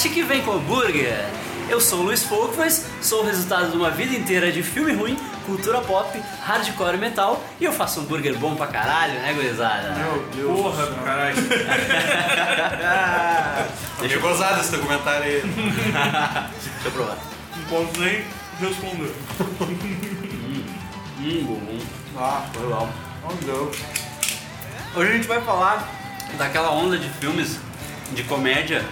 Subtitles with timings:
[0.00, 1.26] podcast que vem com hambúrguer.
[1.68, 5.14] Eu sou o Luiz Folkvas, sou o resultado de uma vida inteira de filme ruim,
[5.44, 9.90] cultura pop, hardcore e metal, e eu faço hambúrguer bom pra caralho, né, gurizada?
[9.90, 10.60] Meu Deus.
[10.60, 11.36] Porra do caralho.
[14.00, 15.42] Deixa eu gozar desse documentário aí.
[15.44, 17.18] Deixa eu provar.
[17.56, 18.24] Não posso nem
[18.58, 19.12] responder.
[21.20, 21.78] Hum, bom.
[22.16, 22.88] Ah, Foi bom.
[23.22, 23.76] meu Deus.
[24.96, 25.86] Hoje a gente vai falar
[26.38, 27.58] daquela onda de filmes
[28.12, 28.82] de comédia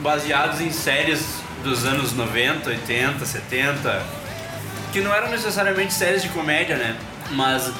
[0.00, 4.02] baseados em séries dos anos 90, 80, 70,
[4.92, 6.96] que não eram necessariamente séries de comédia, né?
[7.32, 7.70] Mas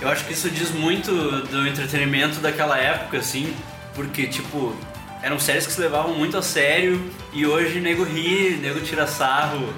[0.00, 1.10] eu acho que isso diz muito
[1.46, 3.54] do entretenimento daquela época, assim,
[3.94, 4.76] porque, tipo,
[5.22, 9.72] eram séries que se levavam muito a sério e hoje nego ri, nego tira sarro.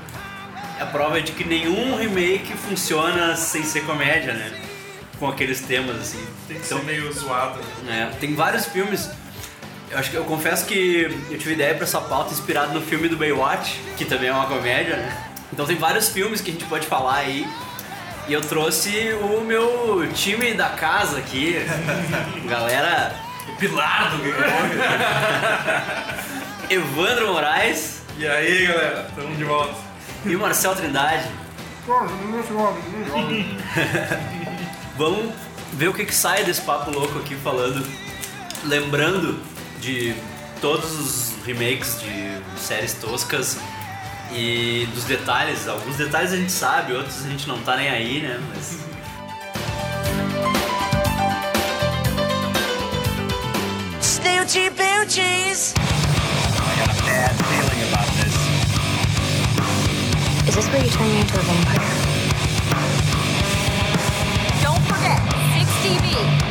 [0.78, 4.52] A prova é de que nenhum remake funciona sem ser comédia, né?
[5.18, 6.24] Com aqueles temas, assim.
[6.48, 7.60] Tem que ser meio zoado.
[7.88, 9.10] É, tem vários filmes.
[9.90, 13.08] Eu acho que eu confesso que eu tive ideia pra essa pauta inspirado no filme
[13.08, 15.26] do Baywatch, que também é uma comédia, né?
[15.52, 17.44] Então tem vários filmes que a gente pode falar aí.
[18.28, 21.56] E eu trouxe o meu time da casa aqui.
[22.48, 23.16] Galera,
[23.48, 24.22] O pilar do
[26.72, 29.10] Evandro Moraes E aí, galera?
[29.16, 29.74] Tamo de volta.
[30.24, 31.26] e o Marcel Trindade.
[34.96, 35.32] Vamos
[35.72, 37.84] ver o que, que sai desse papo louco aqui falando.
[38.62, 39.40] Lembrando
[39.80, 40.14] de
[40.60, 43.58] todos os remakes de séries toscas
[44.32, 45.66] e dos detalhes.
[45.66, 48.40] Alguns detalhes a gente sabe, outros a gente não tá nem aí, né?
[48.54, 48.78] Mas.
[54.00, 55.74] Snoochie boochies.
[60.46, 61.80] Is this where you turn me into a vampire?
[64.62, 65.20] Don't forget,
[65.54, 66.50] 6 TV.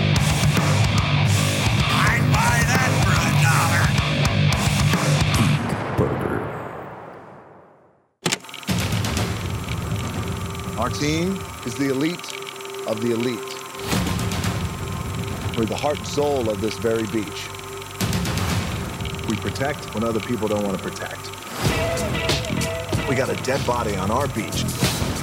[10.80, 12.32] Our team is the elite
[12.88, 13.38] of the elite.
[15.58, 17.50] We're the heart and soul of this very beach.
[19.28, 21.20] We protect when other people don't want to protect.
[23.10, 24.64] We got a dead body on our beach.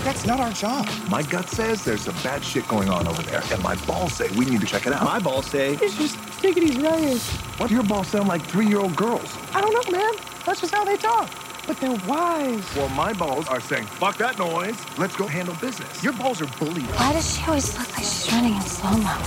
[0.05, 0.91] That's not our job.
[1.09, 4.29] My gut says there's some bad shit going on over there, and my balls say
[4.37, 5.05] we need to check it out.
[5.05, 7.19] My balls say it's just take it easy, right?
[7.57, 7.71] What?
[7.71, 9.39] Your balls sound like three-year-old girls.
[9.55, 10.13] I don't know, man.
[10.45, 11.31] That's just how they talk.
[11.67, 12.65] But they're wise.
[12.77, 14.77] Well, my balls are saying, fuck that noise.
[14.99, 16.03] Let's go handle business.
[16.03, 16.87] Your balls are bullied.
[16.87, 19.19] Why does she always look like she's running in slow mo?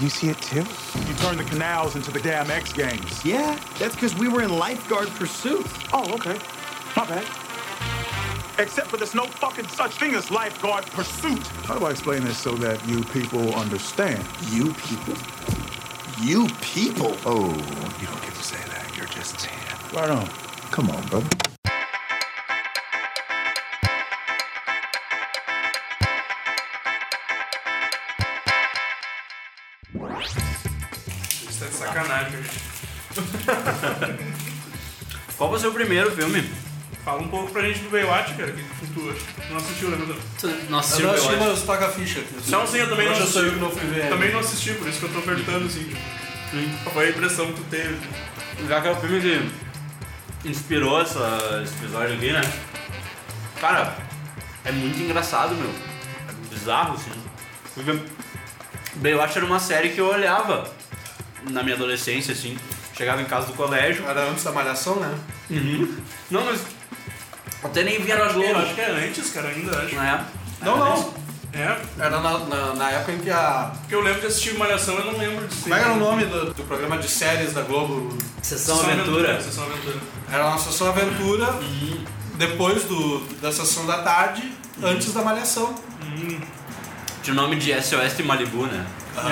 [0.00, 0.64] You see it too?
[1.06, 3.24] You turned the canals into the damn X Games.
[3.24, 5.66] Yeah, that's because we were in lifeguard pursuit.
[5.92, 6.38] Oh, okay.
[6.96, 7.24] My bad.
[8.58, 11.46] Except for there's no fucking such thing as lifeguard pursuit.
[11.64, 14.24] How do I explain this so that you people understand?
[14.50, 15.14] You people?
[16.20, 17.16] You people?
[17.24, 17.46] Oh,
[18.00, 18.96] you don't get to say that.
[18.96, 19.78] You're just tan.
[19.92, 20.28] Right on.
[20.74, 21.28] Come on, brother.
[31.48, 32.38] Isso tá de sacanagem.
[35.36, 36.48] Qual foi o seu primeiro filme?
[37.04, 38.50] Fala um pouco pra gente do Baywatch, cara.
[38.50, 39.14] O que tu
[39.50, 39.96] não assistiu, né?
[39.98, 40.16] Pedro?
[40.40, 42.24] Tu- Nossa, Eu não assisti, eu mas toca a ficha.
[42.48, 44.08] Não, assim, eu também não Hoje eu sou eu que não fui ver.
[44.08, 45.84] Também não assisti, por isso que eu tô perguntando, assim.
[45.84, 45.98] tipo,
[46.82, 47.96] Qual foi a impressão que tu teve?
[48.68, 49.50] Já que é o filme que
[50.44, 52.40] inspirou essa, esse episódio aqui, né?
[53.60, 53.96] Cara,
[54.64, 55.70] é muito engraçado, meu.
[56.28, 57.10] É bizarro, assim.
[57.74, 57.98] Porque
[58.96, 60.70] Baywatch era uma série que eu olhava
[61.50, 62.56] na minha adolescência, assim.
[62.96, 64.06] Chegava em casa do colégio.
[64.06, 65.18] Era antes da malhação, né?
[66.30, 66.60] Não, mas
[67.62, 68.58] até nem via na Eu Globo.
[68.58, 69.94] acho que é antes, cara, ainda acho.
[69.96, 70.24] né?
[70.62, 71.14] Não, não.
[71.54, 73.72] É, Era na, na, na época em que a.
[73.80, 75.62] porque eu lembro de assistir Malhação, eu não lembro de ser.
[75.62, 78.16] Como é era o nome do, do programa de séries da Globo?
[78.42, 79.40] Sessão Aventura.
[79.40, 79.96] Sessão Aventura.
[80.30, 81.54] Era uma sessão aventura
[82.36, 84.52] depois do, da sessão da tarde,
[84.82, 85.74] antes da malhação.
[87.22, 88.84] Tinha o nome de SOS de Malibu, né?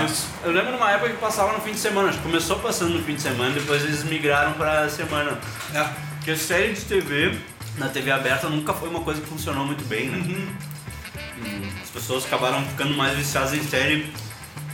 [0.06, 0.28] Isso.
[0.44, 2.08] Eu lembro numa época que passava no fim de semana.
[2.08, 5.38] Acho que começou passando no fim de semana, depois eles migraram pra semana.
[5.74, 5.84] É.
[6.16, 7.36] Porque a série de TV,
[7.76, 10.19] na TV aberta, nunca foi uma coisa que funcionou muito bem, né?
[10.19, 10.48] Hum,
[11.83, 14.12] As pessoas acabaram ficando mais viciadas em série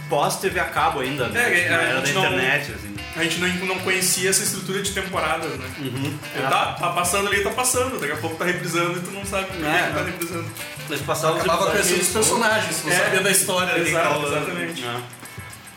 [0.08, 1.40] pós-TV a cabo ainda, né?
[1.64, 2.94] É, na a era da gente não- internet, assim.
[3.16, 5.66] A gente não, não conhecia essa estrutura de temporadas, né?
[5.80, 6.18] Uhum.
[6.48, 7.98] Tá, tá passando ali, tá passando.
[8.00, 9.86] Daqui a pouco tá reprisando e tu não sabe por que É.
[9.88, 10.50] que tá reprisando.
[10.88, 12.96] Eles passavam os Acabava episódios conhecendo os personagens, não É.
[12.96, 13.78] sabia da história.
[13.78, 14.84] Exato, tava- exatamente.
[14.84, 15.00] É.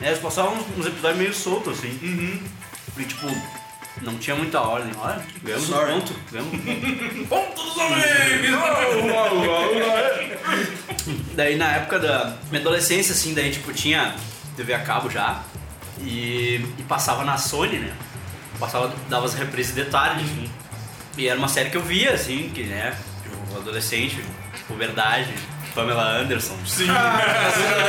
[0.05, 1.99] É, eles passavam uns, uns episódios meio soltos, assim.
[2.01, 2.39] Uhum.
[2.97, 3.27] E tipo,
[4.01, 4.91] não tinha muita ordem.
[4.97, 6.15] Olha, ganhamos um ponto.
[6.31, 7.27] Ganhamos um ponto.
[7.27, 8.05] Ponto dos homens!
[11.33, 14.15] Daí na época da minha adolescência, assim, daí tipo tinha
[14.55, 15.43] TV a cabo já.
[15.99, 17.93] E, e passava na Sony, né?
[18.59, 20.23] Passava, dava as reprises de tarde.
[20.23, 20.49] assim.
[21.17, 22.95] E era uma série que eu via, assim, que, né?
[23.23, 24.23] tipo, adolescente,
[24.67, 25.33] puberdade,
[25.75, 26.57] Pamela Anderson.
[26.65, 26.87] Sim.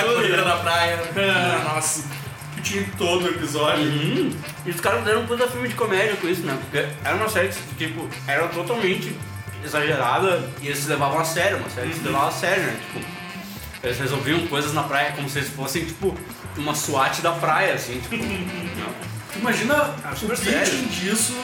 [0.05, 0.99] Corrida na praia.
[1.17, 2.05] Ah, Nossa.
[2.63, 3.85] Que tinha em todo o episódio.
[3.85, 4.31] Uhum.
[4.65, 6.57] E os caras fizeram um puta filme de comédia com isso, né?
[6.61, 9.15] Porque era uma série que, tipo, era totalmente
[9.65, 12.77] exagerada e eles se levavam a sério, uma série que se levava a sério, né?
[12.87, 13.07] Tipo,
[13.83, 16.17] eles resolviam coisas na praia como se eles fossem, tipo,
[16.57, 18.17] uma SWAT da praia, assim, tipo.
[19.35, 20.89] Imagina o super pitching sério.
[20.89, 21.35] disso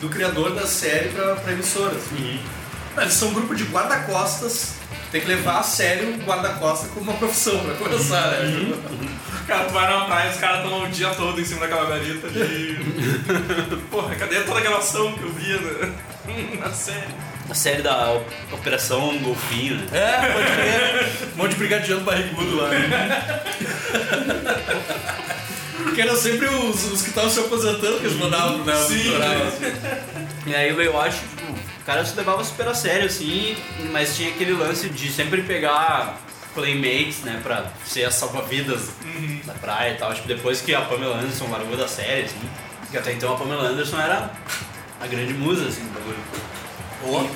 [0.00, 1.94] do criador da série pra, pra emissora.
[1.94, 2.40] assim.
[2.98, 4.74] Eles são um grupo de guarda-costas.
[5.12, 8.74] Tem que levar a sério o guarda-costas como uma profissão pra começar, né?
[9.50, 11.90] Cara, tu vai na praia e os caras estão o dia todo em cima daquela
[11.90, 12.76] garita de.
[13.90, 17.08] Porra, cadê toda aquela ação que eu via na, na série?
[17.50, 18.20] A série da
[18.52, 19.86] Operação Golfinho, né?
[19.92, 21.32] É, pode crer.
[21.34, 22.68] Um monte de brigadiano barrigudo lá.
[22.68, 23.42] Né?
[25.96, 28.76] que eram sempre os, os que estavam se aposentando que eles mandavam, né?
[28.76, 29.16] Sim.
[29.16, 30.46] assim.
[30.46, 33.56] E aí o Baywatch, tipo, o cara se levava super a sério, assim,
[33.90, 36.20] mas tinha aquele lance de sempre pegar
[36.54, 38.90] playmates, né, pra ser as salva-vidas
[39.44, 40.12] da praia e tal.
[40.14, 42.40] Tipo, depois que a Pamela Anderson largou da série, assim,
[42.90, 44.30] que até então a Pamela Anderson era
[45.00, 47.30] a grande musa, assim, do bagulho.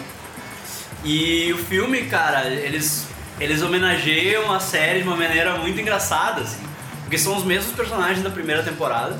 [1.04, 3.06] E o filme, cara, eles,
[3.38, 6.64] eles homenageiam a série de uma maneira muito engraçada, assim.
[7.02, 9.18] Porque são os mesmos personagens da primeira temporada.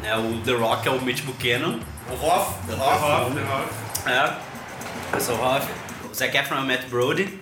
[0.00, 1.78] Né, o The Rock é o Mitch Buchanan.
[2.10, 4.10] O Hoff, o The Hoff, Hoff, The Hoff.
[4.10, 5.66] É, eu sou o Hoff.
[6.10, 7.38] O Zac Efron é o Matt Brody.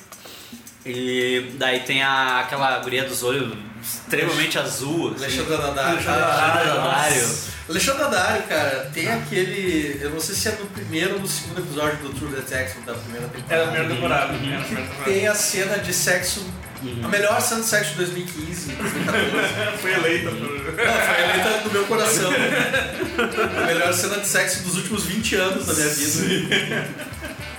[0.85, 5.13] E daí tem a, aquela guria dos olhos extremamente azul.
[5.15, 5.25] Assim.
[5.25, 6.01] Alexandre Daddario.
[7.69, 9.99] Alexandre Daddario, cara, tem aquele.
[10.01, 12.95] Eu não sei se é no primeiro ou no segundo episódio do True Detective da
[12.95, 13.55] primeira temporada.
[13.55, 14.33] Era a primeira temporada.
[14.35, 15.05] Primeira temporada.
[15.05, 16.45] Tem a cena de sexo.
[17.05, 19.77] A melhor cena de sexo de 2015, 2014.
[19.83, 20.31] Foi eleita.
[20.31, 22.31] Não, foi eleita no meu coração.
[23.63, 26.89] A melhor cena de sexo dos últimos 20 anos da minha vida.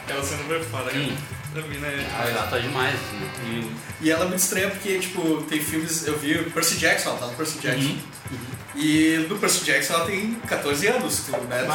[0.03, 1.07] Aquela cena foi foda, cara.
[1.51, 1.61] Hum.
[1.61, 2.07] Da mina é.
[2.17, 2.95] Ah, ela tá demais.
[2.95, 3.71] Assim.
[4.01, 6.07] E ela é muito estranha porque, tipo, tem filmes.
[6.07, 7.89] Eu vi Percy Jackson, ela tá no Percy Jackson.
[7.89, 8.37] Uhum.
[8.75, 11.65] E no Percy Jackson ela tem 14 anos, tu, né?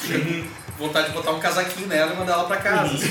[0.00, 0.44] Fica com
[0.86, 2.92] vontade de botar um casaquinho nela e mandar ela pra casa.
[2.94, 3.06] assim.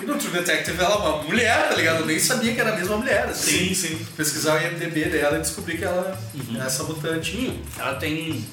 [0.00, 2.00] E, E no True Detective ela é uma mulher, tá ligado?
[2.00, 3.24] Eu nem sabia que era a mesma mulher.
[3.26, 3.68] Assim.
[3.68, 4.06] Sim, sim.
[4.16, 6.18] Pesquisar o IMDB dela e descobrir que ela
[6.54, 7.60] é essa mutante.
[7.78, 8.44] ela tem.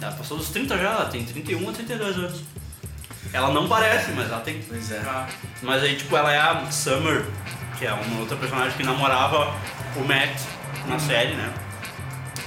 [0.00, 2.40] Ela passou dos 30 já, ela tem 31 ou 32 anos.
[3.32, 4.62] Ela não parece, mas ela tem.
[4.66, 5.02] Pois é.
[5.06, 5.26] Ah,
[5.62, 7.24] Mas aí, tipo, ela é a Summer,
[7.78, 9.54] que é uma outra personagem que namorava
[9.96, 10.40] o Matt
[10.86, 11.52] na série, né?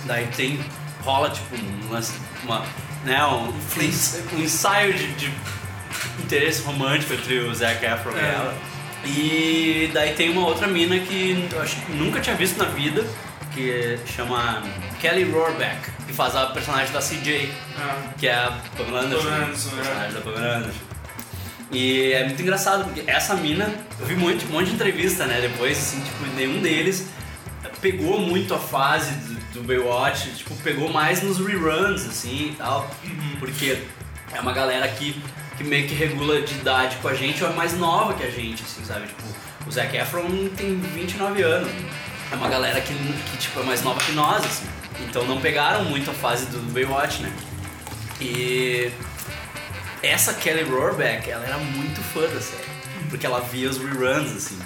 [0.05, 0.59] Daí tem.
[1.03, 2.63] rola, tipo, um lance- uma.
[3.03, 3.53] né, um,
[4.35, 5.33] um ensaio de, de
[6.23, 8.33] interesse romântico entre o Zac Efron e É.
[8.35, 8.55] ela.
[9.03, 13.03] E daí tem uma outra mina que eu acho que nunca tinha visto na vida,
[13.53, 14.61] que chama
[14.99, 15.79] Kelly Rohrbeck,
[16.11, 18.13] que faz a personagem da CJ, ah.
[18.17, 19.75] que é a Pamela Anderson, Pamela Anderson, é.
[19.75, 20.79] personagem da Pamela Anderson.
[21.71, 25.39] E é muito engraçado, porque essa mina, eu vi muito, um monte de entrevista, né,
[25.39, 27.07] depois, assim, tipo, nenhum deles
[27.79, 32.87] pegou muito a fase do, do Baywatch, tipo, pegou mais nos reruns, assim, e tal,
[33.39, 33.81] porque
[34.33, 35.19] é uma galera que,
[35.57, 38.29] que meio que regula de idade com a gente, ou é mais nova que a
[38.29, 39.23] gente, assim, sabe, tipo,
[39.65, 41.71] o Zac Efron tem 29 anos,
[42.31, 44.67] é uma galera que, que tipo, é mais nova que nós, assim,
[45.07, 47.31] então não pegaram muito a fase do Baywatch, né,
[48.19, 48.91] e
[50.03, 52.63] essa Kelly Rohrbeck, ela era muito fã da série,
[53.09, 54.59] porque ela via os reruns, assim.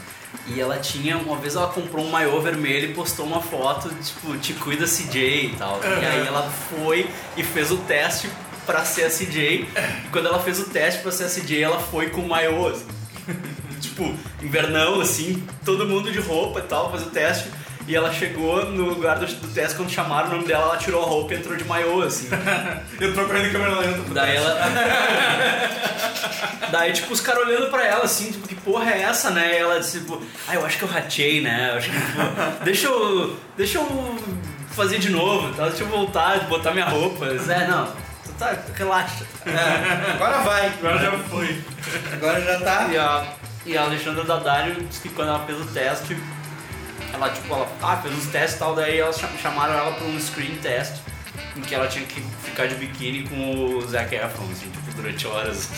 [0.48, 4.38] E ela tinha, uma vez ela comprou um maiô vermelho e postou uma foto, tipo,
[4.38, 5.80] te cuida CJ e tal.
[5.84, 8.30] E aí ela foi e fez o teste
[8.66, 9.68] pra ser a CJ.
[10.06, 12.68] E quando ela fez o teste pra ser a CJ, ela foi com o maiô,
[12.68, 12.86] assim.
[13.82, 14.14] tipo,
[14.44, 17.50] invernão, assim, todo mundo de roupa e tal, fez o teste.
[17.88, 21.04] E ela chegou no lugar do, do teste, quando chamaram o nome dela, ela tirou
[21.04, 22.28] a roupa e entrou de maiô, assim.
[23.00, 24.14] Entrou correndo em câmera lenta.
[24.14, 24.60] Daí ela.
[26.72, 29.54] Daí, tipo, os caras olhando pra ela assim, tipo, que porra é essa, né?
[29.54, 31.70] E ela disse, tipo, ah, eu acho que eu ratei, né?
[31.72, 33.38] Eu acho que, tipo, deixa eu.
[33.56, 34.20] Deixa eu
[34.72, 35.70] fazer de novo, tá?
[35.70, 37.26] deixa eu voltar, botar minha roupa.
[37.26, 39.26] Eu disse, é, não, tu tá, relaxa.
[39.46, 40.68] É, agora vai.
[40.68, 41.62] Agora já foi.
[42.12, 42.88] Agora já tá.
[42.92, 43.26] E a,
[43.66, 46.18] e a Alexandra Daddario disse que quando ela fez o teste,
[47.16, 50.06] ela, tipo, ela ah, fez os testes e tal, daí elas cha- chamaram ela pra
[50.06, 50.96] um screen test,
[51.56, 55.26] em que ela tinha que ficar de biquíni com o Zac Efron, assim, tipo, durante
[55.28, 55.70] horas.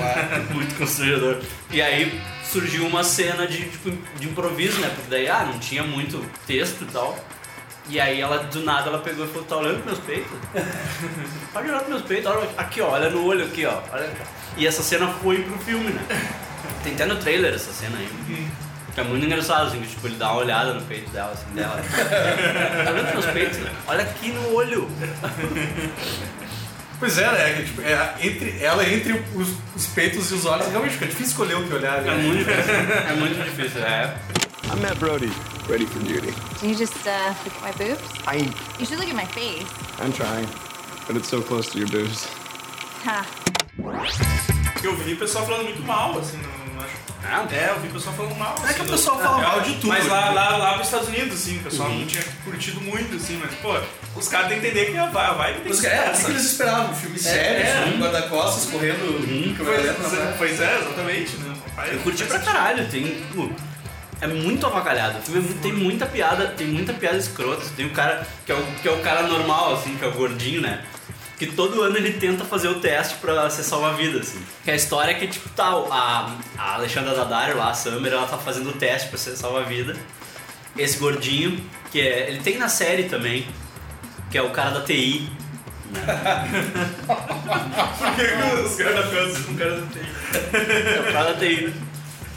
[0.50, 1.40] Muito constrangedor.
[1.70, 4.90] E aí surgiu uma cena de, tipo, de improviso, né?
[4.94, 7.18] Porque daí, ah, não tinha muito texto e tal.
[7.88, 10.38] E aí ela, do nada, ela pegou e falou, tá olhando pros meus peitos?
[11.52, 13.80] Pode olhar pros meus peitos, olha aqui, ó, olha no olho aqui, ó.
[13.92, 14.10] Olha.
[14.56, 16.02] E essa cena foi pro filme, né?
[16.82, 18.08] Tem até no trailer essa cena aí.
[18.26, 18.48] Que
[19.00, 21.82] é muito engraçado, assim, que tipo, ele dá uma olhada no peito dela, assim, dela.
[22.84, 23.58] tá vendo meus peitos?
[23.86, 24.88] Olha aqui no olho.
[26.98, 27.52] Pois é, né?
[27.54, 31.26] que, Tipo, é, entre, ela entre os, os peitos e os olhos, realmente fica difícil
[31.32, 32.00] escolher o que olhar.
[32.02, 32.12] né?
[32.12, 32.74] É muito difícil.
[32.74, 34.16] É muito difícil, é.
[34.72, 35.30] I'm Matt Brody,
[35.68, 36.32] ready for duty.
[36.60, 38.02] Do you just uh, look at my boobs?
[38.26, 38.38] I,
[38.80, 39.66] You should look at my face.
[40.00, 40.48] I'm trying,
[41.06, 42.26] but it's so close to your boobs.
[43.04, 43.24] Ha.
[44.82, 46.55] Eu vi o pessoal falando muito mal, assim, não,
[47.30, 47.48] não.
[47.58, 48.54] É, eu vi o pessoal falando mal.
[48.64, 49.86] É que assim, o pessoal do- fala é, mal de tudo.
[49.88, 53.40] Mas lá, lá, lá nos Estados Unidos, assim, o pessoal não tinha curtido muito, assim,
[53.42, 53.78] mas, pô,
[54.14, 56.16] os caras têm que entender que a vibe tem Os que caras, é, o que
[56.16, 56.24] essa.
[56.26, 56.90] que eles esperavam?
[56.90, 57.94] Um filme sério, é.
[57.94, 60.34] um guarda-costas correndo com a galera na Pois, praia.
[60.38, 61.56] pois é, exatamente, né?
[61.92, 63.02] Eu curti pra caralho, tem.
[63.04, 63.52] tipo,
[64.20, 65.18] É muito avacalhado.
[65.18, 67.62] O filme é tem muita piada, tem muita piada escrota.
[67.76, 70.12] Tem o cara que é o, que é o cara normal, assim, que é o
[70.12, 70.82] gordinho, né?
[71.38, 74.40] Que todo ano ele tenta fazer o teste pra ser salva-vida, assim.
[74.64, 78.26] Que a história é que, tipo, tá, a, a Alexandra Daddario lá, a Summer, ela
[78.26, 79.94] tá fazendo o teste pra ser salva-vida.
[80.78, 82.30] Esse gordinho, que é.
[82.30, 83.46] Ele tem na série também,
[84.30, 85.30] que é o cara da TI.
[87.96, 88.22] Por que
[88.64, 90.02] os caras da França, um cara não tem?
[90.02, 91.72] É o cara da TI.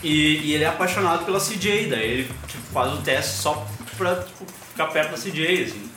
[0.03, 4.15] E, e ele é apaixonado pela CJ, daí ele tipo, faz o teste só pra
[4.15, 5.89] tipo, ficar perto da CJ, assim.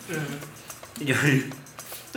[1.00, 1.50] E aí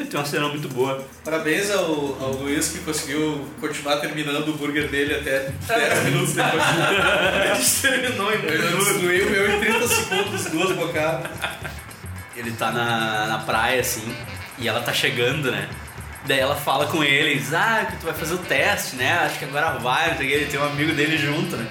[0.03, 1.07] tem uma cena muito boa.
[1.23, 1.85] Parabéns ao,
[2.21, 6.63] ao Luiz que conseguiu continuar terminando o burger dele até 10 minutos depois.
[6.63, 11.31] A gente terminou em Ele destruiu o meu em 30 segundos, duas bocadas.
[12.35, 14.13] Ele tá na, na praia, assim,
[14.57, 15.69] e ela tá chegando, né?
[16.25, 19.19] Daí ela fala com ele, diz, ah, que tu vai fazer o teste, né?
[19.19, 21.67] Acho que agora vai, não sei o que, ele tem um amigo dele junto, né?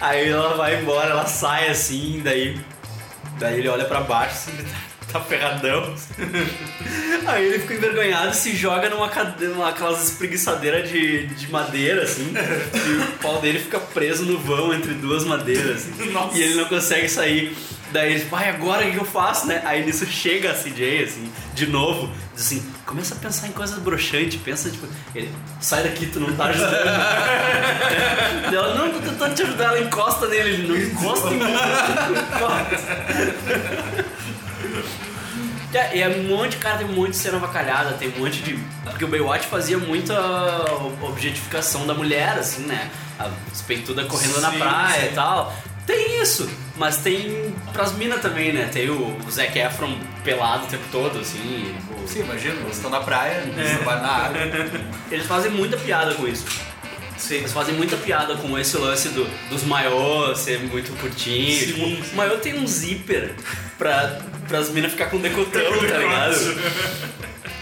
[0.00, 2.60] Aí ela vai embora, ela sai assim, daí.
[3.38, 4.52] Daí ele olha pra baixo, assim,
[5.18, 5.94] tá, ferradão.
[7.26, 12.32] Aí ele fica envergonhado e se joga numa cadeira, aquelas espreguiçadeiras de, de madeira, assim.
[12.32, 15.88] E o pau dele fica preso no vão entre duas madeiras.
[15.88, 16.10] assim.
[16.12, 16.36] Nossa.
[16.36, 17.56] E ele não consegue sair.
[17.92, 19.62] Daí ele, vai, agora o que eu faço, né?
[19.64, 23.78] Aí nisso chega a CJ, assim, de novo, diz assim, começa a pensar em coisas
[23.78, 25.30] broxantes, pensa, tipo, ele,
[25.60, 26.74] sai daqui, tu não tá ajudando.
[28.52, 31.44] Ela, não, tô tentando te ajudar, ela encosta nele, ele não encosta em mim.
[35.76, 38.40] É, e é um monte, cara, tem um monte de cena avacalhada, tem um monte
[38.42, 38.58] de.
[38.84, 40.14] Porque o Baywatch fazia muita
[41.02, 42.90] objetificação da mulher, assim, né?
[43.18, 43.28] A
[43.66, 45.06] peituda correndo na Sim, praia sim.
[45.06, 45.54] e tal.
[45.86, 48.68] Tem isso, mas tem pras minas também, né?
[48.72, 51.76] Tem o Zac Efron pelado o tempo todo, assim.
[52.02, 54.38] o- Sim, imagina, eles estão na praia, eles trabalham na água.
[55.10, 56.44] Eles fazem muita piada com isso.
[57.18, 57.36] Sim.
[57.36, 61.58] Eles fazem muita piada com esse lance do, dos maiôs ser muito curtinho.
[61.58, 62.12] Sim, tipo, sim.
[62.12, 63.34] o maiô tem um zíper
[63.78, 64.18] pra,
[64.48, 66.36] pras minas ficar com decotão, tá ligado?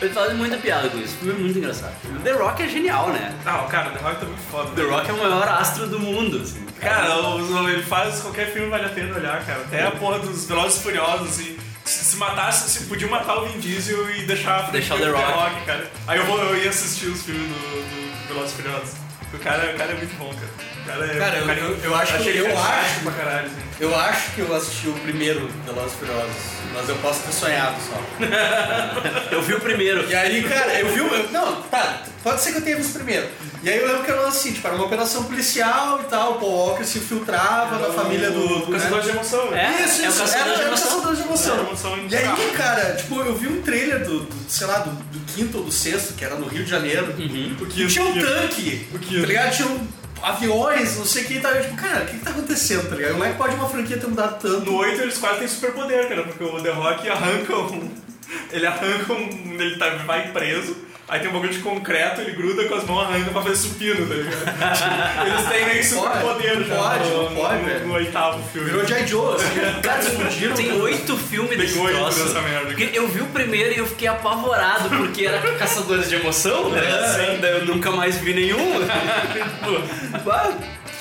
[0.03, 1.15] Eles fazem muita piada com isso.
[1.15, 1.95] O filme é muito engraçado.
[2.23, 3.33] The Rock é genial, né?
[3.47, 4.71] Ah, cara, The Rock tá muito foda.
[4.73, 6.65] The Rock é o maior astro do mundo, assim.
[6.81, 9.61] Cara, o- ele faz qualquer filme vale a pena olhar, cara.
[9.61, 11.57] Até a porra dos Velozes Furiosos, assim.
[11.85, 15.13] Se, se matasse, se podia matar o Vin Diesel e deixar, Deixar o The do
[15.13, 15.65] Rock.
[15.65, 15.91] cara.
[16.07, 19.04] Aí eu, vou, eu ia assistir os filmes do, do Velozes Furiosos.
[19.35, 20.74] O cara, o cara é muito bom, cara.
[20.85, 23.57] O cara é, Cara, eu- o eu- eu acho que- eu acho- pra caralho, assim.
[23.81, 26.31] Eu acho que eu assisti o primeiro Velozes Furiosos,
[26.75, 28.01] mas eu posso ter sonhado só.
[29.33, 30.09] Eu vi o primeiro.
[30.09, 31.07] E aí, cara, eu vi o.
[31.15, 33.27] eu- Não, tá, pode ser que eu tenha visto primeiro.
[33.63, 36.35] E aí eu lembro que era assim, tipo, era uma operação policial e tal, o
[36.39, 38.65] Paul Walker se infiltrava na família do.
[38.69, 39.77] O Caçador de Emoção, né?
[39.81, 40.89] É, Isso, é o isso, Caçador era, de era o Emoção.
[40.91, 41.57] caçador de emoção.
[41.57, 44.91] É, emoção e aí, cara, tipo, eu vi um trailer do, do, sei lá, do,
[44.91, 47.07] do quinto ou do sexto, que era no Rio de Janeiro.
[47.17, 48.27] O E tinha um o quinto.
[48.27, 49.21] tanque, O quinto.
[49.23, 49.57] tá ligado?
[49.57, 49.87] Tinha um
[50.25, 52.97] aviões, não sei o que, tá, eu, tipo, cara, o que, que tá acontecendo, tá
[52.97, 53.13] ligado?
[53.13, 54.65] Como é que pode uma franquia ter mudado tanto?
[54.65, 57.91] No 8 eles quase têm superpoder, cara, porque o The Rock arranca um.
[58.51, 59.29] Ele arranca um.
[59.61, 60.77] Ele tá, vai preso.
[61.07, 64.07] Aí tem um bagulho de concreto, ele gruda com as mãos, arranca pra fazer supino,
[64.07, 64.39] tá ligado?
[64.75, 67.87] Tipo, eles têm meio que superpoder já Pode, no, não pode, no- velho.
[67.87, 68.71] no oitavo filme.
[68.71, 69.07] Virou J.
[69.07, 70.55] Joe, assim, cara, explodiram.
[70.57, 72.25] Tem oito filmes desse oito troço.
[72.25, 72.67] dessa merda.
[72.69, 76.81] Porque eu vi o primeiro e eu fiquei apavorado, porque era Caçadores de Emoção, né?
[76.81, 78.57] É, Daí eu nunca mais vi nenhum.
[80.15, 80.25] Tipo,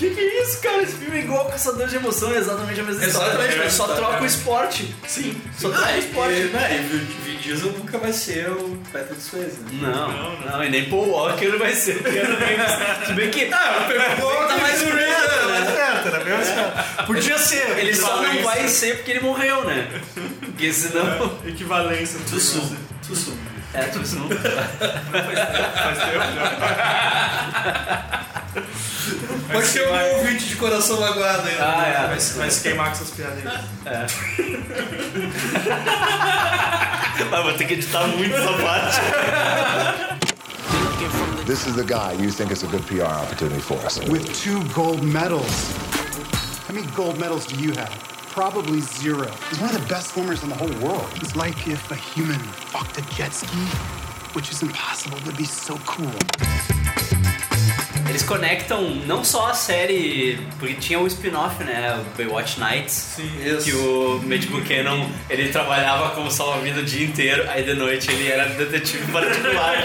[0.09, 0.81] que que é isso, cara?
[0.83, 3.47] Esse filme é igual Caçadores de Emoção, é exatamente a mesma Exatamente história.
[3.57, 4.95] mesma Só história, troca o esporte.
[5.07, 6.33] Sim, só troca Ah, o esporte.
[6.33, 9.57] e, né, e o Vin Diesel nunca vai ser o Patrick Swayze.
[9.71, 9.79] né?
[9.81, 13.05] Não, não, e nem Paul Walker vai ser o.
[13.07, 13.49] Se bem que.
[13.53, 15.71] Ah, pegou, tá mais né?
[15.75, 17.05] certo, era mesmo certo.
[17.05, 17.77] Podia ser.
[17.79, 18.43] Ele só não Equivalência.
[18.43, 19.87] vai ser porque ele morreu, né?
[20.41, 21.39] Porque senão.
[21.45, 22.19] Equivalência.
[22.19, 22.75] do Tussum,
[23.07, 23.35] Tussum.
[23.73, 24.25] É, tu senão.
[24.25, 24.35] assim.
[25.83, 26.45] Faz tempo já.
[29.51, 31.57] Pode ser um ouvinte de coração magoado aí.
[31.59, 32.07] Ah, é.
[32.07, 33.53] Vai, se- vai se queimar com essas piadinhas.
[37.31, 38.99] Ah, vou ter que editar muito essa parte.
[41.45, 43.97] This is the guy you think is a good PR opportunity for us.
[44.07, 45.73] with two gold medals.
[46.67, 47.91] How many gold medals do you have?
[48.33, 49.29] Probably zero.
[49.51, 51.07] He's one of the best swimmers in the whole world.
[51.17, 53.67] It's like if a human fucked a jet ski,
[54.35, 56.11] which is impossible, would be so cool.
[58.09, 61.99] Eles conectam não só a série, porque tinha o spin-off, né?
[61.99, 62.93] O Baywatch Nights.
[63.15, 63.63] Sim, isso.
[63.65, 68.27] Que o Matt Buchanan, ele trabalhava como salva-vida o dia inteiro, aí de noite ele
[68.29, 69.77] era detetive particular?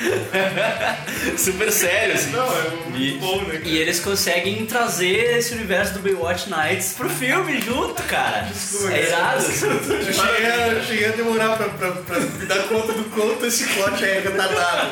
[1.36, 2.30] Super sério, assim.
[2.30, 3.60] Não, é muito E, bom, né?
[3.64, 8.48] e eles conseguem trazer esse universo do Baywatch Nights pro filme junto, cara.
[8.90, 9.44] É irado.
[9.44, 13.44] Eu cheguei, a- eu cheguei a demorar pra, pra, pra me dar conta do quanto
[13.44, 14.88] esse plot é retardado.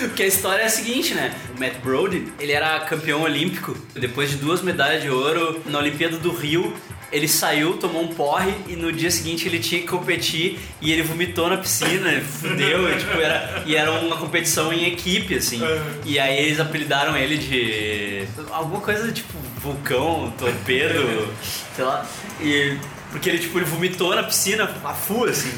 [0.00, 1.34] Porque a história é a seguinte, né?
[1.56, 3.76] O Matt Brody, ele era campeão olímpico.
[3.94, 6.74] Depois de duas medalhas de ouro na Olimpíada do Rio,
[7.12, 11.02] ele saiu, tomou um porre e no dia seguinte ele tinha que competir e ele
[11.02, 15.60] vomitou na piscina, fudeu, e, tipo, era, e era uma competição em equipe, assim.
[16.06, 21.28] E aí eles apelidaram ele de alguma coisa tipo vulcão, torpedo,
[21.76, 22.06] sei lá.
[22.40, 22.78] E
[23.10, 25.52] porque ele tipo ele vomitou na piscina a full, assim.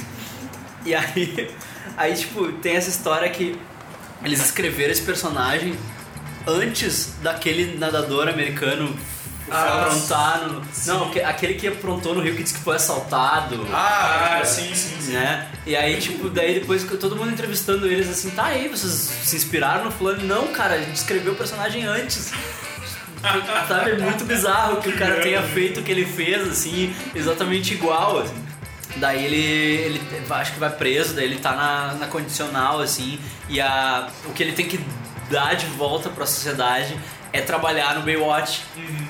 [0.85, 1.50] E aí,
[1.97, 3.59] aí tipo, tem essa história que
[4.25, 5.76] eles escreveram esse personagem
[6.47, 8.95] antes daquele nadador americano
[9.50, 10.62] Ah, aprontar no.
[10.87, 13.67] Não, que- aquele que aprontou no Rio que disse que foi assaltado.
[13.73, 15.12] Ah, sim, sim, sim.
[15.12, 15.47] Né?
[15.67, 19.85] E aí, tipo, daí depois todo mundo entrevistando eles assim, tá aí, vocês se inspiraram
[19.85, 20.23] no fulano?
[20.25, 22.33] Não, cara, a gente escreveu o personagem antes.
[23.69, 27.73] Sabe, é muito bizarro que o cara tenha feito o que ele fez, assim, exatamente
[27.75, 28.43] igual, assim.
[28.96, 33.60] Daí ele, ele acho que vai preso, daí ele tá na, na condicional, assim, e
[33.60, 34.78] a, o que ele tem que
[35.30, 36.96] dar de volta pra sociedade
[37.33, 38.62] é trabalhar no Baywatch.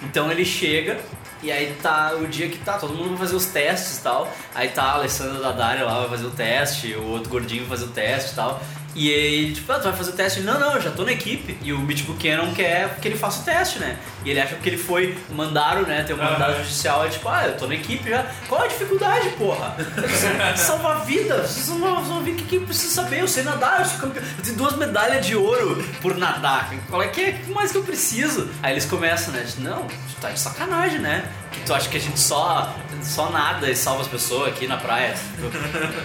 [0.03, 0.99] Então ele chega
[1.43, 4.33] e aí tá o dia que tá, todo mundo vai fazer os testes e tal.
[4.55, 7.91] Aí tá a Alessandra Daddario lá vai fazer o teste, o outro gordinho vai fazer
[7.91, 8.63] o teste e tal.
[8.95, 10.41] E aí, tipo, ah, tu vai fazer o teste?
[10.41, 11.59] Não, não, eu já tô na equipe.
[11.63, 13.99] E o Mitch Buchanan quer que ele faça o teste, né?
[14.25, 16.05] E ele acha que ele foi, mandaram, né?
[16.05, 18.25] Tem um mandado judicial, é tipo, ah, eu tô na equipe já.
[18.49, 19.77] Qual a dificuldade, porra?
[20.57, 21.51] Salvar vidas.
[21.51, 23.21] Vocês não vão ver o que, que precisa saber.
[23.21, 24.25] Eu sei nadar, eu sou campeão.
[24.39, 26.73] Eu tenho duas medalhas de ouro por nadar.
[26.89, 27.31] Qual é que é?
[27.31, 28.49] O que mais que eu preciso?
[28.63, 29.45] Aí eles começam, né?
[29.59, 31.25] Não, tu tá de sacanagem, né?
[31.55, 34.77] Que tu acha que a gente só, só nada e salva as pessoas aqui na
[34.77, 35.15] praia.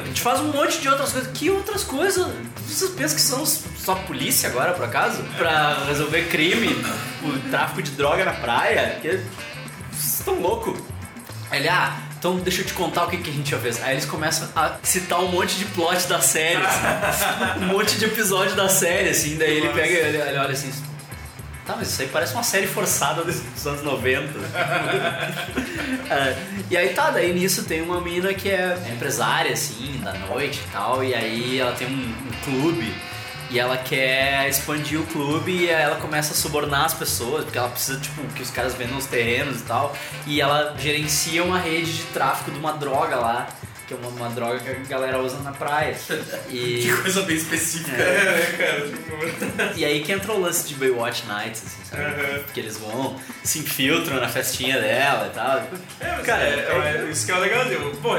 [0.02, 1.32] A gente faz um monte de outras coisas.
[1.34, 2.28] Que outras coisas?
[2.68, 5.24] Vocês pensam que são só polícia agora, por acaso?
[5.38, 6.76] Pra resolver crime,
[7.24, 9.00] o tráfico de droga na praia?
[9.02, 9.24] Que...
[9.92, 10.80] Vocês estão loucos.
[11.52, 13.82] Ele, ah, então deixa eu te contar o que, que a gente já fez.
[13.82, 17.64] Aí eles começam a citar um monte de plot da série, assim.
[17.64, 19.38] um monte de episódio da série, assim.
[19.38, 20.72] Daí ele pega ele, ele olha assim.
[21.70, 24.28] Tá, mas isso aí parece uma série forçada dos anos 90.
[26.10, 26.36] É,
[26.72, 30.72] e aí tá, daí nisso tem uma mina que é empresária, assim, da noite e
[30.72, 32.92] tal, e aí ela tem um, um clube
[33.52, 37.60] e ela quer expandir o clube e aí ela começa a subornar as pessoas, porque
[37.60, 41.60] ela precisa, tipo, que os caras vendam os terrenos e tal, e ela gerencia uma
[41.60, 43.48] rede de tráfico de uma droga lá.
[43.90, 45.98] Que é uma, uma droga que a galera usa na praia.
[46.48, 46.82] E...
[46.84, 48.02] Que coisa bem específica.
[48.02, 49.74] É, cara.
[49.76, 52.04] E aí que entra o lance de Baywatch Nights, assim, sabe?
[52.04, 52.44] Uhum.
[52.54, 55.58] Que eles vão, se infiltram na festinha dela e tal.
[56.00, 57.66] É, mas Cara, é, é- é- isso que é legal.
[58.02, 58.16] Pô,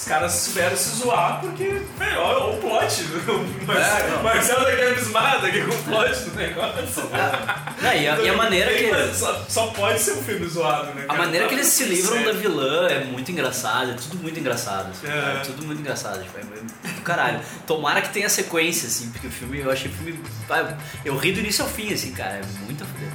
[0.00, 3.02] os caras souberam se zoar porque, velho, olha o plot.
[3.28, 3.66] O
[4.22, 7.10] Marcelo, tá abismado aqui com o plot do negócio.
[7.82, 9.14] Não, e, a, e a maneira Tem, que.
[9.14, 11.02] Só, só pode ser um filme zoado, né?
[11.04, 11.18] A cara?
[11.18, 14.88] maneira que eles se livram da vilã é muito engraçada, é tudo muito engraçado.
[14.90, 15.36] assim, É.
[15.36, 17.40] É tudo muito engraçado, tipo, é é do caralho.
[17.66, 20.18] Tomara que tenha sequência, assim, porque o filme, eu achei o filme.
[20.48, 23.12] ah, Eu ri do início ao fim, assim, cara, é muito foda.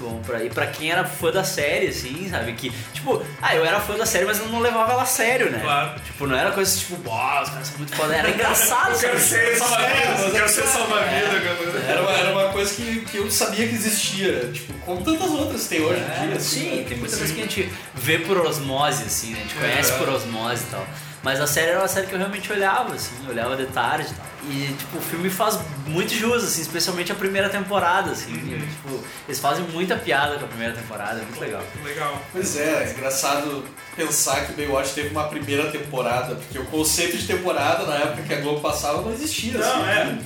[0.00, 0.20] É muito bom.
[0.24, 2.52] Pra, e pra quem era fã da série, assim, sabe?
[2.54, 5.50] Que, tipo, ah, eu era fã da série, mas eu não levava ela a sério,
[5.50, 5.60] né?
[5.62, 6.00] Claro.
[6.00, 8.14] Tipo, não era coisa tipo, boss, os caras são muito foda.
[8.14, 10.66] Era engraçado, Eu quero ser salva-vida, eu quero ser É.
[10.66, 11.84] salva-vida, cara.
[11.88, 15.66] Era uma, era uma coisa que, que eu sabia que existia, tipo, como tantas outras
[15.66, 16.34] tem hoje em dia.
[16.34, 16.84] É, assim, sim, né?
[16.88, 19.38] tem muita coisa que a gente vê por osmose, assim, né?
[19.38, 19.96] A gente conhece É.
[19.98, 20.86] por osmose e tal.
[21.22, 24.14] Mas a série era uma série que eu realmente olhava, assim, olhava de tarde e
[24.14, 24.26] tal.
[24.50, 28.32] E, tipo, o filme faz muito jus, assim, especialmente a primeira temporada, assim.
[28.32, 28.56] Uhum.
[28.56, 31.62] e, tipo, eles fazem muita piada com a primeira temporada, é muito legal.
[31.84, 32.18] Legal.
[32.32, 37.26] Pois é, é engraçado pensar que Baywatch teve uma primeira temporada, porque o conceito de
[37.26, 39.58] temporada na época que a Globo passava não existia.
[39.58, 40.18] Não, assim, é.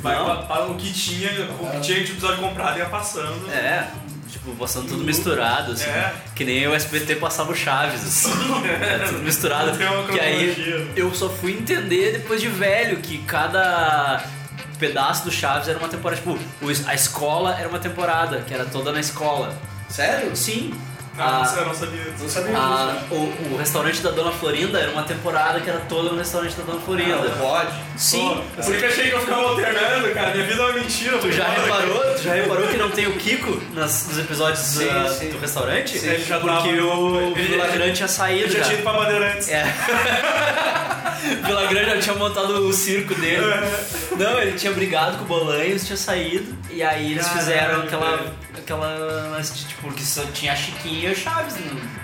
[0.00, 0.24] Vai, Não.
[0.24, 1.28] pa- pa- o que tinha,
[1.60, 3.48] o que tinha de episódio comprado ia passando.
[3.52, 3.86] É,
[4.42, 5.88] tipo, passando tudo misturado, assim.
[5.88, 6.12] É.
[6.34, 8.32] Que nem o SBT passava o Chaves, assim.
[8.82, 9.76] É tudo misturado.
[9.76, 14.24] Tem uma Que aí eu só fui entender depois de velho que cada
[14.78, 16.20] pedaço do Chaves era uma temporada.
[16.20, 16.38] Tipo,
[16.86, 19.56] a escola era uma temporada, que era toda na escola.
[19.88, 20.34] Sério?
[20.34, 20.74] Sim.
[21.14, 22.00] Não, a- eu não sabia.
[22.18, 25.80] Não sabia a- disso, o, o restaurante da Dona Florinda era uma temporada que era
[25.80, 27.16] toda no restaurante da Dona Florinda.
[27.16, 27.70] Não pode.
[27.98, 28.28] Sim.
[28.28, 30.30] Pô, eu sempre achei que eu ficava alternando, cara.
[30.34, 31.18] Minha vida é uma mentira.
[31.18, 34.86] Tu já reparou, tu já reparou que não tem o Kiko nas- nos episódios Sim,
[34.86, 35.28] da- sim.
[35.30, 35.98] do restaurante?
[35.98, 38.46] Sim, ele já Porque tava- o ele- Vila ele- Grande tinha saído.
[38.46, 39.48] Eu já tinha ido pra Bandeirantes.
[39.50, 39.64] É.
[41.46, 43.42] Vila Grande já tinha montado o circo dele.
[44.16, 46.56] Não, ele tinha brigado com o Bolanhos, tinha saído.
[46.70, 48.26] E aí eles Caralho, fizeram aquela.
[48.62, 49.28] Aquela.
[49.30, 51.54] lance de, Tipo, que só tinha a Chiquinha e o Chaves.
[51.56, 52.02] no-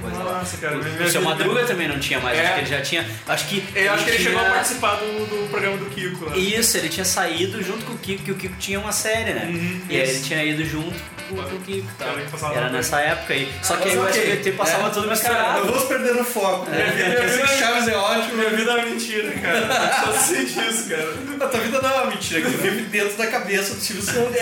[0.00, 0.38] coisa lá.
[0.38, 0.76] Nossa, cara.
[0.76, 2.42] minha O seu Madruga também não tinha mais, É.
[2.44, 3.06] acho que ele já tinha.
[3.26, 3.64] Acho que.
[3.74, 6.36] Eu acho que ele chegou a tinha- participar do, do programa do Kiko lá.
[6.36, 9.46] Isso, ele tinha saído junto com o Kiko, que o Kiko tinha uma série, né?
[9.46, 10.94] Uhum, e aí ele tinha ido junto
[11.28, 11.88] com, com o Kiko.
[11.98, 12.06] Tá?
[12.54, 13.52] Era que nessa época aí.
[13.62, 15.64] Só que aí o SBT passava é, tudo mas, cara, misturado.
[15.64, 16.70] Não vamos perder o foco.
[16.70, 17.18] né?
[17.22, 18.36] Eu sei que Chaves é ótimo.
[18.36, 20.04] Minha vida é uma mentira, cara.
[20.04, 21.14] Só sei disso, cara.
[21.40, 24.02] A tua vida não é uma mentira, que tu vive dentro da cabeça do Silvio
[24.02, 24.36] Santos.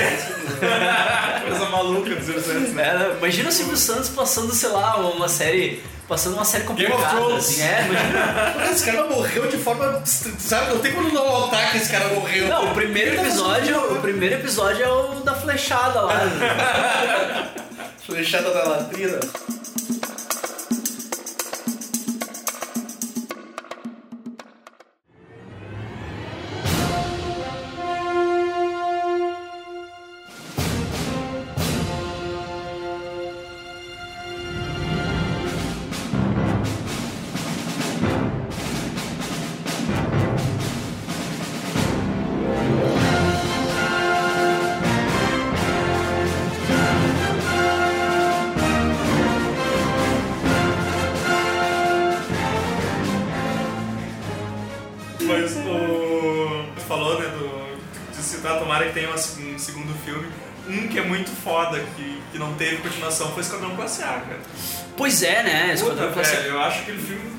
[1.49, 3.17] Coisa maluca dos Silvio Santos, né?
[3.19, 5.83] Imagina o Silvio Santos passando, sei lá, uma série.
[6.09, 7.45] Passando uma série Game of complicada, Thrones.
[7.49, 7.63] assim.
[7.63, 8.55] É, imagina.
[8.71, 10.03] Esse cara morreu de forma.
[10.05, 12.47] Sabe, não tem como não notar que esse cara morreu.
[12.47, 16.21] Não, o primeiro tá episódio, fazendo- o primeiro episódio é o da flechada lá.
[18.07, 19.19] Flechada da latrina.
[55.55, 56.65] O.
[56.75, 57.77] Tu falou, né, do,
[58.17, 60.27] de citar Tomara que tenha um segundo filme.
[60.69, 64.41] Um que é muito foda, que, que não teve continuação, foi Esquadrão Classe A, cara.
[64.97, 65.71] Pois é, né?
[65.75, 66.41] Esquadrão Classe A.
[66.41, 67.31] eu acho aquele filme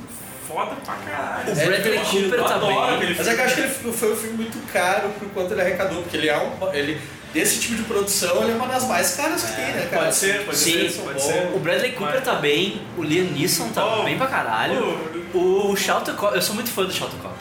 [0.48, 1.52] foda pra caralho.
[1.52, 2.78] O Bradley Cooper também.
[2.96, 5.52] aquele Mas é que eu acho que ele foi um filme muito caro por quanto
[5.52, 6.74] ele arrecadou, porque ele é um.
[6.74, 7.02] Ele,
[7.34, 10.04] desse tipo de produção, ele é uma das mais caras que tem, né, cara?
[10.06, 11.50] Pode ser, pode Sim, ser, pode ser.
[11.54, 14.98] o Bradley Cooper Mas- tá bem, o Liam Neeson tá Oh, bem pra caralho.
[15.34, 15.38] oh.
[15.72, 17.37] O Shelton Copper, eu sou muito fã do Shelton Copper.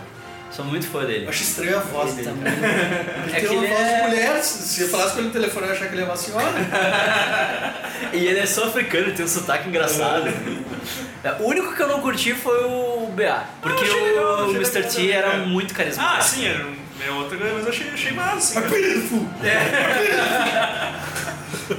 [0.56, 1.26] Sou muito fã dele.
[1.26, 2.40] Eu acho estranho a voz Ele dele.
[2.40, 2.56] tá cara.
[2.56, 4.42] muito- Ele É tem que uma ele voz de é- mulher.
[4.42, 6.46] Se eu falasse com ele no telefone, eu ia achar que ele é uma senhora.
[8.12, 10.28] E ele é sul-africano, tem um sotaque engraçado.
[11.24, 13.42] É, O único que eu não curti foi o BA.
[13.60, 14.82] Porque legal, o Mr.
[14.82, 15.42] T também, era cara.
[15.46, 16.16] muito carismático.
[16.18, 18.68] Ah, sim, era um- é outra coisa, mas eu achei, achei massa, assim.
[18.68, 19.26] Beautiful.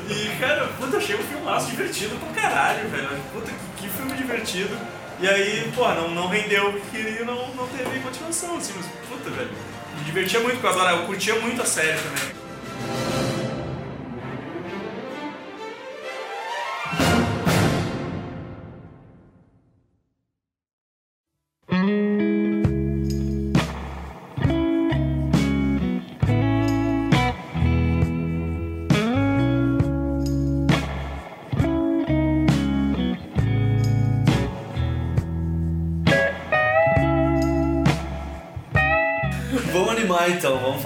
[0.10, 3.10] E, cara, puta, achei um filmaço divertido pra caralho, velho.
[3.34, 4.76] Puta, que, que filme divertido.
[5.20, 8.86] E aí, pô, não, não rendeu o que queria, não, não teve continuação, assim, mas,
[9.10, 9.50] puta, velho.
[9.98, 13.17] Me divertia muito, porque eu adorava, eu curtia muito a série também.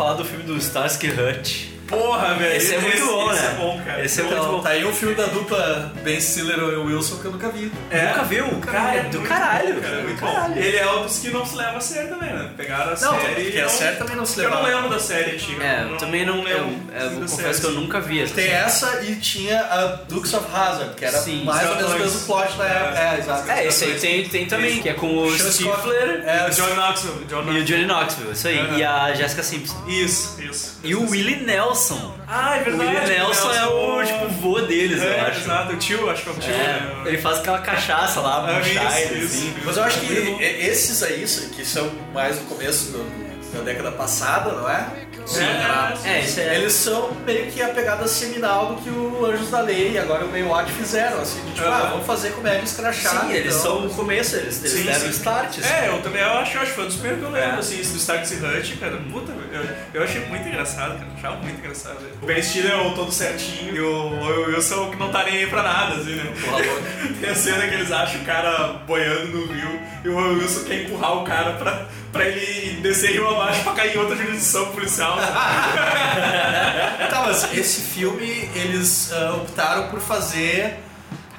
[0.02, 1.71] Falar do filme do Starsky Hutch.
[1.92, 2.56] Porra, velho.
[2.58, 3.48] Esse é muito bom, esse né?
[3.52, 4.06] é bom, cara.
[4.06, 4.62] Esse é Então, muito bom.
[4.64, 7.72] tá aí um filme da dupla Ben Stiller e Wilson que eu nunca vi.
[7.90, 8.08] É.
[8.10, 8.48] Nunca viu?
[8.62, 9.74] Cara, é do muito caralho.
[9.76, 10.54] bom, cara, do muito caralho.
[10.56, 10.60] bom.
[10.62, 12.50] Ele é um dos que não se leva a sério também, né?
[12.58, 15.00] Pegaram a Não, série porque a não- série também não se Eu não lembro da
[15.00, 15.64] série antiga.
[15.64, 16.48] É, eu também não.
[16.48, 16.58] Eu,
[16.94, 18.34] eu da confesso série, que eu nunca vi essa.
[18.34, 22.00] Tem essa e tinha a Dukes of Hazzard, que era Sim, mais ou menos o
[22.00, 23.00] mesmo plot da época.
[23.00, 23.52] É, exato.
[23.52, 27.26] É, esse aí tem, tem também, que é com o Stifler É, O John Knoxville.
[27.30, 27.64] E o.
[27.66, 28.78] Johnny Knoxville, isso aí.
[28.78, 29.76] E a Jessica Simpson.
[29.88, 30.80] Isso, isso.
[30.84, 31.81] E o Willie Nelson.
[32.28, 32.90] Ah, é O verdade.
[32.96, 35.40] Willie Nelson é o tipo vô deles, eu É, acho.
[35.42, 35.74] exato.
[35.74, 36.54] O tio, acho que é o tio.
[36.54, 37.02] É, né?
[37.06, 39.26] ele faz aquela cachaça lá, Ah, isso, isso.
[39.38, 39.54] assim.
[39.66, 40.14] Mas eu acho que
[40.44, 44.86] esses aí, que são mais do começo do- da década passada, não é?
[45.32, 46.10] Sim.
[46.10, 46.56] É, isso é.
[46.56, 50.26] Eles são meio que a pegada seminal do que o Anjos da Lei e agora
[50.26, 53.28] o Baywatch fizeram, assim, de tipo, ah, vamos fazer comédia escrachada.
[53.28, 53.62] Sim, eles então.
[53.80, 55.08] são o começo, eles, eles Sim, deram sim.
[55.08, 55.58] o start.
[55.60, 55.74] assim.
[55.74, 57.56] É, eu também eu acho, eu acho que foi um dos primeiros que eu lembro,
[57.56, 57.60] É.
[57.60, 58.98] assim, esse do Starks e Hutch, cara.
[59.12, 59.64] Puta, eu,
[59.94, 61.08] eu achei muito engraçado, cara.
[61.18, 61.98] Achava muito engraçado.
[62.22, 65.38] O Ben Stiller é o todo certinho e o, o Wilson que não tá nem
[65.40, 66.34] aí pra nada, assim, né?
[67.22, 70.84] Tem a cena que eles acham o cara boiando no rio e o Wilson quer
[70.84, 75.18] empurrar o cara pra, pra ele descer rio abaixo pra cair em outra jurisdição policial.
[77.10, 80.78] Tá, mas esse filme eles ah, optaram por fazer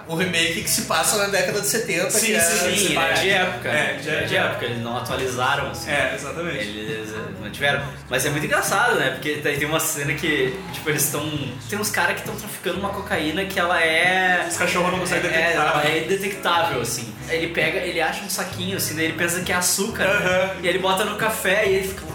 [0.09, 2.41] o remake que se passa na década de 70, Sim, que é...
[2.41, 3.69] sim, é de época.
[3.69, 4.65] É, de- é de época.
[4.67, 5.91] Eles não atualizaram, assim.
[5.91, 6.59] É, exatamente.
[6.59, 7.83] Eles eh, mantiveram.
[8.11, 9.11] Mas é muito engraçado, né?
[9.13, 11.23] Porque daí tem uma cena que, tipo, eles estão.
[11.71, 14.45] Tem uns caras que estão traficando uma cocaína que ela é.
[14.51, 15.67] Os cachorros não conseguem é, detectar.
[15.69, 17.15] ela é indetectável, assim.
[17.29, 20.05] Ele pega, ele acha um saquinho, assim, daí ele pensa que é açúcar.
[20.05, 20.51] Aham.
[20.63, 22.12] E ele bota no café e ele fica.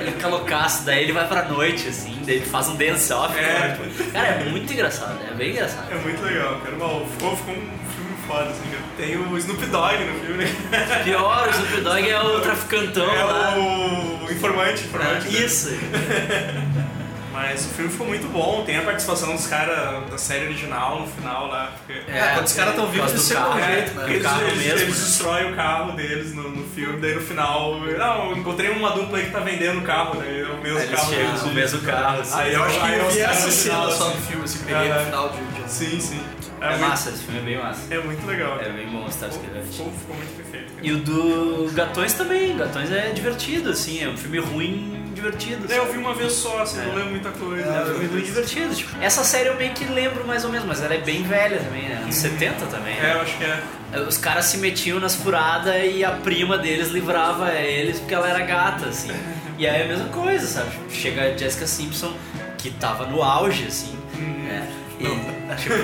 [0.00, 3.36] Ele fica loucaço, daí ele vai pra noite, assim, daí ele faz um dance-off.
[3.38, 3.76] É.
[4.12, 5.90] Cara, é muito engraçado, é bem engraçado.
[5.90, 6.76] É muito legal, cara.
[6.76, 8.82] Mal, ficou, ficou um filme foda, assim, cara.
[8.96, 11.00] Tem o Snoop Dogg no filme, né?
[11.04, 13.54] Pior, o Snoop Dogg é o traficantão É lá.
[13.58, 15.28] o informante, informante.
[15.28, 15.38] né?
[15.44, 15.70] Isso.
[17.34, 21.06] Mas o filme ficou muito bom, tem a participação dos caras da série original no
[21.08, 21.72] final lá.
[21.84, 22.08] Porque...
[22.08, 23.94] É, quando os caras tão por vivos, eles do sempre carro, dão um é, jeito,
[23.94, 24.04] né?
[24.10, 24.78] Eles, carro eles, mesmo.
[24.78, 27.80] eles destroem o carro deles no, no filme, daí no final.
[27.80, 30.78] Não, eu encontrei uma dupla aí que tá vendendo o carro, daí é o mesmo
[30.78, 31.12] eles carro.
[31.12, 32.38] chegam o mesmo carro, assim.
[32.40, 34.14] Aí Eu acho que eu vi caras essa cena final, só assim.
[34.16, 35.62] no filme, assim, peguei no final de...
[35.62, 36.22] de- Sim, sim.
[36.60, 37.94] É muito- massa, esse filme é bem massa.
[37.94, 38.58] É muito legal.
[38.60, 39.72] É bem bom Ficou, Hutch.
[39.72, 40.72] ficou, ficou muito perfeito.
[40.72, 40.86] cara.
[40.86, 42.56] E o do Gatões também.
[42.56, 44.02] Gatões é divertido, assim.
[44.02, 45.72] É um filme ruim, divertido.
[45.72, 46.94] É, eu vi uma vez só, assim, não É.
[46.96, 47.64] lembro muita coisa.
[47.68, 48.74] É filme ruim divertido.
[48.74, 51.58] Tipo, essa série eu meio que lembro mais ou menos, mas ela é bem velha
[51.58, 52.00] também, né?
[52.02, 52.96] Anos 70 também.
[52.98, 53.12] É, né?
[53.14, 53.62] eu acho que é.
[54.00, 58.40] Os caras se metiam nas furadas e a prima deles livrava eles porque ela era
[58.40, 59.10] gata, assim.
[59.56, 60.70] E aí é a mesma coisa, sabe?
[60.90, 62.12] Chega a Jessica Simpson,
[62.58, 63.96] que tava no auge, assim.
[64.18, 64.68] né?
[64.98, 65.04] E,
[65.62, 65.74] tipo,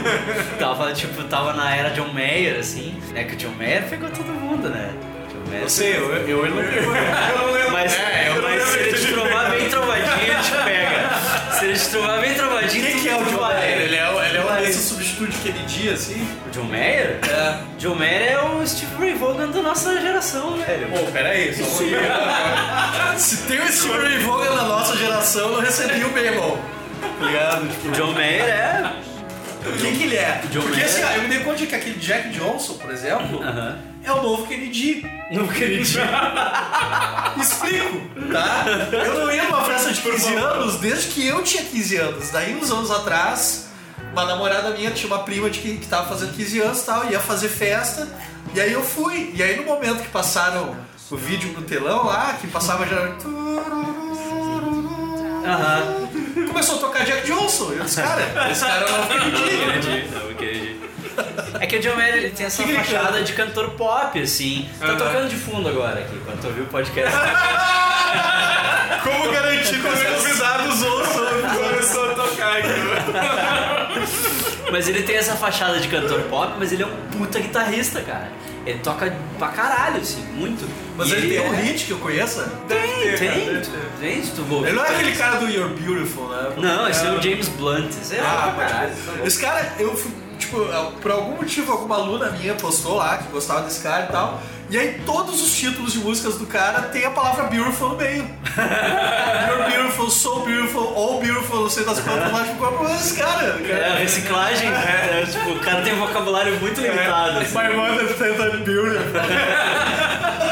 [0.58, 3.00] tava, tipo, tava na era John Mayer, assim.
[3.12, 3.22] Né?
[3.22, 4.90] Que o John Mayer pegou todo mundo, né?
[5.52, 7.70] Eu sei, eu, eu, eu não lembro.
[7.72, 11.10] Mas, É, eu mas se ele te trombar bem trombadinho, ele te pega.
[11.58, 13.40] Se ele te trombar bem trombadinho, Quem tu que é o John.
[13.40, 13.80] Mayer?
[13.80, 16.28] Ele é, o- ele é desses substitutos de Kennedy, assim?
[16.46, 17.18] O John Mayer?
[17.28, 17.54] É.
[17.78, 20.88] John Mayer é o Steve Ray Vaughan da nossa geração, velho.
[20.88, 21.98] Pô, peraí, só um pouquinho.
[23.16, 26.58] Se tem o Steve Ray Vaughan na nossa geração, eu não recebi o irmão.
[27.18, 27.68] Tá ligado?
[27.68, 28.90] Tipo, O John Mayer é.
[29.80, 30.42] Quem que ele é?
[30.50, 30.86] John Porque Mayer?
[30.86, 33.78] assim, ó, eu me dei conta de que aquele Jack Johnson, por exemplo, Aham.
[34.04, 35.04] é o novo Kennedy.
[35.32, 35.98] Não acredito.
[37.40, 38.00] Explico,
[38.32, 38.64] tá?
[38.92, 42.30] Eu não ia numa festa de 15 anos desde que eu tinha 15 anos.
[42.30, 43.68] Daí, uns anos atrás,
[44.12, 47.10] uma namorada minha tinha uma prima de que, que tava fazendo 15 anos e tal,
[47.10, 48.08] ia fazer festa.
[48.54, 49.32] E aí eu fui.
[49.34, 50.76] E aí, no momento que passaram
[51.10, 52.96] o vídeo no telão lá, que passava já.
[55.44, 56.08] Aham.
[56.48, 57.72] Começou a tocar Jack Johnson.
[57.72, 60.90] Eu disse, cara, esse cara é Não acredito, não acredito.
[61.60, 64.68] É que o John Mayer ele tem essa Que fachada de cantor pop, assim.
[64.78, 64.96] Tá Aham.
[64.96, 67.16] tocando de fundo agora aqui, quando tu ouviu o podcast.
[69.02, 71.26] Como garantir que os convidados ouçam?
[71.68, 73.79] Começou a tocar aqui.
[74.70, 78.28] Mas ele tem essa fachada de cantor pop, mas ele é um puta guitarrista, cara.
[78.66, 80.68] Ele toca pra caralho, assim, muito.
[80.96, 82.52] Mas E ele tem um é- hit que eu conheça.
[82.68, 83.46] Tem, ter, tem.
[83.46, 83.62] cara.
[83.98, 86.52] Tem, tu for Ele não é aquele cara do You're Beautiful, né?
[86.58, 87.90] Não, esse é o James Blunt.
[87.90, 88.92] Esse é Ah, caralho.
[89.24, 90.58] Esse cara, eu fui, tipo,
[91.00, 94.42] por algum motivo, alguma aluna minha postou lá que gostava desse cara e tal.
[94.70, 98.22] E aí todos os títulos de músicas do cara tem a palavra beautiful no meio.
[99.48, 102.96] You're beautiful, so beautiful, all beautiful, não sei das quantas lá, tipo, qual é problema
[102.96, 103.58] desse cara?
[103.68, 107.40] É, reciclagem, é, tipo, o cara tem um vocabulário muito limitado.
[107.40, 107.58] assim.
[107.58, 109.20] My mother said I'm beautiful.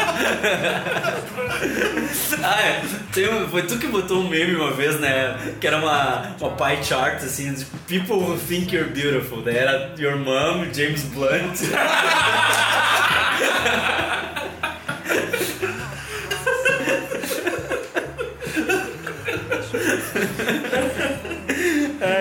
[2.42, 2.82] Ah, é.
[3.12, 5.54] Tem foi tu que botou um meme uma vez, né?
[5.60, 9.42] Que era uma, uma pie chart, assim, de people who think you're beautiful.
[9.42, 11.60] Daí era your mom, James Blunt.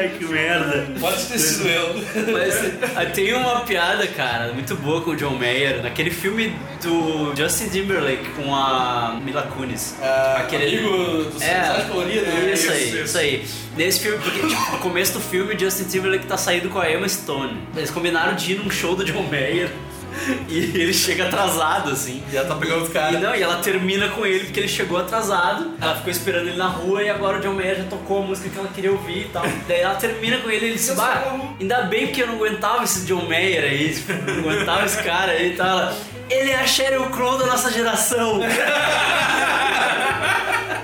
[0.07, 0.87] Ai, que merda.
[0.99, 1.95] Pode ter sido eu.
[2.31, 7.35] Mas ah, tem uma piada, cara, muito boa com o John Mayer, naquele filme do
[7.35, 9.95] Justin Timberlake com a Mila Kunis.
[10.37, 10.89] aquele amigo
[11.23, 12.53] do Sociedade Colorida, né?
[12.53, 12.97] Isso, Isso, aí, isso.
[12.97, 13.45] isso aí.
[13.75, 16.91] Nesse filme, porque tipo, no começo do filme, o Justin Timberlake tá saindo com a
[16.91, 17.57] Emma Stone.
[17.75, 19.69] Eles combinaram de ir num show do John Mayer.
[20.49, 22.23] E ele chega atrasado, assim.
[22.31, 23.21] E ela tá pegando os E caras.
[23.21, 25.73] não, e ela termina com ele porque ele chegou atrasado.
[25.81, 28.49] Ela ficou esperando ele na rua e agora o John Mayer já tocou a música
[28.49, 29.43] que ela queria ouvir e tal.
[29.67, 31.23] Daí ela termina com ele e ele disse: Bah,
[31.59, 35.31] ainda bem porque eu não aguentava esse John Mayer aí, tipo, não aguentava esse cara
[35.33, 35.93] aí e tal.
[36.29, 38.41] Ele é a Sheryl Crow da nossa geração.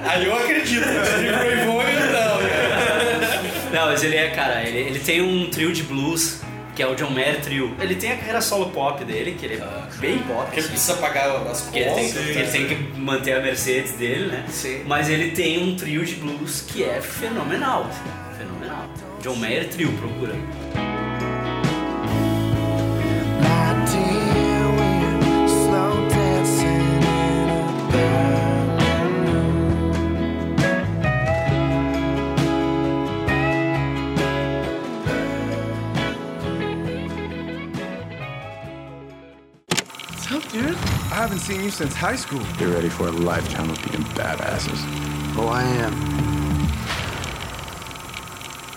[0.05, 3.53] Aí eu acredito, se ele foi bom, não, cara.
[3.73, 6.41] Não, mas ele é, cara, ele, ele tem um trio de blues.
[6.75, 7.75] Que é o John Mayer Trio.
[7.79, 10.43] Ele tem a carreira solo pop dele, que ele é bem pop.
[10.45, 10.69] Porque ele assim.
[10.69, 12.27] precisa pagar as Porque ele tem, contas.
[12.27, 14.45] ele tem que manter a Mercedes dele, né?
[14.49, 14.83] Sim.
[14.87, 17.87] Mas ele tem um trio de blues que é fenomenal.
[17.89, 18.87] assim, fenomenal.
[19.21, 20.33] John Mayer Trio, procura.
[23.93, 24.32] Slow
[41.31, 42.41] seen you since high school.
[42.57, 44.79] Get ready for a lifetime of being badasses.
[45.37, 45.93] Oh, I am.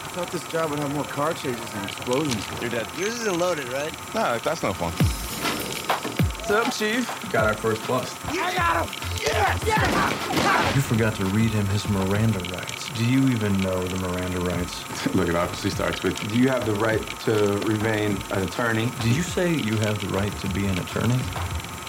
[0.04, 2.46] I thought this job would have more car chases and explosions.
[2.60, 2.86] You're dead.
[2.96, 3.92] Yours isn't loaded, right?
[4.14, 4.92] No, that's no fun.
[4.92, 7.32] What's up, Chief?
[7.32, 8.16] Got our first bust.
[8.32, 8.94] Yeah, I got him!
[9.20, 9.62] Yes!
[9.66, 10.76] Yes!
[10.76, 12.88] You forgot to read him his Miranda rights.
[12.90, 14.84] Do you even know the Miranda rights?
[15.14, 18.92] Look, it obviously starts with Do you have the right to remain an attorney?
[19.00, 21.18] Did you say you have the right to be an attorney?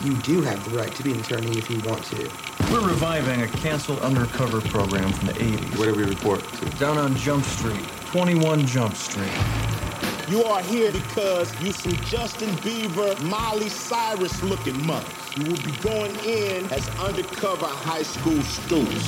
[0.03, 2.29] You do have the right to be an attorney if you want to.
[2.71, 5.77] We're reviving a canceled undercover program from the 80s.
[5.77, 6.65] Where do we report to?
[6.77, 9.31] Down on Jump Street, 21 Jump Street.
[10.29, 15.09] You are here because you some Justin Bieber, Miley Cyrus looking mothers.
[15.35, 19.07] You will be going in as undercover high school students.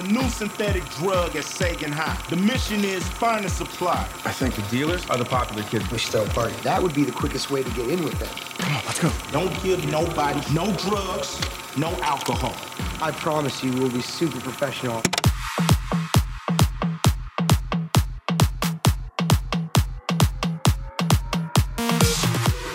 [0.00, 2.16] There's a new synthetic drug at Sagan High.
[2.30, 4.08] The mission is find and supply.
[4.24, 5.90] I think the dealers are the popular kids.
[5.90, 6.54] We still party.
[6.62, 8.28] That would be the quickest way to get in with them.
[8.58, 9.10] Come on, let's go.
[9.30, 11.38] Don't give nobody no drugs,
[11.76, 12.54] no alcohol.
[13.02, 15.02] I promise you, we'll be super professional.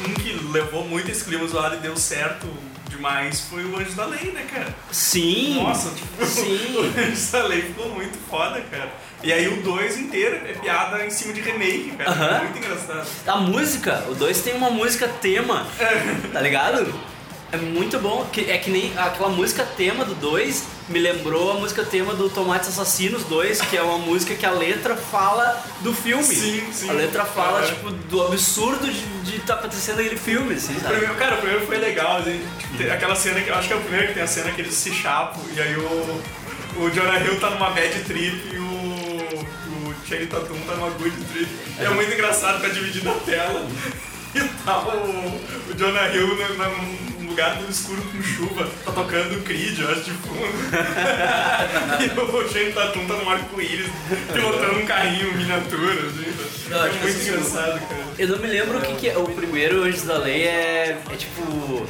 [0.05, 2.47] Um que levou muito esse clima zoado e deu certo
[2.95, 4.73] demais foi o Anjo da Lei, né, cara?
[4.91, 5.55] Sim.
[5.55, 6.75] Nossa, tipo, Sim.
[6.75, 8.91] o Anjo da Lei ficou muito foda, cara.
[9.23, 12.11] E aí o 2 inteiro é piada em cima de remake, cara.
[12.11, 12.43] Aham.
[12.43, 13.07] Muito engraçado.
[13.25, 15.65] A música, o 2 tem uma música tema,
[16.31, 16.93] tá ligado?
[17.51, 21.83] É muito bom, é que nem aquela música tema do 2 me lembrou a música
[21.85, 26.23] tema do Tomates Assassinos 2, que é uma música que a letra fala do filme.
[26.23, 26.89] Sim, sim.
[26.89, 28.85] A letra fala, tipo, do absurdo
[29.23, 30.95] de estar acontecendo aquele filme, assim, O sabe?
[30.95, 32.45] primeiro, cara, o primeiro foi legal, assim,
[32.77, 34.61] tem aquela cena que eu acho que é o primeiro que tem a cena que
[34.61, 36.21] eles se chapam e aí o,
[36.83, 38.63] o Jonah Hill tá numa bad trip e o,
[39.89, 41.49] o Channing Tatum tá numa good trip.
[41.79, 43.65] E é muito engraçado, tá dividindo a tela
[44.35, 49.43] e tá o, o Jonah Hill no- num lugar tudo escuro com chuva, tá tocando
[49.43, 50.39] Creed, eu acho, de fundo.
[51.99, 53.91] e o Channing Tatum tá num arco-íris
[54.31, 56.69] pilotando um carrinho miniatura, assim.
[56.69, 58.03] Não, é tipo muito assim, engraçado, cara.
[58.17, 59.17] Eu não me lembro o que, que é.
[59.17, 61.85] O primeiro Anjos da Lei é, é tipo.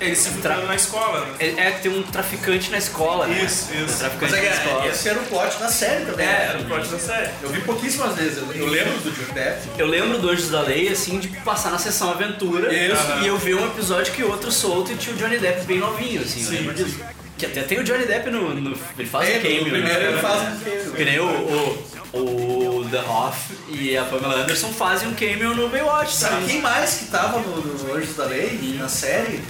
[0.00, 1.34] Eles se encontraram na escola, né?
[1.38, 3.26] É, é que tem um traficante na escola.
[3.26, 3.42] né?
[3.44, 3.94] Isso, isso.
[3.94, 4.86] Um traficante Mas é na escola.
[4.88, 6.26] esse era o plot da série também.
[6.26, 6.46] É, né?
[6.50, 7.30] era o plot da série.
[7.42, 8.38] Eu vi pouquíssimas vezes.
[8.38, 9.68] Eu, eu lembro do Johnny Depp.
[9.78, 13.02] Eu lembro do Anjos da Lei, assim, de passar na sessão aventura Isso.
[13.22, 16.20] e eu ver um episódio que outro solto e tinha o Johnny Depp bem novinho,
[16.22, 17.00] assim, eu Sim, lembro disso.
[17.38, 18.54] Que até tem o Johnny Depp no.
[18.54, 19.64] no- ele faz É, um cameo.
[19.64, 20.08] no primeiro né?
[20.10, 20.92] ele faz um cameo.
[20.92, 25.68] Que nem o, o, o The Hoff e a Pamela Anderson fazem um cameo no
[25.68, 26.46] Baywatch, Sabe sabe?
[26.46, 29.42] quem mais que tava no, no Anjos da Lei, na série?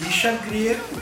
[0.00, 1.00] Richard Grieco.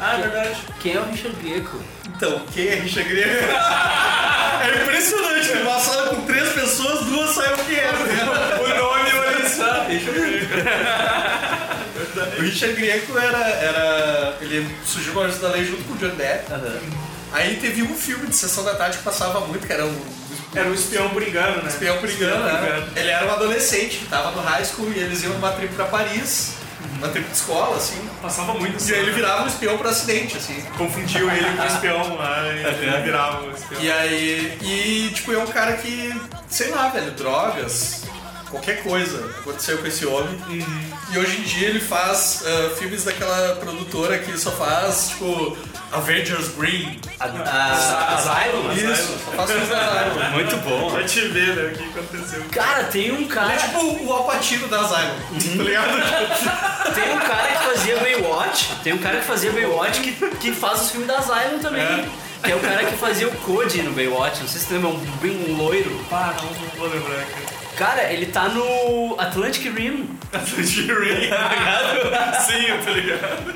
[0.00, 0.56] Ah, é verdade.
[0.80, 1.80] Quem é o Richard Grieco?
[2.06, 3.44] Então, quem é Richard Grieco?
[4.62, 5.48] é impressionante.
[5.62, 7.90] Uma sala com três pessoas, duas saíram quem é.
[8.62, 9.86] O nome olha só.
[12.38, 14.36] O Richard Grieco era, era.
[14.40, 16.46] Ele surgiu no Anjos da Lei junto com o John Depp.
[17.32, 20.18] Aí teve um filme de sessão da tarde que passava muito, que era o.
[20.54, 21.68] Era o espião engano, né?
[21.68, 22.88] Espião por engano, né?
[22.96, 25.84] Ele era um adolescente que tava no high school e eles iam numa trip pra
[25.84, 26.54] Paris,
[26.96, 28.00] uma trip de escola, assim.
[28.22, 30.60] Passava muito E aí ele virava um espião por acidente, assim.
[30.76, 33.80] Confundiu ele com o espião lá e ele virava o espião.
[33.80, 38.04] E aí, e tipo, é um cara que, sei lá, velho, drogas,
[38.50, 40.40] qualquer coisa aconteceu com esse homem.
[41.12, 45.56] E hoje em dia ele faz ah, filmes daquela produtora que só faz, tipo,
[45.92, 47.00] Avengers Green.
[47.18, 48.72] A, a, Asylum?
[48.72, 50.30] Isso, filmes da Asylum.
[50.32, 50.90] Muito bom.
[50.90, 52.44] Pra te ver, né, o que aconteceu.
[52.52, 53.54] Cara, tem um cara.
[53.54, 55.88] É tipo o Alpatino da Asylum, tá ligado?
[56.94, 60.82] Tem um cara que fazia Baywatch, tem um cara que fazia Baywatch que, que faz
[60.82, 62.10] os filmes da Asylum também.
[62.42, 64.90] Que é o cara que fazia o Cody no Baywatch, não sei se você lembra,
[64.90, 65.90] um, bem um loiro.
[66.08, 67.58] Pá, não, não vou lembrar, cara.
[67.76, 70.08] Cara, ele tá no Atlantic Rim.
[70.32, 72.42] Atlantic Rim, tá ligado?
[72.46, 73.54] Sim, eu tô ligado.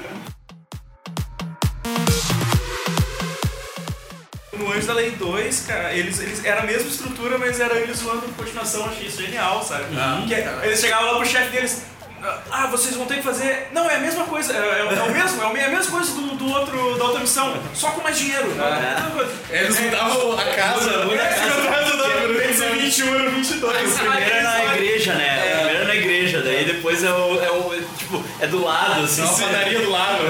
[4.53, 7.97] No Anjos da Lei 2, cara, eles, eles era a mesma estrutura, mas era eles
[7.99, 9.85] zoando continuação, achei isso genial, sabe?
[10.27, 11.83] Que é- eles chegavam lá pro chefe deles.
[12.53, 13.69] Ah, vocês vão ter que fazer.
[13.73, 16.13] Não, é a mesma coisa, é, é- é o mesmo, é é a mesma coisa
[16.13, 18.47] do, do outro, da outra missão, só com mais dinheiro.
[19.51, 22.55] Eles mudavam a casa, muda a casa.
[22.55, 23.93] Ser 21 era 22.
[23.93, 25.39] O primeiro é na igreja, né?
[25.55, 27.43] O primeiro é na igreja, daí depois é o.
[27.43, 29.23] É o é, tipo, é do lado, assim.
[29.23, 30.23] É uma padaria do lado.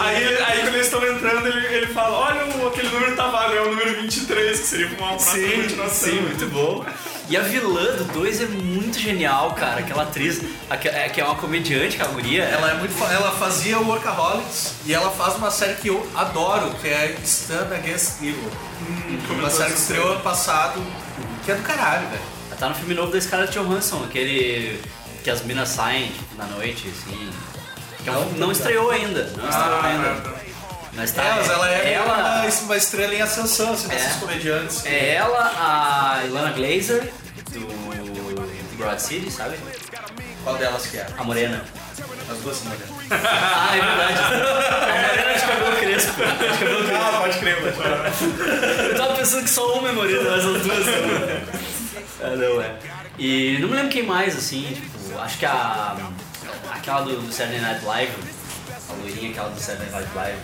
[0.00, 2.59] Aí, aí quando eles estão entrando, ele, ele fala, olha, o-
[3.00, 6.08] número tá vago, é o número 23, que seria uma próxima Sim, continuação.
[6.10, 6.84] sim, muito bom.
[7.28, 9.80] E a vilã do 2 é muito genial, cara.
[9.80, 12.42] Aquela atriz, é, que é uma comediante, que é a guria.
[12.42, 16.88] Ela, é muito, ela fazia Workaholics e ela faz uma série que eu adoro, que
[16.88, 18.50] é Stand Against Evil.
[19.30, 20.82] uma série que estreou ano passado,
[21.44, 22.22] que é do caralho, velho.
[22.48, 24.80] Ela tá no filme novo da Scarlett Johansson, aquele
[25.22, 27.30] que as minas saem tipo, na noite, assim.
[28.02, 29.22] Que é um- não estreou ainda.
[29.36, 30.34] Não estreou Ah, ainda.
[31.00, 31.22] Mas tá.
[31.24, 34.20] É, ela é ela, Uma, uma estrela em ascensão, assim, desses É.
[34.20, 34.84] comediantes.
[34.84, 37.10] é ela, a Ilana Glazer,
[37.52, 39.56] do Broad City, sabe?
[40.44, 41.06] Qual delas que é?
[41.16, 41.64] A Morena.
[42.30, 42.90] As duas são morenas.
[43.10, 44.18] Ah, é verdade.
[44.20, 46.12] A Morena de cabelo crespo.
[46.20, 47.02] De cabelo crespo.
[47.02, 48.90] Ah, pode crer, pode crer.
[48.90, 52.24] Eu tava pensando que só uma é morena, mas as duas são.
[52.24, 52.76] Ah, não, é.
[53.18, 55.96] E não me lembro quem mais, assim, tipo, acho que a.
[56.74, 58.12] aquela do, do Saturday Night Live,
[58.90, 60.38] a loirinha aquela do Saturday Night Live,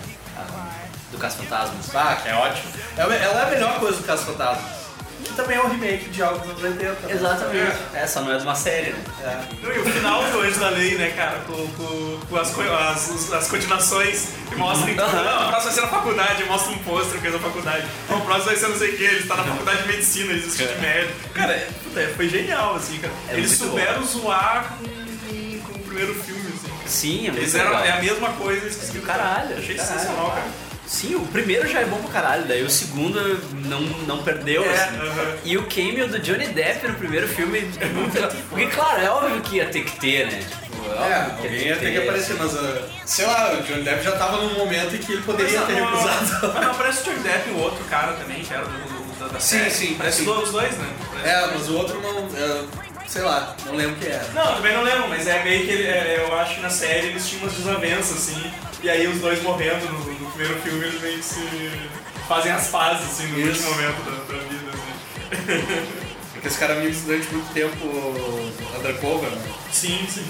[1.11, 1.95] do Caso Fantasmas.
[1.95, 2.69] Ah, que é ótimo.
[2.97, 4.77] Ela é a melhor coisa do Caso Fantasma.
[5.25, 6.93] Que também é um remake de algo dos anos 80.
[6.93, 7.13] né?
[7.13, 7.77] Exatamente.
[7.95, 9.05] Essa não é de uma série, né?
[9.25, 9.65] É.
[9.65, 11.41] Não, E o final do Anjo da Lei, né, cara?
[11.41, 14.89] Com, com, com as, as, as continuações que mostram.
[14.89, 14.95] Uhum.
[14.95, 17.87] Não, a próxima vai ser na faculdade, mostra um pôster que é da faculdade.
[18.09, 20.33] Não, o próximo vai ser não sei o que, ele está na faculdade de medicina,
[20.33, 21.29] eles assistem de médico.
[21.35, 23.13] Cara, é, puta, é, foi genial, assim, cara.
[23.29, 26.56] É eles souberam zoar com, com, com o primeiro filme.
[26.87, 27.85] Sim, é muito Eles eram legal.
[27.85, 29.07] é a mesma coisa, eles conseguiram.
[29.07, 29.57] caralho.
[29.59, 29.95] Achei caralho.
[29.99, 30.67] sensacional, cara.
[30.87, 33.21] Sim, o primeiro já é bom pra caralho, daí o segundo
[33.67, 34.97] não, não perdeu, É, assim.
[34.99, 35.37] aham.
[35.45, 38.43] E o cameo do Johnny Depp no primeiro filme é.
[38.49, 40.39] Porque, claro, é óbvio que ia ter que ter, né?
[40.39, 44.05] Tipo, é É, alguém ia ter que aparecer, mas uh, sei lá, o Johnny Depp
[44.05, 46.53] já tava num momento em que ele poderia Mas ter não, recusado.
[46.55, 49.19] Mas não, parece o Johnny Depp e o outro cara também, que era do, do-
[49.19, 49.71] da, da Sim, série.
[49.73, 50.31] sim, Parece sim.
[50.31, 50.89] os dois, né?
[51.25, 52.29] É, mas o outro não.
[52.39, 52.65] é,
[53.07, 54.29] sei lá, não lembro quem era.
[54.33, 57.09] Não, também não lembro, mas é meio que ele, é, eu acho que na série
[57.09, 58.53] eles tinham umas desavenças, assim,
[58.83, 61.89] e aí os dois morrendo no, no primeiro filme, eles meio que se
[62.29, 63.49] fazem as pazes, assim, no Isso.
[63.49, 65.97] último momento da, da vida, assim.
[66.33, 67.87] Porque esse cara amigos durante muito tempo
[68.79, 69.43] undercover, né?
[69.73, 70.27] Sim, sim.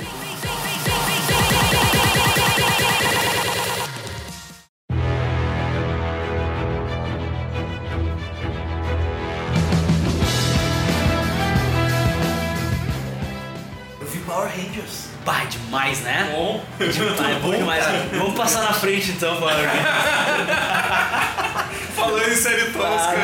[15.26, 16.30] Bah, é demais, né?
[16.32, 16.64] Bom.
[16.78, 17.84] Demais, é bom demais.
[18.12, 19.86] Vamos passar na frente então, Power Rangers.
[21.96, 23.16] Falando em série tosca.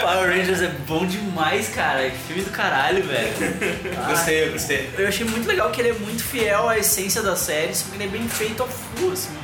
[0.00, 2.08] Power Rangers é bom demais, cara.
[2.08, 3.30] Que filme do caralho, velho.
[3.98, 4.88] Ah, Gostei, eu gostei.
[4.96, 7.96] Eu achei muito legal que ele é muito fiel à essência da série, só que
[7.96, 9.36] ele é bem feito a full, assim.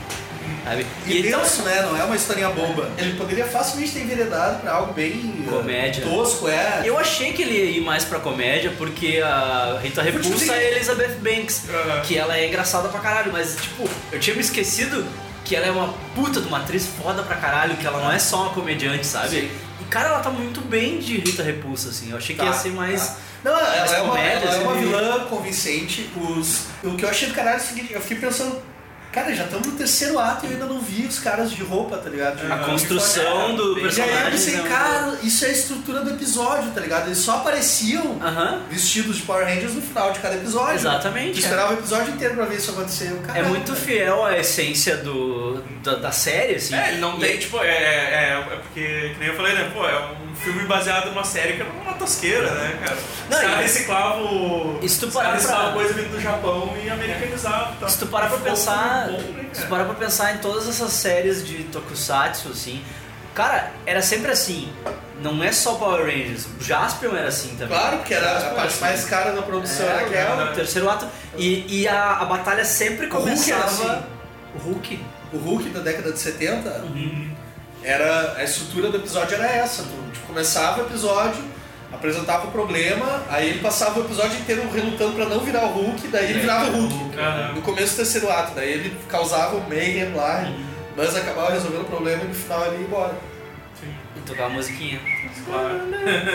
[0.68, 0.86] Sabe?
[1.06, 1.82] E, tá- denso, né?
[1.82, 2.90] Não é uma historinha boba.
[2.98, 6.04] Ele poderia facilmente ter enveredado pra algo bem uh, Comédia.
[6.04, 6.82] tosco, é.
[6.84, 10.70] Eu achei que ele ia ir mais pra comédia, porque a Rita Repulsa é a
[10.72, 11.62] Elizabeth Banks,
[12.06, 15.06] que ela é engraçada pra caralho, mas tipo, eu tinha me esquecido
[15.44, 18.18] que ela é uma puta de uma atriz foda pra caralho, que ela não é
[18.18, 19.50] só uma comediante, sabe?
[19.80, 22.10] E cara, ela tá muito bem de Rita Repulsa, assim.
[22.10, 23.00] Eu achei que Tá, ia ser mais.
[23.06, 23.16] tá.
[23.44, 24.80] Não, ela, é uma, comédia, ela é uma assim.
[24.80, 26.10] vilã convincente.
[26.16, 28.60] Os, o que eu achei do caralho é o seguinte, eu fiquei pensando,
[29.22, 31.96] cara, já estamos no terceiro ato e eu ainda não vi os caras de roupa,
[31.98, 32.36] tá ligado?
[32.44, 33.56] De- A de construção uniforme.
[33.56, 34.68] do E aí eu personagem, pensei, né?
[34.68, 37.06] cara, isso é a estrutura do episódio, tá ligado?
[37.06, 38.62] Eles só apareciam Aham.
[38.70, 40.74] vestidos de Power Rangers no final de cada episódio.
[40.76, 41.40] Exatamente, Tu é.
[41.40, 43.06] esperava o episódio inteiro pra ver isso acontecer.
[43.22, 43.84] É caralho, muito velho.
[43.84, 46.74] fiel à essência do, da, da série, assim.
[46.74, 49.70] É, ele não E- tem, tipo, é, é, é porque, que nem eu falei, né,
[49.72, 52.96] pô, é um filme baseado numa série que era uma tosqueira, né, cara?
[52.96, 54.78] Os Não, caras reciclavam.
[54.86, 57.74] Se tu os parar pra- coisa vindo do Japão e americanizavam.
[57.76, 57.88] Tá?
[57.88, 60.92] Se tu parar pra pensar, bom, né, se tu parar pra pensar em todas essas
[60.92, 62.82] séries de tokusatsu, assim,
[63.34, 64.72] cara, era sempre assim.
[65.20, 67.76] Não é só Power Rangers, o Jaspion era assim também.
[67.76, 68.80] Claro, porque era Jaspion a parte assim.
[68.80, 70.50] mais cara da produção É, era aquela.
[70.52, 71.08] o terceiro ato.
[71.36, 73.92] E, e a, a batalha sempre O Hulk era começava.
[73.92, 74.02] assim.
[74.54, 75.00] O Hulk?
[75.32, 77.30] O Hulk da década de 70, Uhum.
[77.82, 79.82] era a estrutura do episódio era essa.
[79.82, 81.42] Tu começava o episódio,
[81.92, 86.06] apresentava o problema, aí ele passava o episódio inteiro relutando pra não virar o Hulk,
[86.08, 87.16] daí ele virava o Hulk.
[87.56, 90.64] No começo do terceiro ato, daí ele causava o mayhem lá, Uhum.
[90.96, 93.14] mas acabava resolvendo o problema e no final ele ia embora.
[94.16, 95.00] E tocava a musiquinha.
[95.46, 95.80] Claro.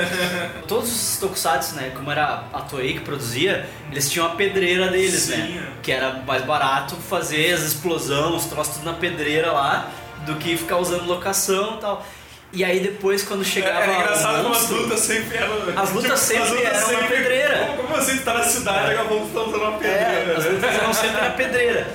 [0.67, 5.23] Todos os tokusatsu, né, como era a Toei que produzia, eles tinham a pedreira deles,
[5.23, 5.67] Sim, né?
[5.83, 9.89] Que era mais barato fazer as explosões, os troços tudo na pedreira lá,
[10.25, 12.05] do que ficar usando locação e tal.
[12.53, 15.55] E aí depois quando chegava Era engraçado o como as lutas sempre eram.
[15.75, 17.65] As lutas sempre eram na pedreira.
[17.65, 20.03] Como, como assim tu tá na cidade e agora tu tá usando uma pedreira?
[20.03, 20.51] É, as né?
[20.51, 21.87] lutas eram sempre na pedreira.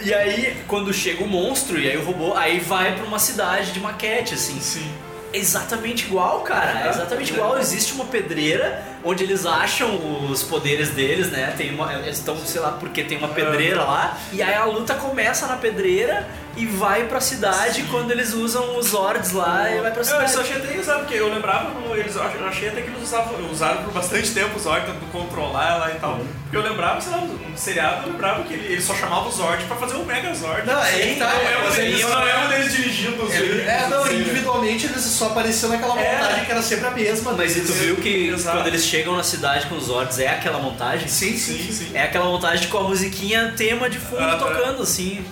[0.00, 3.72] E aí, quando chega o monstro e aí o robô, aí vai pra uma cidade
[3.72, 4.58] de maquete, assim.
[4.58, 4.90] Sim.
[5.34, 6.86] Exatamente igual, cara.
[6.86, 7.58] É exatamente igual.
[7.58, 11.52] Existe uma pedreira onde eles acham os poderes deles, né?
[11.56, 14.16] Tem uma, eles estão, sei lá, porque tem uma pedreira lá.
[14.32, 16.26] E aí a luta começa na pedreira
[16.56, 20.30] e vai pra cidade quando eles usam os Zords lá e vai pra Eu cidade.
[20.32, 23.82] só achei até engraçado, porque eu lembrava, eles, eu achei até que eles usavam, usaram
[23.84, 26.20] por bastante tempo o Zord, tanto controlar lá e tal.
[26.44, 29.32] Porque eu lembrava, sei lá, no seriado, eu lembrava que ele, ele só chamava o
[29.32, 30.66] Zord pra fazer o Mega Zord.
[30.66, 33.34] Não, é tá, não é mas um deles, eles- não é um deles dirigindo os
[33.34, 36.12] Ele- é, não, individualmente eles só apareciam naquela É.
[36.18, 37.32] montagem que era sempre a mesma.
[37.32, 38.56] Mas e tu viu que Exato.
[38.58, 41.08] quando eles chegam na cidade com os Zords é aquela montagem?
[41.08, 41.58] Sim, sim.
[41.58, 41.90] Sim, sim.
[41.94, 44.38] É aquela montagem com a musiquinha tema de fundo Aham.
[44.38, 45.24] tocando assim.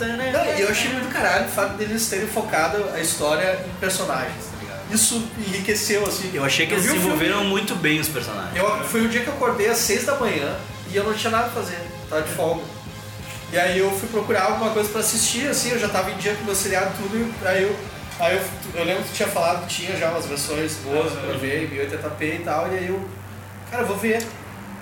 [0.00, 0.30] Né?
[0.32, 4.44] Não, e eu achei muito caralho o fato deles terem focado a história em personagens,
[4.46, 4.80] tá ligado?
[4.92, 6.30] Isso enriqueceu, assim.
[6.34, 8.54] Eu achei que eles vi o filme- desenvolveram muito bem os personagens.
[8.56, 10.54] Eu, foi o dia que eu acordei às seis da manhã
[10.90, 11.78] e eu não tinha nada pra fazer,
[12.08, 12.62] tava de folga.
[13.52, 16.34] E aí eu fui procurar alguma coisa pra assistir, assim, eu já tava em dia
[16.34, 17.76] com meu seriado tudo, e aí eu,
[18.18, 18.42] aí eu,
[18.80, 21.68] eu lembro que tu tinha falado que tinha já umas versões boas pra ver, em
[21.68, 23.08] 1080p e tal, e aí eu,
[23.70, 24.26] cara, eu vou ver.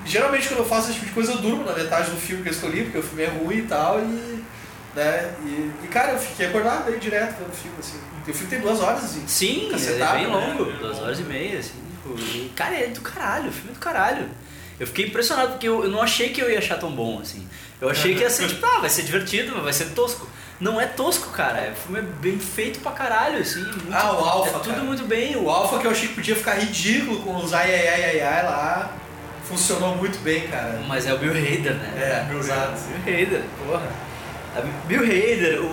[0.05, 2.49] Geralmente quando eu faço esse tipo de coisa eu durmo na metade do filme que
[2.49, 4.42] eu escolhi, porque o filme é ruim e tal, e.
[4.95, 7.99] Né, e, e, cara, eu fiquei acordado aí direto vendo o filme, assim.
[8.27, 9.25] E o filme tem duas horas, assim.
[9.27, 10.33] Sim, ele é bem né?
[10.35, 11.73] longo, duas horas e meia, assim.
[11.91, 14.29] tipo, e, cara, é do caralho, o filme é do caralho.
[14.79, 17.47] Eu fiquei impressionado porque eu, eu não achei que eu ia achar tão bom, assim.
[17.81, 20.29] Eu achei que ia ser tipo, ah, vai ser divertido, mas vai ser tosco.
[20.61, 21.73] Não é tosco, cara.
[21.73, 23.61] O filme é bem feito pra caralho, assim.
[23.63, 24.85] muito- Ah, o Alpha, É tudo cara.
[24.85, 25.37] muito bem.
[25.37, 28.21] O Alpha que eu achei que podia ficar ridículo com os ai ai ai ai
[28.21, 28.93] ai lá,
[29.45, 30.81] funcionou muito bem, cara.
[30.87, 31.93] Mas é o Bill Hader, né?
[31.97, 32.81] É, Bill exato.
[33.05, 34.12] Bill Hader, porra.
[34.87, 35.65] Bill Hader, o,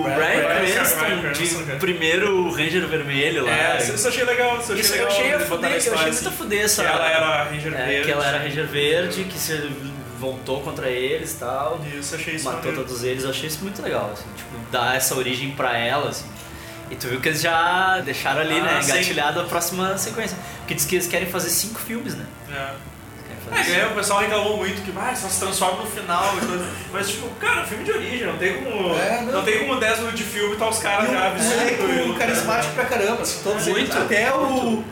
[0.00, 3.52] o Brian- Brian Brian Cranston Cranston, de primeiro Ranger Vermelho lá.
[3.52, 4.58] É, isso eu achei legal.
[4.60, 6.60] Isso eu achei, Isso eu legal achei a fuder, eu achei assim, muito a fuder
[6.64, 6.82] essa.
[6.82, 8.04] Que ela era Ranger é, Verde.
[8.06, 9.70] Que ela era Ranger Verde, que se
[10.18, 11.80] voltou contra eles e tal.
[11.98, 12.82] Isso, achei isso Matou maneiro.
[12.84, 16.26] todos eles, eu achei isso muito legal, assim, tipo, dar essa origem pra ela, assim.
[16.90, 18.90] E tu viu que eles já deixaram ali, Ah, né, sim.
[18.92, 20.36] engatilhado a próxima sequência.
[20.60, 22.24] Porque diz que eles querem fazer cinco filmes, né?
[22.50, 22.70] É.
[23.52, 26.66] É, aí o pessoal reclamou muito que ah, só se transforma no final e coisa.
[26.92, 28.94] Mas, tipo, cara, filme de origem, não tem como.
[28.96, 29.32] É, não.
[29.32, 29.42] não.
[29.44, 31.90] tem como 10 minutos de filme e tá os caras já um vestidos.
[31.90, 33.78] elenco carismático pra caramba, assim, todos eles.
[33.78, 34.84] Muito, Até o, o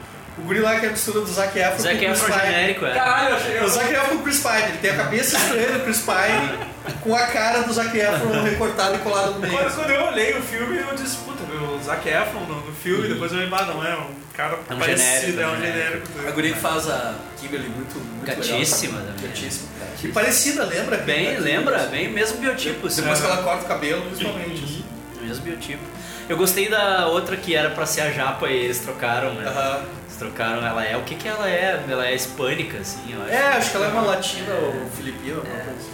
[0.47, 2.47] guri lá que é a mistura do Zac Efron Zac com o Chris Efron Pine.
[2.53, 2.95] genérico, é.
[2.95, 3.61] Caralho, eu achei.
[3.61, 6.59] O Zac Efron com o Chris Pine, ele tem a cabeça estranha do Chris Pine
[7.03, 9.53] com a cara do Zac Efron recortada e colada no meio.
[9.53, 12.73] Quando, quando eu olhei o filme, eu disse, puta, meu, o Zac Efron no, no
[12.73, 15.51] filme, depois eu lembrei, ah, não é um cara É um parecido, genérico, é um
[15.51, 16.07] é um genérico.
[16.27, 19.15] A guria que faz a Kimberly muito, muito Gatíssima legal.
[19.15, 19.31] também.
[19.31, 19.69] Gatíssima.
[20.05, 20.99] E parecida, lembra?
[20.99, 21.79] Bem, lembra?
[21.87, 23.01] Bem, mesmo biotipo, assim.
[23.01, 24.63] Depois que ela corta o cabelo, principalmente.
[24.65, 24.85] assim.
[25.23, 25.83] Mesmo biotipo.
[26.29, 29.49] Eu gostei da outra que era pra ser a japa e eles trocaram, né?
[29.49, 29.81] Aham.
[30.19, 30.97] Trocaram, ela é.
[30.97, 31.83] O que que ela é?
[31.89, 33.31] Ela é hispânica, assim, eu acho.
[33.33, 35.37] É, acho que ela é uma latina ou filipina.
[35.37, 35.91] alguma coisa assim.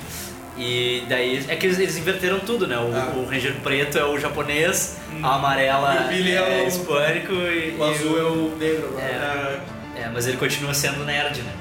[0.57, 1.45] E daí.
[1.49, 2.77] É que eles, eles inverteram tudo, né?
[2.77, 3.13] O, Ah.
[3.17, 7.77] o Ranger preto é o japonês, a amarela o Billy é é, o- hispânico e.
[7.79, 8.97] O azul é o negro.
[9.01, 9.59] É,
[10.03, 11.53] é, mas ele continua sendo nerd, né?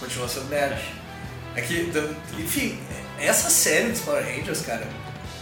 [0.00, 0.78] Continua sendo nerd.
[1.54, 1.90] É que,
[2.38, 2.78] enfim,
[3.18, 4.86] essa série dos Power Rangers, cara.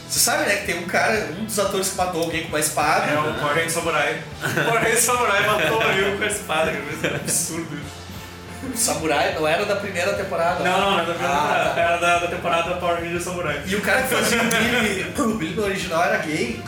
[0.09, 2.61] Você sabe, né, que tem um cara, um dos atores que matou alguém com uma
[2.61, 3.11] espada.
[3.11, 4.22] É o Power Ranger Samurai.
[4.42, 6.72] O Power Ranger Samurai matou um amigo com a espada.
[6.72, 8.05] Isso é absurdo isso.
[8.72, 10.62] O Samurai não era da primeira temporada.
[10.64, 11.70] Não, não, era da, primeira Ah, temporada.
[11.74, 11.80] tá.
[11.80, 13.62] era da, da temporada Power Ranger Samurai.
[13.66, 16.62] E o cara que fazia o Billy, o Billy no original era gay.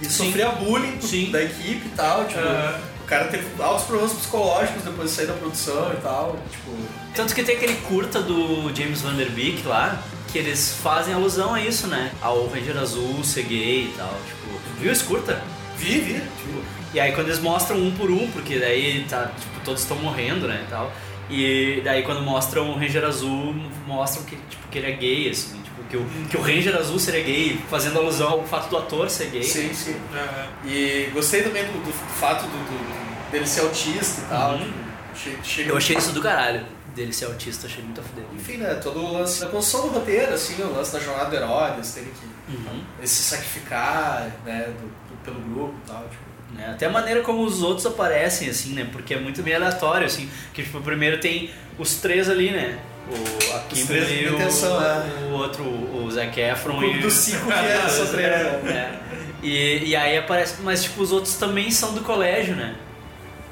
[0.00, 1.30] E sofria bullying Sim.
[1.32, 2.24] da equipe e tal.
[2.26, 6.36] Tipo, o cara teve altos problemas psicológicos depois de sair da produção e tal.
[6.50, 6.70] Tipo,
[7.14, 9.98] Tanto que tem aquele curta do James Van Der Beek lá,
[10.30, 12.10] que eles fazem alusão a isso, né?
[12.20, 14.14] Ao Ranger Azul ser gay e tal.
[14.26, 15.42] Tipo, viu esse curta?
[15.76, 16.14] vi, vi.
[16.14, 16.62] Tipo,
[16.92, 20.46] E aí quando eles mostram um por um, porque daí tá, tipo, todos estão morrendo,
[20.48, 20.92] né, e tal.
[21.30, 23.54] E daí quando mostram o Ranger Azul,
[23.86, 26.98] mostram que, tipo, que ele é gay, assim, tipo, que o, que o Ranger Azul
[26.98, 29.42] seria gay, fazendo alusão ao fato do ator ser gay.
[29.44, 29.96] sim, sim.
[30.12, 30.46] Aham.
[30.64, 34.52] E gostei também do, do fato do, do- dele ser autista e tal.
[34.54, 34.58] Uhum.
[34.58, 34.74] tipo,
[35.12, 36.64] achei, achei Eu achei isso do caralho,
[36.98, 38.24] dele ser autista, achei muito a fuder.
[38.34, 38.74] Enfim, né?
[38.82, 41.92] Todo o lance da construção do roteiro, assim, o lance da jornada do herói, eles
[41.92, 42.82] terem que Uhum.
[42.98, 46.02] eles se sacrificar, né, do- do- pelo grupo e tal.
[46.08, 46.28] Tipo.
[46.54, 46.70] né?
[46.72, 48.88] Até a maneira como os outros aparecem, assim, né?
[48.90, 50.28] Porque é muito meio aleatório, assim.
[50.54, 52.78] Que, tipo, primeiro tem os três ali, né?
[53.10, 55.28] O, a Kimberly, em o, é.
[55.30, 57.00] o outro, o Zac Efron O e...
[57.00, 58.98] dos cinco que é só três, É.
[59.42, 60.56] E, e aí aparece...
[60.62, 62.74] Mas, tipo, os outros também são do colégio, né?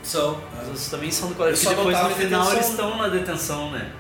[0.07, 0.41] São.
[0.63, 1.59] Os outros também são do colégio.
[1.63, 3.91] Porque só depois, no final, eles estão na detenção, né?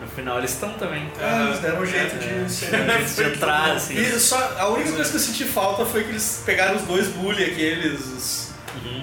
[0.00, 1.10] No final, eles estão também.
[1.20, 2.70] Ah, eles deram um jeito de ser.
[3.16, 3.94] De entrar, assim.
[3.94, 7.08] E só, a única coisa que eu senti falta foi que eles pegaram os dois
[7.08, 8.50] bully, aqueles, os,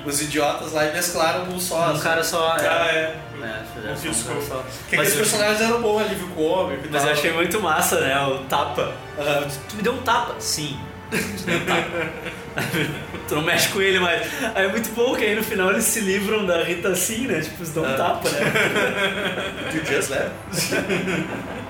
[0.06, 1.78] os idiotas lá, e mesclaram num só.
[1.80, 2.02] Um assim.
[2.04, 2.56] cara só...
[2.60, 3.16] Ah, é.
[3.44, 4.64] É, fizeram Não só um cara fiz só.
[4.90, 8.18] Que Mas aqueles eu- personagens eram bons, alívio cômico Mas eu achei muito massa, né?
[8.26, 8.94] O tapa.
[9.70, 10.36] Tu me deu um tapa?
[10.40, 10.80] Sim.
[11.12, 11.18] Tu
[13.28, 14.22] tu não mexe com ele, mas.
[14.56, 17.42] Aí é muito bom que aí no final eles se livram da Rita assim, né?
[17.42, 19.74] Tipo, eles dão um tapa, né?
[19.74, 20.34] You just left.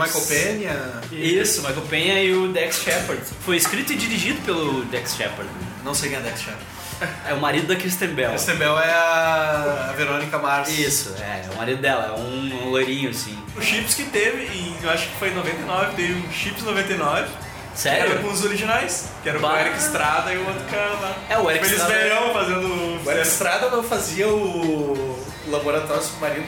[0.00, 1.00] Michael Penha.
[1.12, 3.22] Isso, Michael Penha e o Dex Shepard.
[3.44, 5.48] Foi escrito e dirigido pelo Dex Shepard.
[5.84, 6.64] Não sei quem é Dex Shepard.
[7.26, 8.28] É o marido da Kristen Bell.
[8.30, 10.68] Kristen Bell é a, a Verônica Mars.
[10.78, 13.38] Isso, é, é o marido dela, é um, um loirinho assim.
[13.56, 17.26] O Chips que teve, em, eu acho que foi em 99, teve um Chips 99.
[17.74, 18.10] Sério?
[18.12, 19.54] Era com os originais, que era Bah.
[19.54, 21.16] o Eric Estrada e o outro cara lá.
[21.30, 22.66] É, o Eric Eles Estrada- velhão fazendo...
[23.06, 26.46] O Eric Estrada não fazia o Laboratório Submarino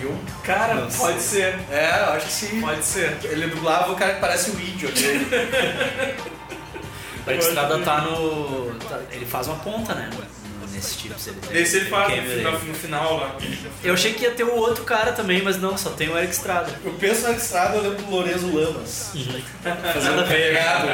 [0.00, 0.42] 2021?
[0.44, 1.42] Cara, Não pode sei.
[1.42, 1.58] ser.
[1.70, 2.60] É, eu acho que sim.
[2.60, 3.16] Pode ser.
[3.24, 5.24] Ele dublava o cara que parece o índio aquele.
[7.26, 8.72] O Eric Estrada tá no.
[8.88, 10.08] tá- ele faz uma ponta, né?
[10.72, 11.60] Nesse tipo, se ele tem.
[11.60, 13.36] Esse ele faz no final, no final lá.
[13.82, 16.32] Eu achei que ia ter o outro cara também, mas não, só tem o Eric
[16.32, 16.70] Estrada.
[16.84, 19.10] Eu penso no Eric Estrada, eu lembro do Lorenzo Lamas.
[19.92, 20.54] Fazendo Nada a ver.
[20.54, 20.86] pegado.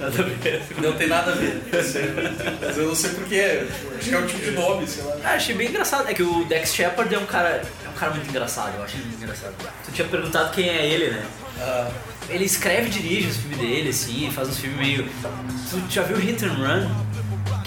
[0.00, 0.62] Nada a ver.
[0.80, 1.62] Não tem nada a ver.
[2.64, 3.66] Mas eu não sei porquê.
[3.98, 5.16] Acho que é o tipo de nome, sei lá.
[5.24, 6.08] Ah, achei bem engraçado.
[6.08, 7.62] É que o Dex Shepard é um cara.
[7.98, 9.54] É um cara muito engraçado, eu acho ele muito engraçado.
[9.84, 11.26] Tu tinha perguntado quem é ele, né?
[11.60, 11.90] Ah,
[12.28, 15.08] Ele escreve e dirige os filmes dele, assim, faz uns filmes meio.
[15.68, 17.07] Tu já viu Hit and Run?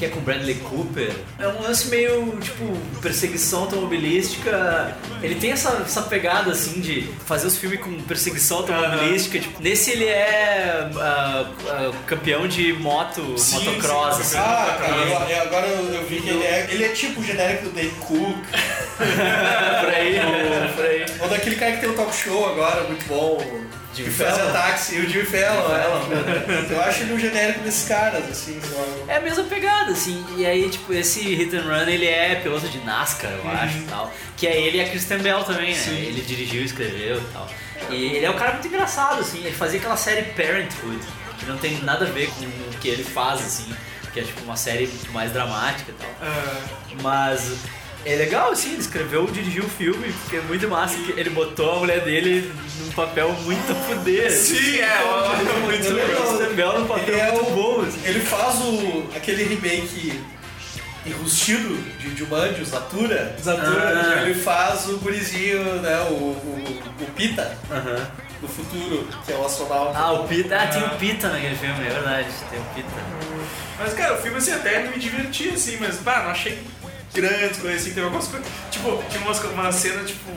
[0.01, 1.11] Que é com Bradley Cooper.
[1.37, 4.97] É um lance meio, tipo, perseguição automobilística.
[5.21, 9.37] Ele tem essa, essa pegada, assim, de fazer os filmes com perseguição automobilística.
[9.39, 14.21] Tipo, nesse ele é ah, ah, campeão de moto, Sim, motocross, sim.
[14.23, 14.37] assim.
[14.39, 14.95] Ah, cara,
[15.35, 17.93] eu- agora eu, eu vi que ele é, ele é tipo o genérico do Dave
[17.99, 18.37] Cook.
[18.97, 20.15] por aí,
[20.75, 21.05] por aí.
[21.19, 23.39] Ou daquele cara que tem um talk show agora, muito bom.
[23.93, 26.73] Jimmy que fazia táxi, e o Jimmy Fallon, é.
[26.73, 28.59] Eu acho ele um genérico desses caras, assim.
[29.07, 30.25] É a mesma pegada, assim.
[30.37, 33.51] E aí, tipo, esse Hit and Run, ele é piloto de NASCAR, eu Uhum.
[33.51, 34.13] acho, e tal.
[34.37, 35.79] Que é ele e a Kristen Bell também, né?
[35.81, 35.97] Sim.
[35.97, 37.49] Ele dirigiu, escreveu e tal.
[37.89, 39.39] E ele é um cara muito engraçado, assim.
[39.39, 40.99] Ele fazia aquela série Parenthood,
[41.37, 43.73] que não tem nada a ver com o que ele faz, assim.
[44.13, 46.09] Que é, tipo, uma série mais dramática e tal.
[47.01, 47.57] Mas...
[48.03, 51.75] É legal, assim, ele escreveu, dirigiu o filme, porque é muito massa que ele botou
[51.75, 54.31] a mulher dele num papel muito a fuder.
[54.31, 56.79] Sim, é, ó, muito Ele legal.
[56.79, 58.01] Num papel Ele é o- bom, assim.
[58.05, 60.19] Ele faz o, aquele remake
[61.05, 63.35] enrustido de Jumanji, o Zatura.
[63.45, 64.21] Ah.
[64.23, 68.07] Ele faz o gurizinho, né, o, o, o Pita, Aham.
[68.41, 69.97] do futuro, que é o astronauta.
[69.97, 70.55] Ah, o Pita.
[70.59, 72.27] Ah, tem o Pita naquele filme, é verdade.
[72.49, 72.89] Tem o Pita.
[73.79, 76.59] Mas, cara, o filme assim até me diverti, assim, mas, pá, não achei
[77.13, 78.47] grandes coisas, assim, tem algumas coisas.
[78.69, 80.31] Tipo, tinha umas, uma cena, tipo,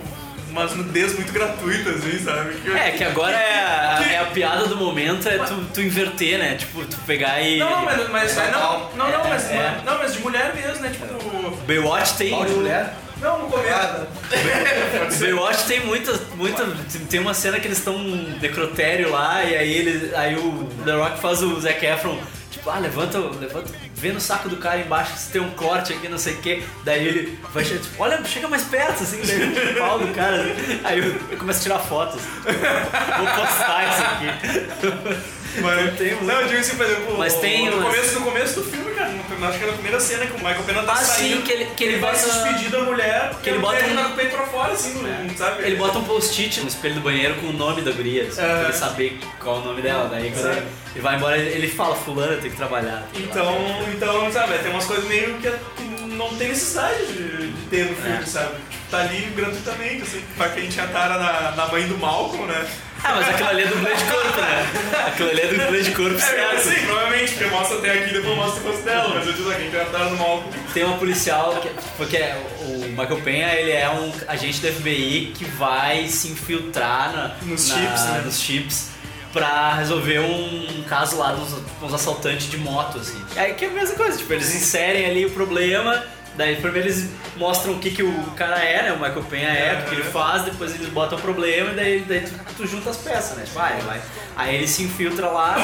[0.51, 2.57] umas nudez muito gratuitas, assim, sabe?
[2.77, 6.55] É, que agora é a, é a piada do momento, é tu, tu inverter, né?
[6.55, 7.59] Tipo, tu pegar e.
[7.59, 9.81] Não, não, mas, mas É, não, não, não, é, mas, é.
[9.85, 10.91] não, mas de mulher mesmo, né?
[10.91, 11.57] Tipo.
[11.67, 12.31] Baywatch tem.
[12.31, 12.95] Pau de mulher?
[13.21, 14.07] Não, no começo.
[15.19, 16.67] Baywatch tem muita, muita.
[17.09, 20.93] Tem uma cena que eles estão num necrotério lá e aí, ele, aí o The
[20.93, 22.19] Rock faz o Zac Efron.
[22.67, 26.19] Ah, levanta, levanta, vê no saco do cara embaixo se tem um corte aqui, não
[26.19, 26.65] sei o que.
[26.85, 30.43] Daí ele vai chegar, tipo, olha, chega mais perto, assim, daí o pau do cara.
[30.43, 30.81] assim.
[30.83, 32.21] Aí eu, eu começo a tirar fotos.
[32.23, 35.44] Vou postar isso aqui.
[35.61, 38.61] Mas, tem não, eu digo assim, por exemplo, Mas tem no, umas- começo, no começo
[38.61, 40.93] do filme, cara, no, acho que era a primeira cena que o Michael Pena tá
[40.93, 41.43] Ah, sim, saindo.
[41.43, 44.03] que ele- que ele vai se bota- despedir da mulher, que ele bota um- tá
[44.05, 45.63] com o peito pra fora, assim, não- sabe?
[45.65, 48.63] Ele bota um post-it no espelho do banheiro com o nome da guria, assim, pra
[48.65, 50.09] ele saber qual é o nome dela.
[50.11, 50.63] Daí quando ele,
[50.95, 53.07] ele vai embora, ele, ele fala, fulano, tem que trabalhar.
[53.13, 53.57] tem que Então,
[53.95, 55.85] então, sabe, tem umas coisas meio que, que
[56.15, 58.27] não tem necessidade de, de ter no filme, É.
[58.27, 58.55] sabe?
[58.71, 62.67] Tipo, tá ali gratuitamente, assim, pra quem tinha tara na, na mãe do Malcolm, né?
[63.05, 64.67] Ah, mas aquilo ali é dublê de corpo, né?
[65.09, 66.63] Aquilo ali é dublê de corpo, É, certo?
[66.63, 69.71] sim, provavelmente, porque mostra até aqui, depois mostra o rosto dela, mas eu digo, quem
[69.71, 70.45] tinha tara no Malcolm.
[70.73, 72.19] Tem uma policial, que, porque
[72.63, 77.69] o Michael Penha, ele é um agente do FBI que vai se infiltrar na, Nos
[77.69, 78.23] na- chips, né?
[78.25, 78.89] nos chips
[79.33, 81.51] pra resolver um caso lá dos,
[81.81, 83.21] dos assaltantes de moto, assim.
[83.37, 86.05] Aí que é a mesma coisa, tipo, eles inserem ali o problema,
[86.37, 88.93] daí primeiro eles mostram o que, que o cara é, né?
[88.93, 92.01] O Michael Penha é, o que ele faz, depois eles botam o problema e daí,
[92.07, 93.45] daí tu, tu junta as peças, né?
[93.45, 94.01] Tipo, ah, vai.
[94.37, 95.57] Aí ele se infiltra lá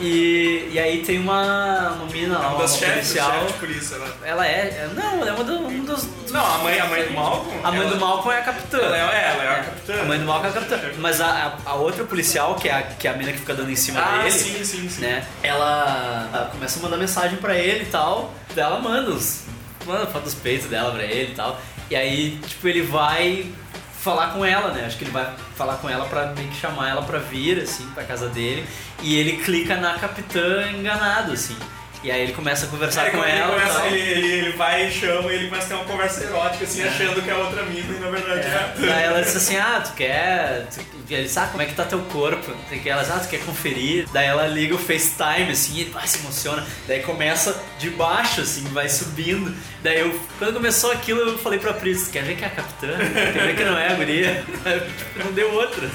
[0.00, 3.32] e, e aí tem uma, uma mina lá, Uma uma, chefes, policial.
[3.32, 4.06] chefe de polícia, né?
[4.24, 7.04] Ela é, é- Não, é uma, do, um dos, dos- Não, a mãe, a mãe
[7.04, 7.60] do Malcolm?
[7.62, 8.78] A mãe ela- do Malcolm é a capitã.
[8.78, 10.00] Ela é, é, ela é a capitã.
[10.00, 10.80] A mãe do Malcolm é a capitã.
[10.98, 11.26] Mas a,
[11.64, 13.76] a, a outra policial, que é a, que é a mina que fica dando em
[13.76, 15.00] cima Ah, dele, sim, sim, sim.
[15.00, 15.24] né?
[15.42, 18.34] Ela, ela começa a mandar mensagem pra ele e tal.
[18.54, 19.43] Daí ela manda os.
[19.86, 21.60] Manda foto dos peitos dela pra ele e tal.
[21.90, 23.52] E aí, tipo, ele vai
[24.00, 24.84] falar com ela, né?
[24.86, 27.86] Acho que ele vai falar com ela pra meio que chamar ela pra vir, assim,
[27.94, 28.66] pra casa dele.
[29.02, 31.56] E ele clica na capitã enganado, assim.
[32.04, 33.56] E aí ele começa a conversar Aí com ele, ela.
[33.56, 36.22] e começa, ele, ele, ele vai e chama e ele começa a ter uma conversa
[36.22, 38.74] erótica, assim, achando que é outra mina e na verdade é.
[38.78, 40.66] Daí ela disse assim, ah, tu quer.
[40.66, 40.80] Tu...
[41.08, 42.52] e Ele disse, ah, como é que tá teu corpo?
[42.68, 44.06] Tem que ela diz, ah, tu quer conferir?
[44.12, 46.62] Daí ela liga o FaceTime, assim, e ele vai, se emociona.
[46.86, 49.54] Daí começa de baixo, assim, vai subindo.
[49.82, 52.88] Daí eu, quando começou aquilo, eu falei pra Pris, quer ver que é a capitã?
[53.32, 54.44] Quer ver que não é a guria?
[55.24, 55.88] Não deu outra.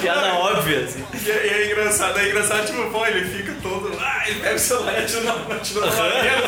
[0.00, 1.04] Piada óbvia, assim.
[1.24, 3.90] E é, e é engraçado, é engraçado, tipo, pô, ele fica todo.
[4.12, 6.42] Ah, ele pega o celular e atira na atira na lareira.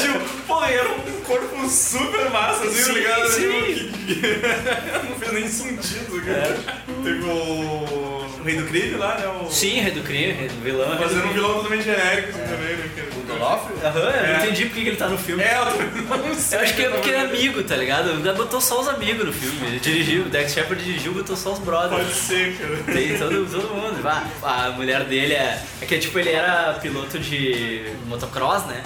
[0.00, 3.28] Tipo, pô, era um corpo super massa, assim, tá Sim, ligado?
[3.30, 3.92] sim.
[4.06, 6.58] Tipo, não fez nem sentido, cara.
[7.02, 8.04] Teve o.
[8.44, 9.26] O Rei do Crime lá, né?
[9.26, 9.50] O...
[9.50, 10.98] Sim, Rei do Crime, Rei do Vilão.
[10.98, 12.90] Fazendo um vilão totalmente genérico, assim, também, né?
[12.94, 13.08] cara?
[13.38, 13.76] Donofrio?
[13.84, 14.32] Aham, eu É.
[14.38, 15.42] não entendi porque que ele tá no filme.
[15.42, 16.58] É, eu não sei.
[16.58, 18.10] Eu acho que é porque ele é amigo, tá ligado?
[18.10, 19.66] Ele botou só os amigos no filme.
[19.66, 21.90] Ele dirigiu, o Dex Shepard dirigiu, botou só os brothers.
[22.02, 22.76] Pode ser, cara.
[22.92, 24.02] Tem todo, todo mundo.
[24.02, 25.60] Vá, a mulher dele é.
[25.80, 28.82] É que tipo, ele era piloto de motocross, né?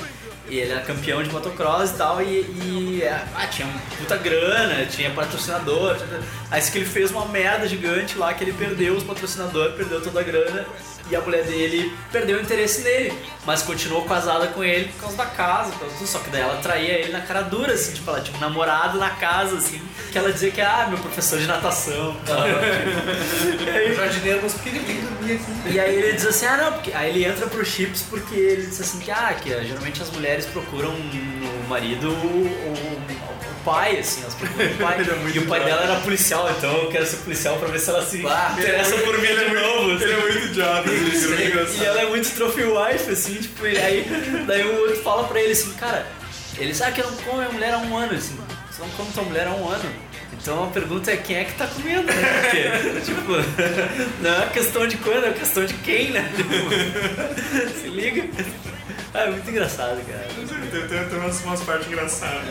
[0.50, 3.68] E ele era campeão de motocross e tal, e, e ah, tinha
[3.98, 5.94] puta grana, tinha patrocinador.
[5.96, 6.20] tinha-
[6.50, 10.20] Aí que ele fez uma merda gigante lá que ele perdeu os patrocinadores, perdeu toda
[10.20, 10.64] a grana.
[11.10, 13.12] E a mulher dele perdeu o interesse nele,
[13.46, 16.42] mas continuou casada com ele por causa da casa, por causa do- só que daí
[16.42, 19.80] ela traía ele na cara dura, assim, tipo, ela tinha um namorado na casa, assim,
[20.12, 22.14] que ela dizia que, ah, meu professor de natação.
[23.96, 25.40] jardineiro, mas que ele aqui?
[25.72, 28.66] e aí ele diz assim, ah não, porque aí ele entra pro chips porque ele
[28.66, 33.00] diz assim que ah, que ah, geralmente as mulheres procuram no marido o- o
[33.64, 34.98] pai, assim, elas procuram o pai.
[34.98, 35.64] É e o pai idiota.
[35.64, 39.02] dela era policial, então eu quero ser policial pra ver se ela se interessa Ele
[39.02, 39.92] é por mim de novo.
[39.92, 40.04] assim.
[40.04, 41.82] Ele é muito idiota, ele é.
[41.82, 45.40] E ela é muito trophy wife, assim, tipo, e aí daí o outro fala pra
[45.40, 46.06] ele assim, cara,
[46.58, 48.38] ele sabe que eu não como minha mulher há um ano, assim,
[48.70, 50.08] você não come tua mulher há um ano.
[50.40, 52.40] Então a pergunta é quem é que tá comendo, né?
[52.42, 53.32] Porque, tipo,
[54.22, 56.30] não é questão de quando, é questão de quem, né?
[56.36, 58.24] Tipo, se liga.
[59.14, 60.26] Ah, é muito engraçado, cara.
[60.70, 62.44] Tem, tem, tem umas, umas partes engraçadas.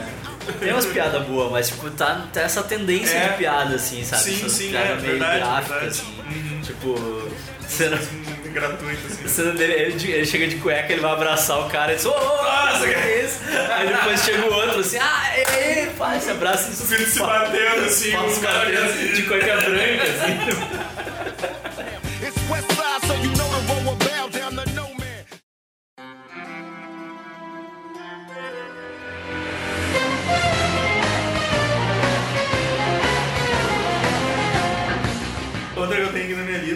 [0.60, 3.30] Tem umas piadas boas, mas tipo, tá, tá essa tendência É.
[3.30, 4.24] de piada, assim, sabe?
[4.24, 5.88] Sim, Essas sim, piadas é, meio verdade, gráficas, verdade.
[5.88, 6.62] assim.
[6.64, 7.30] Tipo,
[7.68, 8.00] cena,
[8.54, 9.28] Gratuito, assim.
[9.28, 12.12] cena dele, ele, ele chega de cueca, ele vai abraçar o cara e diz, ô,
[12.12, 13.40] ô, Nossa, o que é isso?
[13.72, 17.86] Aí depois chega o outro assim, ah, ei, pá, se abraça Os filhos se batendo,
[17.86, 21.38] assim, Fala os caras cara assim, de cueca branca, assim.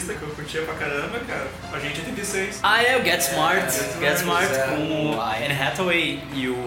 [0.01, 2.59] Lista, que eu curtia pra caramba, cara, Agente 86.
[2.63, 3.71] Ah, é, o Get Smart.
[3.71, 4.57] Get Get Smart, Smart é.
[4.75, 6.57] com a Anne Hathaway e o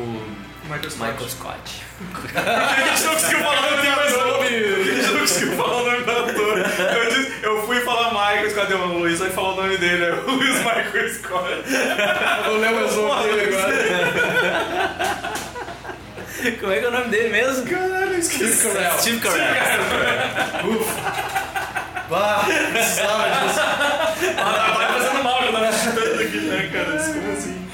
[0.65, 1.11] Michael Scott.
[1.11, 1.83] Michael Scott.
[2.35, 4.47] A gente não conseguiu falar o nome mais nome.
[4.47, 6.59] A gente não conseguiu falar o nome do ator.
[6.59, 10.05] Eu, disse, eu fui falar Michael Scott, deu o Luiz vai falar o nome dele,
[10.05, 11.51] é o Luiz Michael Scott.
[12.47, 13.75] Eu não lembro mais nome dele agora.
[16.61, 17.67] Como é que é o nome dele mesmo?
[17.67, 18.53] Caralho, esqueci.
[18.53, 18.99] Steve Carell.
[18.99, 19.45] Steve Carell.
[22.09, 23.61] Bah, precisava disso.
[24.37, 26.99] Tá fazendo mal, eu tava chutando aqui, né, cara?
[27.13, 27.65] Como assim?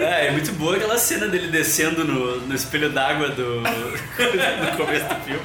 [0.00, 5.04] É, é muito boa aquela cena dele descendo no, no espelho d'água do no começo
[5.06, 5.40] do filme.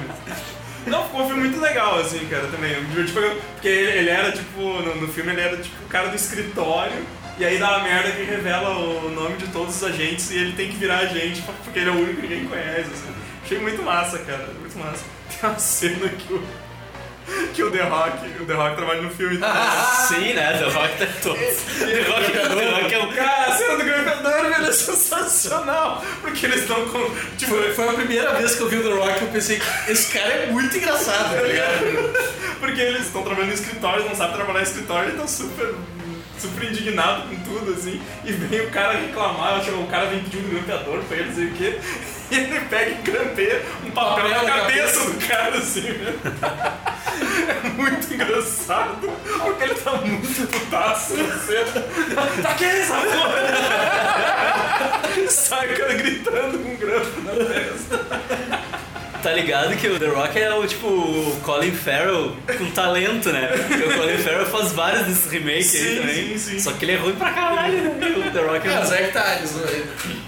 [0.86, 2.72] Não, ficou um filme muito legal, assim, cara, também.
[2.72, 5.84] Eu me diverti pra- Porque ele, ele era, tipo, no, no filme ele era, tipo,
[5.84, 7.04] o cara do escritório.
[7.38, 10.52] E aí dá uma merda que revela o nome de todos os agentes e ele
[10.52, 13.14] tem que virar agente porque ele é o único que ninguém conhece, assim.
[13.44, 15.04] Achei muito massa, cara, muito massa.
[15.28, 16.42] Tem uma cena que o,
[17.54, 19.62] que o The Rock, o The Rock trabalha no filme também.
[20.08, 20.58] Sim, né?
[20.58, 21.38] The Rock tá todos.
[21.78, 26.04] The Rock, The Rock é um Cara, a cena do grampeador, velho, é sensacional.
[26.20, 27.10] Porque eles estão com.
[27.36, 30.12] Tipo, Foi, foi a primeira vez que eu vi o The Rock eu pensei, esse
[30.12, 32.36] cara é muito engraçado, tá ligado?
[32.60, 35.74] Porque eles estão trabalhando em escritório, não sabem trabalhar em escritório e estão super,
[36.38, 38.00] super indignados com tudo, assim.
[38.24, 41.46] E vem o cara reclamar, o cara vem pedir um grampeador pra ele, não sei
[41.46, 41.80] o quê.
[42.30, 46.14] E ele pega e grampeia um papel na Papel na cabeça do cara, assim, né?
[47.16, 49.08] É muito engraçado,
[49.42, 51.86] porque ele tá muito putaço cena.
[52.42, 53.40] Tá que essa porra?
[55.30, 58.04] Sai o cara gritando com um grampo na testa.
[59.26, 63.48] Tá ligado que o The Rock é o tipo o Colin Farrell com talento, né?
[63.48, 66.14] Porque o Colin Farrell faz vários desses remakes aí Sim, também.
[66.14, 66.60] sim, sim.
[66.60, 67.90] Só que ele é ruim pra caralho, né?
[68.24, 69.38] O The Rock é, mas é que tá,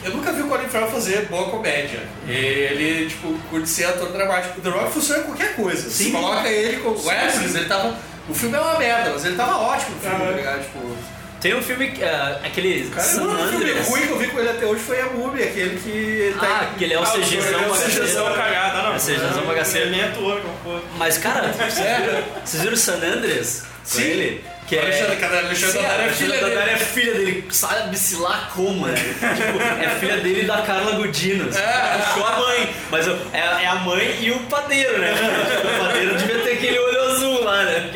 [0.05, 2.01] eu nunca vi o Colin Farrell fazer boa comédia.
[2.27, 4.59] Ele, tipo, curte ser ator dramático.
[4.59, 5.89] O The Rock funciona em qualquer coisa.
[5.89, 6.11] Você Sim.
[6.11, 7.97] coloca ele com o Wesley, ele tava...
[8.29, 10.63] O filme é uma merda, mas ele tava ótimo no filme, tá ligado?
[10.63, 11.18] Tipo...
[11.41, 14.41] Tem um filme, ah, aquele Cara, San o único filme ruim que eu vi com
[14.41, 16.47] ele até hoje foi a Múmia, aquele que ele tá...
[16.63, 17.93] Ah, que ele é o Ah, CGzão ele é o bagaceiro.
[18.07, 18.95] CGzão cagado, não.
[18.95, 19.87] É CGzão bagaceiro.
[19.87, 20.83] Ele nem atua, como porra.
[20.97, 23.63] Mas, cara, vocês viram, vocês viram San Andreas?
[23.85, 24.03] Com Sim.
[24.03, 24.45] ele?
[24.67, 26.59] Que é, Alexandre- cara, Alexandre Daddario é filha dele.
[26.71, 28.95] é filha dele, sabe-se lá como, né?
[28.97, 31.49] tipo, é filha dele e da Carla Gudino.
[31.57, 31.99] É.
[31.99, 32.69] Puxou a mãe.
[32.91, 33.13] Mas é,
[33.63, 35.15] é a mãe e o padeiro, né?
[35.65, 37.91] o padeiro devia ter aquele olho azul lá, né?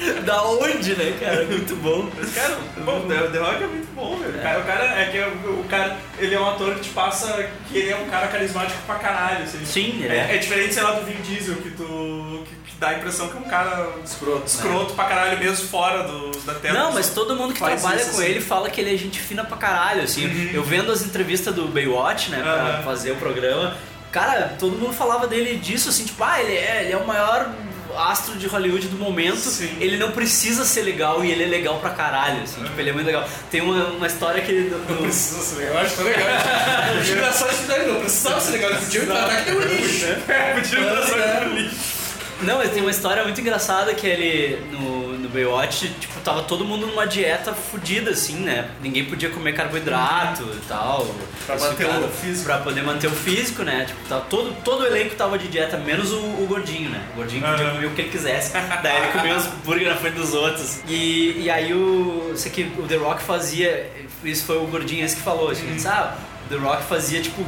[0.24, 1.44] da onde, né, cara?
[1.44, 2.08] Muito bom.
[2.34, 4.38] Cara, bom, The, Rock é muito bom, velho.
[4.38, 6.90] O cara, o cara é que é- o cara, ele é um ator que te
[6.90, 9.44] passa que ele é um cara carismático pra caralho.
[9.44, 9.64] Assim.
[9.64, 10.16] Sim, é.
[10.30, 10.34] é.
[10.36, 12.44] É diferente, sei lá, do Vin Diesel, que tu.
[12.46, 16.02] que, que dá a impressão que é um cara escroto, escroto pra caralho mesmo fora
[16.04, 16.78] do, da tela.
[16.78, 18.24] Não, mas todo mundo que trabalha isso, com assim.
[18.30, 20.50] ele fala que ele é gente fina pra caralho, assim.
[20.54, 22.82] Eu vendo as entrevistas do Baywatch, né, pra Aham.
[22.84, 23.76] fazer o programa,
[24.10, 27.50] cara, todo mundo falava dele disso, assim, tipo, ah, ele é, ele é o maior
[27.98, 31.90] astro de Hollywood do momento, ele não precisa ser legal e ele é legal pra
[31.90, 33.28] caralho, assim, tipo, ele é muito legal.
[33.50, 34.52] Tem uma, uma história que...
[34.52, 36.28] No, Não precisa ser legal, acho que tá legal.
[37.00, 39.00] O engraçado é isso daí, não precisava ser legal, ele podia
[39.44, 40.06] deu lixo.
[40.28, 41.99] É, podia entrar só no lixo.
[42.42, 46.64] Não, mas tem uma história muito engraçada que ele, no, no Baywatch, tipo, tava todo
[46.64, 48.70] mundo numa dieta fodida, assim, né?
[48.82, 51.06] Ninguém podia comer carboidrato e tal.
[51.46, 52.44] Pra manter ficaram- o físico.
[52.44, 53.84] Pra poder manter o físico, né?
[53.86, 57.02] Tipo, tava todo, todo o elenco tava de dieta, menos o, o gordinho, né?
[57.12, 57.74] O gordinho podia Aham.
[57.74, 58.52] comer o que ele quisesse.
[58.82, 60.80] Daí ele comia os hambúrguer na frente dos outros.
[60.88, 62.32] E, e aí o.
[62.34, 63.90] Isso aqui, o The Rock fazia.
[64.24, 66.16] Isso foi o gordinho esse que falou, assim, sabe?
[66.50, 67.46] The Rock fazia tipo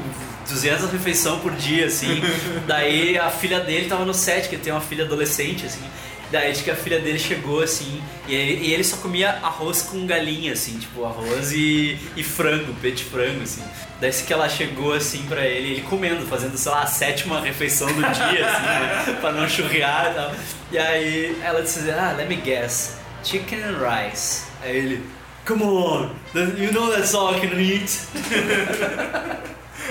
[0.48, 2.22] 200 refeições por dia, assim.
[2.66, 5.82] Daí a filha dele tava no set, que ele tem uma filha adolescente, assim.
[6.30, 9.82] Daí diz que a filha dele chegou assim, e ele, e ele só comia arroz
[9.82, 13.62] com galinha, assim, tipo arroz e, e frango, peito de frango, assim.
[14.00, 17.86] Daí que ela chegou assim pra ele, ele comendo, fazendo, sei lá, a sétima refeição
[17.88, 18.62] do dia, assim,
[19.10, 19.18] né?
[19.20, 20.32] pra não churrear e tal.
[20.70, 24.44] E aí ela disse, ah, let me guess, chicken and rice.
[24.62, 25.04] Aí ele,
[25.44, 26.10] come on,
[26.56, 27.90] you know that's all I can eat.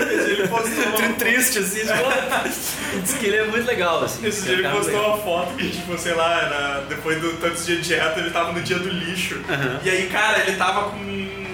[0.00, 1.92] Ele postou Tri- triste, assim, tipo,
[3.02, 4.26] diz que ele é muito legal, assim.
[4.26, 5.14] Esse dia ele cara postou legal.
[5.14, 8.52] uma foto que, tipo, sei lá, era depois do tantos dias de dieta, ele tava
[8.52, 9.40] no dia do lixo.
[9.48, 9.80] Aham.
[9.84, 10.96] E aí, cara, ele tava com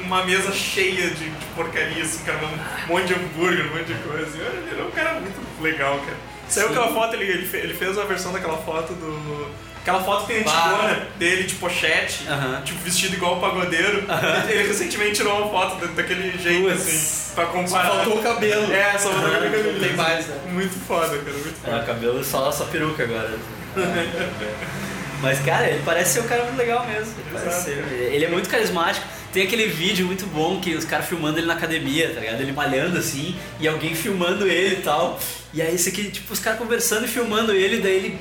[0.04, 3.94] uma mesa cheia de, de porcaria, assim, cara, um monte de hambúrguer, um monte de
[3.94, 4.26] coisa.
[4.38, 6.16] Ele era um cara muito legal, cara.
[6.48, 6.74] Saiu Sim.
[6.74, 7.24] aquela foto, ele,
[7.56, 9.48] ele fez a versão daquela foto do.
[9.82, 12.24] Aquela foto que tem antigona dele de pochete,
[12.64, 14.04] tipo, vestido igual o pagodeiro.
[14.44, 17.88] Ele, ele recentemente tirou uma foto da- daquele jeito, assim, pra comparar.
[17.88, 18.72] Só faltou o cabelo.
[18.72, 19.80] É, só faltou o cabelo.
[19.80, 20.36] Tem mais, né?
[20.52, 21.82] Muito foda, cara, muito É, foda.
[21.82, 23.30] o cabelo só, só peruca agora.
[25.20, 27.12] Mas, cara, ele parece ser um cara muito legal mesmo.
[27.30, 29.04] Ele, ser- ele é muito carismático.
[29.32, 32.40] Tem aquele vídeo muito bom que os caras filmando ele na academia, tá ligado?
[32.40, 35.18] Ele malhando assim, e alguém filmando ele e tal.
[35.52, 38.18] E aí esse aqui, tipo, os caras conversando e filmando ele, daí ele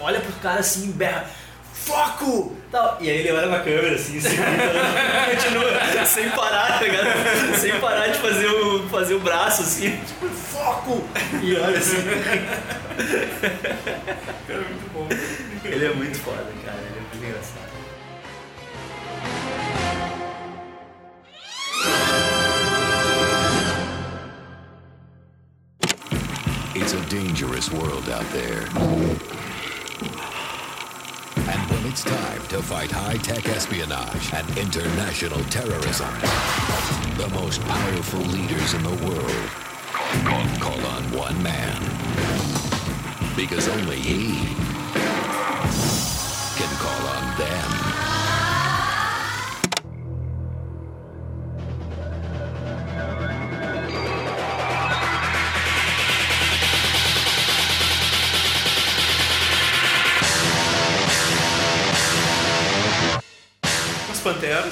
[0.00, 1.30] olha pro cara assim berra.
[1.72, 2.56] Foco!
[2.70, 2.98] Tal.
[3.00, 4.36] E aí ele olha pra câmera assim, assim
[5.34, 7.56] continua sem parar, tá ligado?
[7.58, 11.02] Sem parar de fazer o, fazer o braço assim, tipo, foco!
[11.42, 11.96] E olha assim.
[14.46, 15.08] Cara, muito bom.
[15.64, 16.78] Ele é muito foda, cara.
[16.78, 17.70] Ele é muito engraçado.
[26.74, 28.64] It's a dangerous world out there.
[30.02, 36.14] And when it's time to fight high tech espionage and international terrorism,
[37.16, 39.50] the most powerful leaders in the world
[40.60, 41.82] call on one man.
[43.36, 44.69] Because only he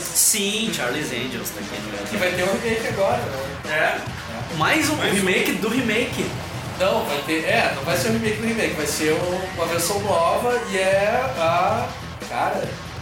[0.00, 3.18] Sim, Charlie's Angels tá aqui no Que vai ter um remake agora,
[3.64, 3.70] né?
[3.70, 4.56] É.
[4.56, 5.16] Mais um Mais um.
[5.16, 6.26] remake do remake.
[6.80, 7.44] Não, vai ter.
[7.44, 10.76] É, não vai ser o remake do remake, vai ser um- uma versão nova e
[10.78, 11.88] é a.
[12.28, 12.56] Cara,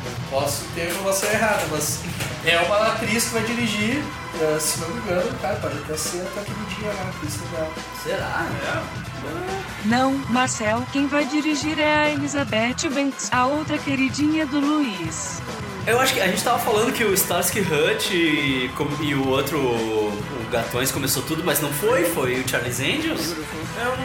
[0.05, 2.01] eu posso ter informação errada, mas
[2.45, 4.03] é uma atriz que vai dirigir,
[4.41, 7.72] eh, se não me engano, cara, pode até ser até aquele dia lá, atriz legal.
[8.05, 8.47] Será?
[8.64, 9.87] É.
[9.87, 15.41] Não, Marcel, quem vai dirigir é a Elizabeth Banks, a outra queridinha do Luiz.
[15.87, 18.68] Eu acho que a gente tava falando que o Starsky Hutch e,
[19.03, 23.37] e o outro, o Gatões começou tudo, mas não foi, foi o Charlie's Angels,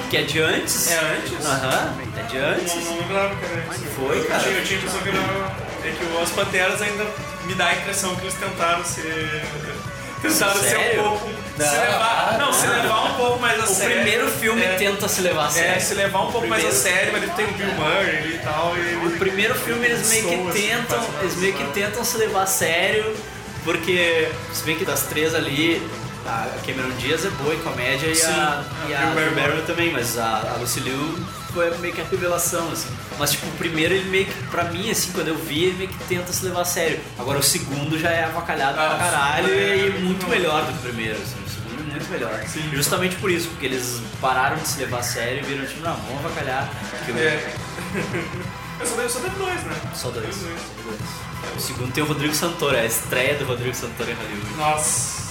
[0.09, 0.91] que é de antes.
[0.91, 1.43] É antes?
[1.45, 2.75] Aham, é de antes.
[2.75, 3.93] Não, não lembrava que era antes.
[3.95, 4.43] Foi, Eu cara.
[4.43, 5.71] tinha, eu tinha a impressão que era.
[5.84, 7.07] É que Os Panteras ainda
[7.45, 9.43] me dá a impressão que eles tentaram ser.
[10.21, 11.01] Tentaram ser Sério?
[11.01, 11.29] um pouco.
[11.62, 13.95] Não, se levar, ah, não, se levar um pouco mais a O sério.
[13.95, 15.76] primeiro filme tenta se levar a sério.
[15.76, 18.39] É, se levar um pouco mais a sério, mas ele tem o Bill Murray e
[18.43, 18.74] tal.
[18.78, 22.18] E O primeiro filme eles meio que assim, tentam, uma- eles meio que tentam se
[22.18, 23.16] levar a sério,
[23.64, 25.82] porque se bem que das três ali,
[26.26, 29.36] a Cameron Diaz é boa em comédia e Sim, a, a e a Drew Barrymore.
[29.36, 31.20] Barrymore também, mas a, a Lucy Liu
[31.53, 32.88] foi meio que a revelação, assim.
[33.20, 35.89] Mas, tipo, o primeiro, ele meio que, pra mim, assim, quando eu vi, ele meio
[35.89, 36.99] que tenta se levar a sério.
[37.20, 40.82] Agora, o segundo já é avacalhado pra caralho e é muito melhor do que o
[40.91, 41.36] primeiro, assim.
[41.88, 42.43] É muito melhor.
[42.73, 45.95] Justamente por isso, porque eles pararam de se levar a sério e viram, tipo, não,
[45.95, 46.69] vamos avacalhar.
[47.05, 47.53] Que o- É.
[48.79, 49.75] Eu só devo, só dois, né?
[49.93, 50.36] Só dois.
[50.36, 51.55] Só dois.
[51.57, 54.53] O segundo tem o Rodrigo Santoro, é a estreia do Rodrigo Santoro em Hollywood.
[54.57, 55.21] Nossa.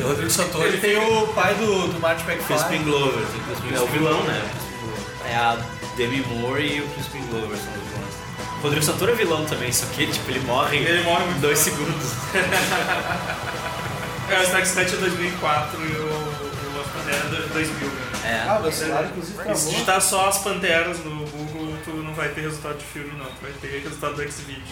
[0.00, 2.46] O Rodrigo Santoro ele tem o pai do, do Martin McFly.
[2.56, 4.50] Crispin Glover, o Crispin- é o vilão, né?
[5.30, 5.58] É a
[5.96, 8.14] Demi Moore e o Crispin Glover são os vilões.
[8.58, 11.58] O Rodrigo Santoro é vilão também, só que tipo, ele morre Ele morre em dois
[11.60, 12.10] segundos.
[14.28, 18.06] É, o Snack Snatch é 2004 e o, o As Panteras é 2000, né?
[18.24, 18.42] É.
[18.48, 22.28] Ah, meu celular, inclusive, E se digitar só As Panteras no Google, tu não vai
[22.30, 23.26] ter resultado de filme, não.
[23.26, 24.62] Tu vai ter resultado do X-Video.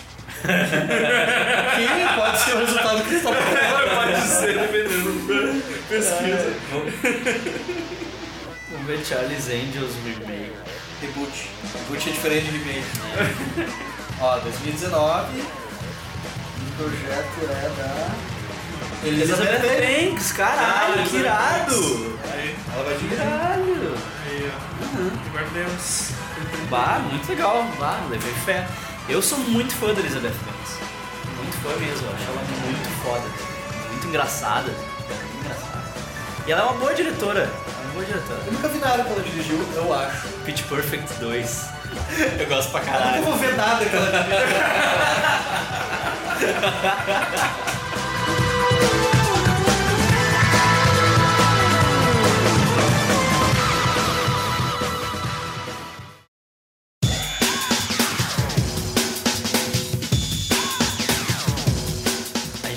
[0.45, 3.95] Que pode ser o resultado que você tá procurando.
[3.95, 6.53] Pode ser, dependendo da pesquisa.
[8.71, 10.53] Vamos ver Charlie's Angels Remake.
[11.01, 11.51] Reboot.
[11.89, 12.87] Reboot é diferente de remake.
[14.21, 15.41] Ó, 2019.
[15.41, 18.44] O projeto é da.
[19.05, 22.19] Elizabeth Banks, caralho, que irado!
[22.33, 23.19] Aí, Ela vai dirigir.
[23.19, 23.95] Caralho!
[24.27, 25.35] aí, ó.
[25.37, 26.11] Guardians.
[26.71, 28.67] Bah, muito legal, bah, levei fé.
[29.09, 30.79] Eu sou muito fã da Elizabeth Banks.
[31.37, 33.29] Muito fã mesmo, eu acho ela muito foda.
[33.91, 34.71] Muito engraçada.
[34.71, 35.85] Muito engraçada.
[36.47, 37.41] E ela é uma boa diretora.
[37.43, 38.41] É uma boa diretora.
[38.47, 40.29] Eu nunca vi nada que ela dirigiu, eu acho.
[40.47, 41.75] Pitch Perfect 2.
[42.41, 43.17] Eu gosto pra Eu caralho.
[43.19, 44.35] nunca vou ver nada que ela dirigiu.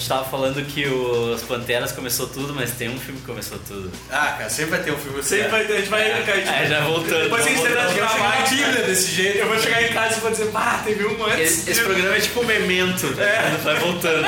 [0.08, 3.92] gente tava falando que os Panteras começou tudo, mas tem um filme que começou tudo.
[4.10, 5.30] Ah, cara, sempre vai ter um filme assim.
[5.36, 6.12] Sempre vai ter, a gente vai.
[6.12, 7.24] a gente- É, já voltando.
[7.24, 9.38] Depois que a gente terminar de gravar, a gente- Bíblia desse jeito.
[9.40, 11.40] Eu vou chegar em casa e vou dizer, pá, teve um antes.
[11.40, 13.58] Esse, esse programa é tipo um memento, né?
[13.64, 14.26] vai voltando.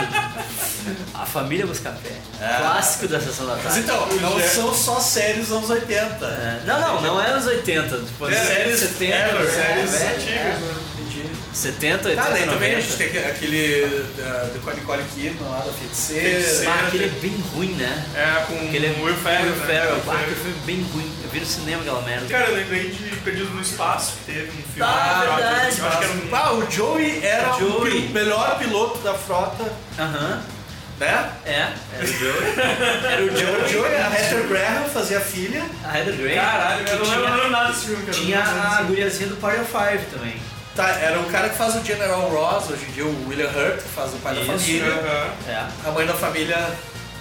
[1.14, 2.12] A Família Buscapé.
[2.58, 3.80] Clássico da Sessão da Mas Tarde.
[3.80, 6.26] então, não são só séries dos anos 80.
[6.26, 7.98] É, Não, não, não é anos 80.
[8.00, 9.14] Tipo, É, séries séries- 70.
[9.16, 10.60] é, séries É, antigas, é.
[10.60, 10.74] né?
[11.50, 11.58] Entendi.
[11.58, 12.82] 70, 80, Tá, daí também a 90.
[12.82, 16.70] gente tem aquele- uh, do Nicole Kidman lá da Feiticeira.
[16.72, 18.06] Ah, aquele é bem ruim, né?
[18.16, 19.46] É, com Aquele é o Will Ferrell.
[19.46, 19.66] Will né?
[19.66, 19.94] Ferrell.
[19.96, 21.12] Will Ah, aquele filme é bem ruim.
[21.24, 22.28] Eu vi no cinema aquela merda.
[22.28, 24.82] Cara, eu lembrei de Perdido no Espaço, que teve um filme.
[24.82, 25.80] Ah, acho- verdade.
[25.80, 26.36] Eu acho que era um.
[26.36, 27.92] Ah, o Joey era O Joey.
[28.02, 30.44] pil- melhor piloto da frota, Aham.
[31.00, 31.32] né?
[31.46, 32.54] É, era o Joey.
[33.12, 33.70] Era o O Joey.
[33.74, 35.64] Joey, a Heather Graham fazia a filha.
[35.84, 36.36] A Heather Graham.
[36.36, 38.18] Caralho, eu não lembro- nada desse filme, cara.
[38.18, 40.36] Tinha a guriazinha do Party of Five também.
[40.80, 43.82] Tá, era o cara que faz o General Ross, hoje em dia o William Hurt,
[43.82, 44.86] que faz o pai da família.
[44.86, 45.30] Aham.
[45.50, 45.66] É.
[45.88, 46.70] A mãe da família,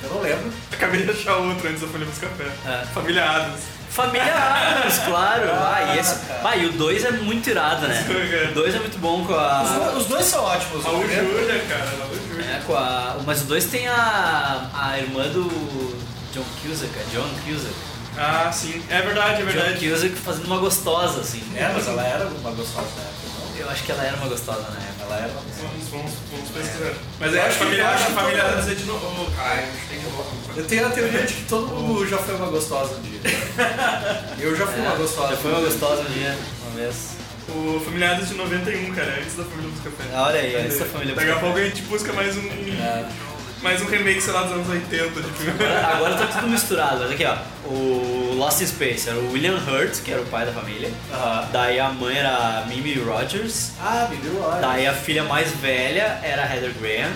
[0.02, 0.52] eu não lembro.
[0.72, 2.44] Acabei de achar outro antes da Folha dos Café.
[2.66, 2.84] É.
[2.94, 3.61] Família Adams.
[3.90, 5.42] Família Adams, claro.
[5.59, 8.06] Ah, e, esse, ah, e o 2 é muito irado, né?
[8.50, 9.62] O 2 é muito bom com Os, a.
[9.78, 10.84] dois, os dois são ótimos.
[10.84, 11.84] o Raul primeiro- Júlia, cara.
[11.98, 12.44] Raul Júlia.
[12.46, 13.16] É, com a.
[13.26, 14.70] Mas o 2 tem a.
[14.72, 15.98] a irmã do.
[16.32, 17.74] John Cusack, a John Cusack.
[18.16, 18.80] Ah, sim.
[18.90, 19.88] É verdade, é John verdade.
[19.90, 21.42] Cusack fazendo uma gostosa, assim.
[21.56, 23.28] É, mas ela era uma gostosa na época?
[23.59, 25.02] Eu acho que ela era uma gostosa na época.
[25.04, 25.68] Ela era uma gostosa.
[25.68, 26.92] Vamos, vamos, vamos pesquisar.
[27.20, 29.30] Mas Eu é, a acho que- família, eu acho que família Adams é de novo.
[29.36, 30.32] Cara, a gente tem que voltar.
[30.56, 33.20] Eu tenho a teoria de que todo mundo já foi uma gostosa um dia.
[34.38, 35.32] Eu já fui uma gostosa.
[35.32, 37.09] É, Já foi uma gostosa um dia, uma vez.
[37.48, 40.04] O Família Adams de 91, cara, antes da Família dos Café.
[40.14, 42.42] Ah, olha aí, antes da Família Daqui a pouco a gente busca mais um.
[43.62, 45.64] Mais um remake, sei lá, dos anos 80 de filme.
[45.64, 47.36] Agora, agora tá tudo misturado, mas aqui ó,
[47.66, 50.90] o Lost in Space era o William Hurt, que era o pai da família.
[51.52, 53.72] Daí a mãe era a Mimi Rogers.
[53.80, 54.61] Ah, me deu olha.
[54.61, 57.11] Daí a filha mais velha era a Heather Graham.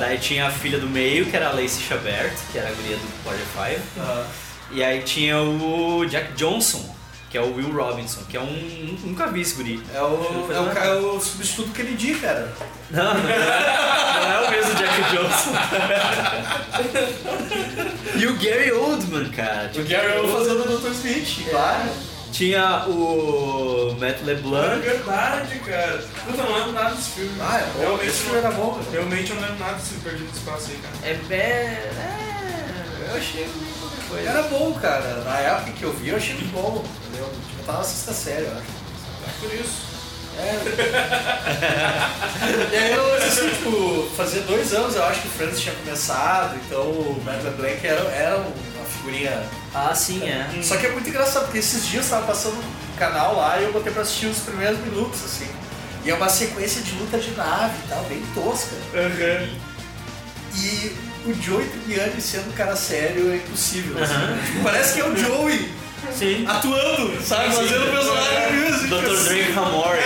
[0.00, 2.96] Daí tinha a filha do meio, que era a Lacey Chabert, que era a guria
[2.96, 3.82] do Quarter Five.
[4.72, 6.84] E aí tinha o Jack Johnson,
[7.34, 8.96] que é o Will Robinson, que é um.
[9.02, 9.82] Nunca vi esse guri.
[9.92, 12.52] É o, é o, é o substituto Kennedy, cara.
[12.92, 15.50] Não, não é, não é o mesmo Jack Johnson.
[18.14, 19.68] e o Gary Oldman, cara.
[19.74, 20.92] O Gary Oldman fazendo o Dr.
[20.92, 21.90] Smith, claro.
[22.30, 24.80] Tinha o Matt É LeBlanc.
[24.82, 26.04] verdade, cara.
[26.24, 27.32] Puta, eu não lembro nada desse filme.
[27.40, 27.80] Ah, é bom.
[27.80, 28.90] Realmente Esse filme era bom, velho.
[28.92, 30.94] Realmente eu não lembro nada desse Perdido Espaço aí, cara.
[31.02, 33.48] É, é, é, eu achei
[34.14, 34.30] coisa.
[34.30, 35.22] Era bom, cara.
[35.24, 36.84] Na época que eu vi, eu achei muito bom.
[37.08, 37.26] Entendeu?
[37.26, 38.66] Tipo, eu tava na sexta série, eu acho.
[39.40, 39.94] Por isso.
[40.36, 40.54] É.
[42.72, 46.56] e aí eu assim, tipo, fazia dois anos eu acho que o Friends tinha começado,
[46.56, 49.44] então o Matt LeBlanc era, era uma figurinha.
[49.72, 50.50] Ah, sim, é.
[50.60, 52.64] Só que é muito engraçado, porque esses dias tava passando um
[52.98, 55.46] canal lá e eu botei pra assistir os primeiros minutos, assim.
[56.04, 58.74] E é uma sequência de luta de nave e tal, bem tosca.
[60.56, 60.96] E
[61.26, 64.02] o Joey Tribbiani sendo um cara sério é impossível.
[64.02, 64.12] assim.
[64.14, 64.38] Aham.
[64.46, 65.68] Tipo, parece que é o Joey
[66.16, 66.44] Sim.
[66.46, 67.50] atuando, sabe?
[67.50, 67.56] Sim.
[67.62, 68.88] Fazendo o personagem music.
[68.88, 69.24] Dr.
[69.24, 70.00] Drake Hamori.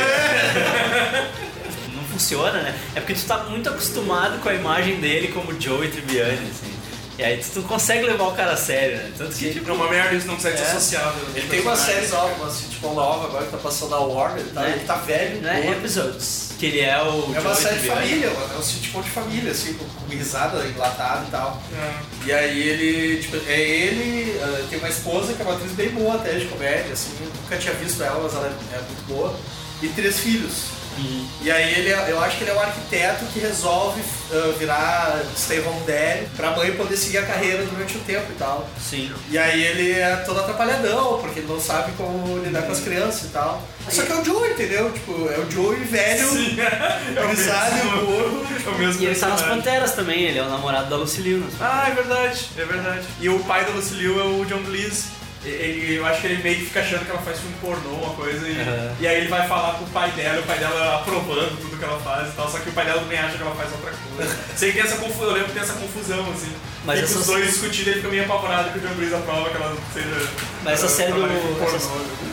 [1.95, 2.75] Não funciona, né?
[2.95, 6.78] É porque tu tá muito acostumado com a imagem dele como Joey Tribbiani, assim.
[7.19, 9.11] E aí tu não consegue levar o cara a sério, né?
[9.19, 10.67] Tanto que, tipo, É uma merda isso não consegue ser É.
[10.69, 11.17] associado.
[11.35, 14.61] Ele tem uma série nova, uma sitcom nova agora que tá passando na Warner, tá?
[14.61, 14.75] Né?
[14.77, 15.43] ele tá velho.
[15.43, 15.79] Não é gordo.
[15.79, 16.51] episodes.
[16.61, 17.35] Que ele é o.
[17.35, 18.09] É uma série de Tribbiani.
[18.09, 18.55] família, mano.
[18.55, 21.61] É um sitcom de família, assim, com, com risada enlatada e tal.
[21.77, 22.27] É.
[22.27, 25.89] E aí ele, tipo, é ele, ah, tem uma esposa que é uma atriz bem
[25.91, 27.11] boa até de comédia, assim,
[27.43, 29.35] nunca tinha visto ela, mas ela é, é muito boa.
[29.83, 30.78] E três filhos.
[31.43, 34.01] E aí ele, é- eu acho que ele é um arquiteto que resolve
[34.33, 38.35] ah, virar stay home dad pra mãe poder seguir a carreira durante o tempo e
[38.35, 38.69] tal.
[38.81, 39.13] Sim.
[39.31, 43.25] E aí ele é todo atrapalhadão, porque ele não sabe como lidar com as crianças
[43.25, 43.63] e tal.
[43.91, 44.91] Só que é o Joey, entendeu?
[44.93, 46.29] Tipo, é o Joey velho,
[47.17, 48.07] é o grisalho, mesmo.
[48.07, 48.47] gordo.
[48.67, 49.43] É o mesmo E ele tá nas.
[49.43, 51.55] Panteras também, ele é o namorado da Lucille Lewis.
[51.61, 53.07] Ah, é verdade, é verdade.
[53.21, 55.05] E o pai da Lucille é o John Cleese.
[55.45, 58.15] Ele, eu acho que ele meio que fica achando que ela faz filme pornô, uma
[58.15, 58.93] coisa, e, Aham.
[58.99, 61.85] e aí ele vai falar pro pai dela, e o pai dela aprovando tudo que
[61.85, 63.93] ela faz e tal, só que o pai dela também acha que ela faz outra
[64.17, 64.37] coisa.
[64.57, 66.53] Sei que essa confusão, eu lembro que tem essa confusão, assim.
[66.85, 69.49] Mas e essas- os dois discutindo, ele fica meio apavorado que o John Cleese aprova
[69.51, 70.29] que ela seja.
[70.65, 71.25] Mas essa série do.
[71.25, 71.89] Essa,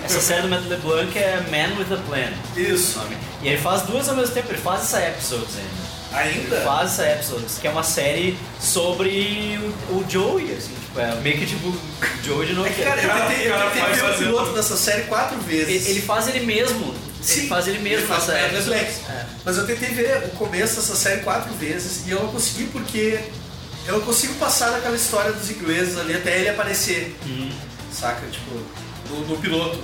[0.05, 2.31] essa série do Matt LeBlanc é Man with a Plan.
[2.57, 2.99] Isso.
[3.41, 5.84] E ele faz duas ao mesmo tempo, ele faz essa episodes ainda.
[6.15, 6.61] Ainda?
[6.61, 9.59] Faz essa episodes, que é uma série sobre
[9.89, 11.75] o, o Joey, assim, tipo, é meio que tipo
[12.23, 12.67] Joey de novo.
[12.67, 15.67] É que, cara, eu tentei, eu tentei ver o piloto dessa série quatro vezes.
[15.87, 16.95] Ele, ele faz ele mesmo.
[17.27, 18.61] ele faz ele mesmo Ele faz nessa.
[18.61, 18.91] Black.
[19.09, 19.25] É.
[19.43, 23.19] Mas eu tentei ver o começo dessa série quatro vezes e eu não consegui porque
[23.85, 27.15] eu não consigo passar daquela história dos ingleses ali até ele aparecer.
[27.91, 28.25] Saca?
[28.27, 28.59] Tipo,
[29.09, 29.79] no, no piloto.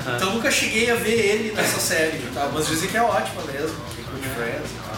[0.00, 0.16] Aham.
[0.16, 2.50] Então eu nunca cheguei a ver ele nessa série e tal.
[2.52, 3.76] Mas dizem que é ótima mesmo.
[3.94, 4.93] Que curte Friends e tal.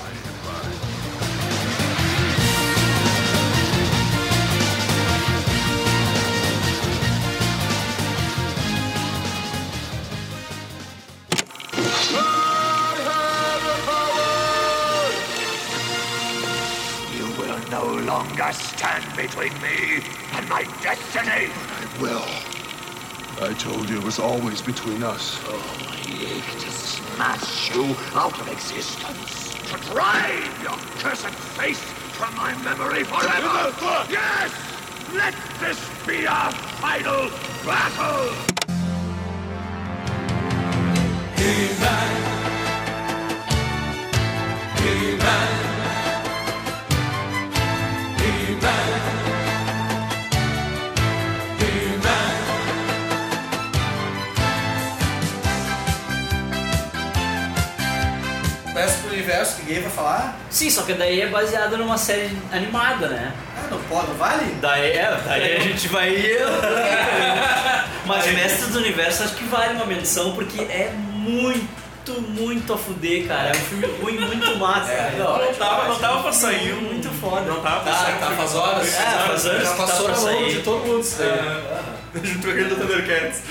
[18.27, 20.03] Longer stand between me
[20.33, 21.51] and my destiny.
[21.51, 22.25] I will.
[23.41, 25.39] I told you it was always between us.
[25.45, 29.55] Oh, I ache to smash you out of existence.
[29.71, 31.27] To drive your cursed
[31.59, 31.83] face
[32.17, 33.75] from my memory forever.
[34.11, 34.53] Yes!
[35.13, 37.31] Let this be our final
[37.65, 38.33] battle!
[41.37, 41.77] He-Man.
[41.77, 42.26] He-Man.
[59.37, 60.39] Universo que ninguém vai falar.
[60.51, 63.33] Sim, só que daí é baseado numa série animada, né?
[63.57, 64.45] Ah, não pode, não vale?
[64.61, 66.11] Daí, é, daí a gente vai.
[68.07, 73.27] Mas Mestres do Universo acho que vale uma menção porque é muito, muito a fuder,
[73.27, 73.49] cara.
[73.49, 74.93] É um filme ruim, muito massa.
[74.93, 75.15] É.
[75.19, 76.73] Não, não tava, não tava pra sair.
[76.73, 77.43] um- Muito foda.
[77.43, 78.19] Não tava pra Tá, sair.
[78.19, 78.95] tá, faz horas.
[78.95, 80.53] É, faz anos Já tá passou pra mão sair.
[80.55, 81.29] de todo mundo isso daí.
[81.29, 81.97] É.
[82.23, 83.43] Junto com aquele do Thundercats.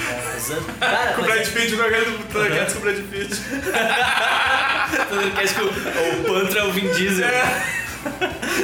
[0.79, 3.35] Cara, Com o Brad Pitt, com do Thundercats com o Brad Pitt.
[5.09, 7.27] Thundercats o, o Pantra é o Vin Diesel.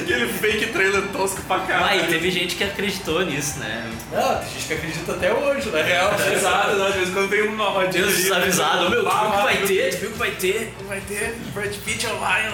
[0.04, 2.08] Aquele fake trailer tosco pra Ah, e caralho.
[2.08, 3.92] teve gente que acreditou nisso, né?
[4.12, 6.14] Não, tem gente que acredita até hoje, na real.
[6.32, 6.82] Exato.
[6.84, 9.58] Às vezes quando tem uma rodinha Deus ali, avisado, meu, tu Ah, viu que vai
[9.68, 10.74] ter, tu viu que vai ter.
[10.88, 12.54] Vai ter Brad Pitt é o Lion.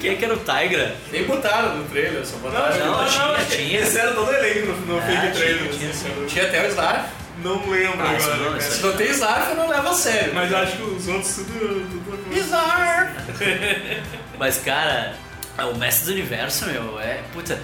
[0.00, 0.94] Quem é que era o Tigra?
[1.10, 2.76] Nem botaram no trailer, só botaram.
[2.78, 3.80] Não, tinha, tinha.
[3.80, 5.68] Esse era todo elenco no, no Ah, fake tinha, trailer.
[5.72, 7.08] tinha, assim, Tinha até o Snarf.
[7.42, 8.36] Não lembro Ah, agora.
[8.36, 8.58] não, cara.
[8.58, 10.34] isso Se não tem eu não levo a sério.
[10.34, 12.02] Mas acho que os outros tudo.
[12.04, 12.18] tudo...
[14.38, 15.14] Mas, cara,
[15.58, 17.22] o Mestre do Universo, meu, é.
[17.32, 17.60] Puta,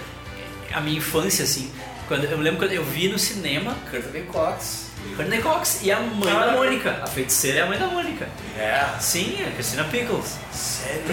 [0.73, 1.71] a minha infância, assim.
[2.07, 4.91] Quando, eu lembro quando eu vi no cinema Courtney Cox.
[5.15, 6.99] Courtney Cox e a mãe da Mônica.
[7.01, 8.27] A feiticeira é a mãe da Mônica.
[8.57, 8.85] É.
[8.99, 10.37] Sim, a Christina Pickles.
[10.51, 11.03] Sério?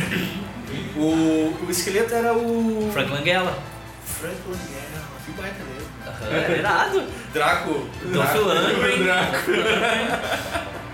[0.97, 2.91] O, o esqueleto era o.
[2.93, 3.59] Frank Langella.
[4.21, 5.03] Frank Langella.
[5.25, 5.82] Que baita dele.
[6.31, 7.03] Aham, irado.
[7.33, 7.89] Draco.
[8.05, 9.03] Dolph Lundgren.
[9.03, 9.51] Draco.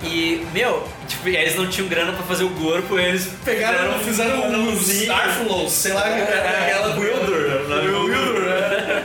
[0.03, 4.73] E, meu, tipo, eles não tinham grana pra fazer o corpo, eles Pegaram, fizeram um
[4.73, 7.65] Starflows, sei lá, aquela Wilder?
[7.69, 9.05] Wilder, né?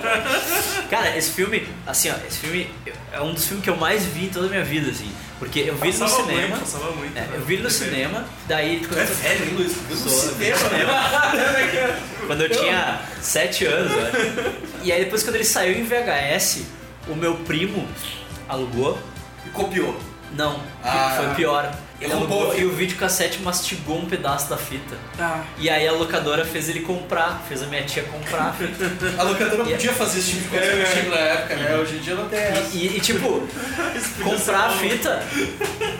[0.94, 2.70] Cara, esse filme, assim, ó, esse filme
[3.12, 5.12] é um dos filmes que eu mais vi em toda a minha vida, assim.
[5.40, 6.56] Porque eu vi ele no cinema.
[6.58, 7.30] muito, muito, é, né?
[7.34, 8.80] eu vi ele no cinema, daí.
[8.80, 9.74] Tu é velho, hein, Luiz?
[9.74, 12.00] Viu no Sou, cinema, né?
[12.28, 14.12] Quando eu tinha 7 anos, né?
[14.84, 16.62] E aí depois quando ele saiu em VHS,
[17.08, 17.88] o meu primo
[18.48, 18.98] alugou.
[19.46, 20.00] E copiou.
[20.38, 21.16] Não, Ah.
[21.18, 21.76] foi pior.
[22.04, 24.96] Ele alugou a e o videocassete mastigou um pedaço da fita.
[25.20, 25.44] Ah.
[25.58, 28.92] E aí a locadora fez ele comprar, fez a minha tia comprar a fita.
[29.18, 30.86] A locadora E- podia fazer esse tipo de coisa É.
[30.86, 31.76] contigo na época, né?
[31.78, 32.78] Hoje em dia não tem essa.
[32.78, 33.48] E, e, tipo,
[34.24, 35.24] comprar a fita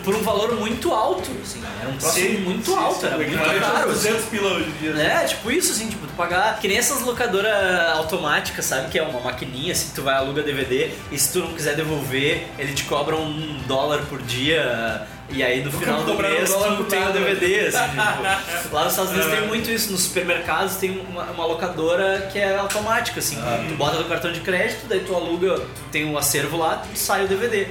[0.04, 3.38] por um valor muito alto, assim, era um Sim, muito sim, alto, sim, era muito
[3.38, 3.90] a caro.
[3.92, 5.02] 200 pila hoje em dia.
[5.02, 6.58] É, tipo isso, assim, tipo, tu pagar.
[6.60, 7.52] Que nem essas locadoras
[7.94, 8.88] automáticas, sabe?
[8.90, 12.46] Que é uma maquininha, assim, tu vai aluga DVD e se tu não quiser devolver,
[12.58, 15.06] ele te cobra um dólar por dia.
[15.30, 17.12] E aí no final do mês tu tem o.
[17.12, 17.96] DVD, assim, tipo.
[18.74, 19.36] Lá nos Estados Unidos É.
[19.36, 19.90] tem muito isso.
[19.90, 23.38] Nos supermercados tem uma, uma locadora que é automática, assim.
[23.42, 23.64] Ah.
[23.68, 26.98] Tu bota no cartão de crédito, daí tu aluga, tu tem um acervo lá, tu
[26.98, 27.66] sai o DVD.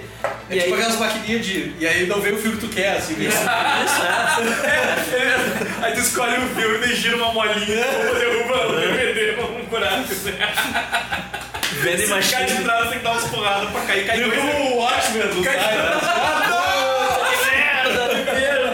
[0.50, 1.74] É tipo aquelas maquininhas de.
[1.80, 3.14] E aí não vem o filme que tu quer, assim.
[3.24, 3.44] Isso, é.
[5.86, 7.56] Aí tu escolhe um filme e gira uma molinha,
[8.20, 10.04] derruba o DVD num buraco.
[11.82, 12.46] Vending Se ficar machine.
[12.46, 14.06] de trás, tem que dar umas porradas pra cair.
[14.08, 16.00] Cai Derruba o Watchmen do Cai- Snyder.
[17.52, 18.72] merda, merda.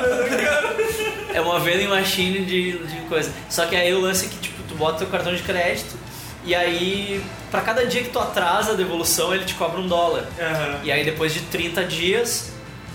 [1.34, 3.32] É uma vending machine de, de coisa.
[3.50, 5.98] Só que aí o lance é que tipo, tu bota teu cartão de crédito
[6.44, 7.22] e aí
[7.52, 10.28] pra cada dia que tu atrasa a devolução ele te cobra um dólar.
[10.40, 10.80] Aham.
[10.84, 12.52] E aí depois de 30 dias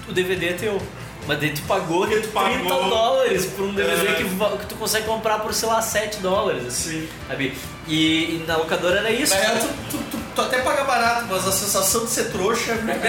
[0.09, 0.83] o DVD é teu.
[1.27, 2.89] Mas daí tu pagou 30 pagou.
[2.91, 4.15] dólares por um DVD É.
[4.15, 6.67] que, va- que tu consegue comprar por, sei lá, 7 dólares.
[6.67, 7.57] Assim, sabe?
[7.89, 9.33] E, e na locadora era isso.
[9.35, 12.75] Real, tu, tu, tu, tu até paga barato, mas a sensação de ser trouxa é
[12.75, 13.01] muito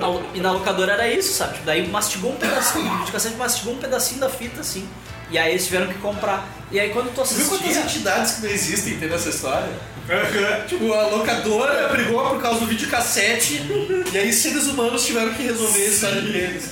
[0.00, 1.54] Na- E na locadora era isso, sabe?
[1.54, 4.88] Tipo, daí mastigou um pedacinho, o videocassete mastigou um pedacinho da fita, assim.
[5.30, 6.48] E aí eles tiveram que comprar.
[6.70, 7.82] E aí quando tu Tu viu quantas assistia...
[7.82, 9.68] entidades que não existem tem nessa história?
[10.66, 13.62] tipo, a locadora brigou por causa do videocassete
[14.10, 16.70] e aí seres humanos tiveram que resolver a história deles.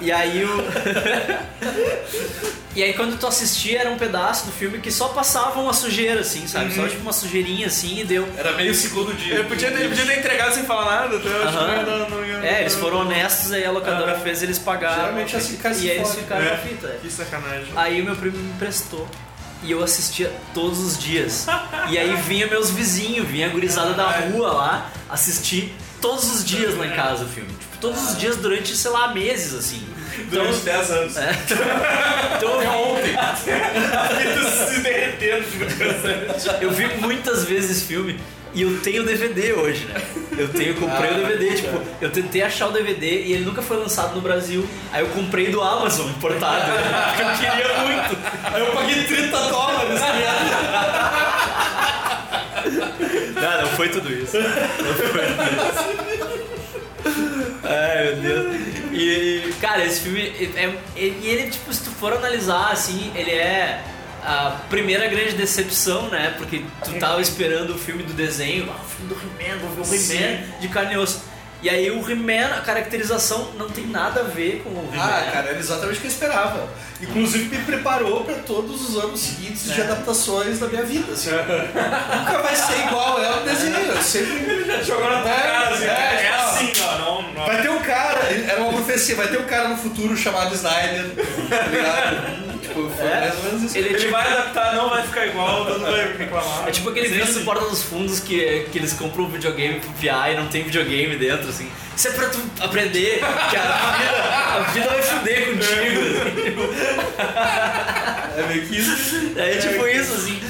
[0.00, 0.56] E aí o...
[2.74, 6.20] e aí quando tu assistia era um pedaço do filme que só passava uma sujeira,
[6.20, 6.74] assim, sabe?
[6.74, 8.28] Só tipo uma sujeirinha assim e deu.
[8.36, 9.34] Era meio segundo dia.
[9.36, 12.10] Ele podia, ter- ele podia ter entregado sem falar nada, então eu acho que não,
[12.10, 12.36] não ia.
[12.46, 14.96] É, eles foram honestos, aí a locadora fez eles pagaram.
[15.02, 16.50] Geralmente assim, cara, E aí eles ficaram É.
[16.50, 16.88] na fita.
[17.00, 17.72] Que sacanagem.
[17.74, 19.08] Aí o meu primo me emprestou.
[19.62, 21.46] E eu assistia todos os dias.
[21.88, 26.76] E aí vinha meus vizinhos, vinha a gurizada da rua lá assistir todos os dias
[26.76, 27.48] lá em casa o filme.
[27.80, 29.86] Todos os dias durante, sei lá, meses, assim.
[30.30, 31.16] Durante 10 anos.
[31.16, 31.30] É.
[32.36, 33.14] Então, ontem.
[33.16, 38.18] A se derretendo de eu vi muitas vezes esse filme
[38.54, 40.00] e eu tenho DVD hoje, né?
[40.38, 43.44] Eu tenho, eu comprei o Ah, DVD, tipo, eu tentei achar o DVD e ele
[43.44, 44.66] nunca foi lançado no Brasil.
[44.92, 46.64] Aí eu comprei do Amazon importado,
[47.08, 48.16] porque eu queria muito.
[48.44, 50.00] Aí eu paguei 30 dólares,
[53.34, 54.38] Não, não foi tudo isso.
[54.38, 56.45] Não foi tudo isso.
[58.14, 58.56] Meu Deus.
[58.92, 60.20] E, cara, esse filme,
[60.56, 63.82] é, é- e ele, tipo, se tu for analisar, assim, ele é
[64.24, 66.34] a primeira grande decepção, né?
[66.36, 69.90] Porque tu tava esperando o filme do desenho, ah, o filme do He-Man, vou ver
[69.90, 71.22] o He-Man de carne e osso.
[71.62, 75.02] E aí o He-Man, a caracterização não tem nada a ver com o He-Man.
[75.02, 76.68] Ah, cara, era exatamente o que eu esperava.
[77.00, 81.12] Inclusive me preparou pra todos os anos seguintes de adaptações da minha vida.
[81.12, 81.30] Assim.
[82.18, 83.76] Nunca vai ser igual é o desenho.
[83.76, 84.84] Eu sempre.
[84.84, 86.44] Jogou na tua É, cara, assim, é, é, ó.
[86.44, 86.98] assim, ó.
[86.98, 87.46] Não, não.
[87.46, 91.06] Vai ter um cara, era uma profecia, vai ter um cara no futuro chamado Snyder.
[91.48, 92.45] Tá ligado?
[92.84, 93.20] Tipo, foi É.
[93.20, 93.76] mais ou menos isso.
[93.78, 96.68] Ele é Ele tipo- vai adaptar, não vai ficar igual, mundo vai reclamar.
[96.68, 99.90] É tipo aquele vídeo do Porta dos Fundos que, que eles compram um videogame pro
[99.92, 101.70] PI e não tem videogame dentro, assim.
[101.96, 103.20] Isso é pra tu aprender
[103.50, 104.22] que a vida,
[104.58, 106.66] a vida vai fuder contigo.
[108.36, 109.32] É meio que isso.
[109.36, 110.40] É tipo isso, assim.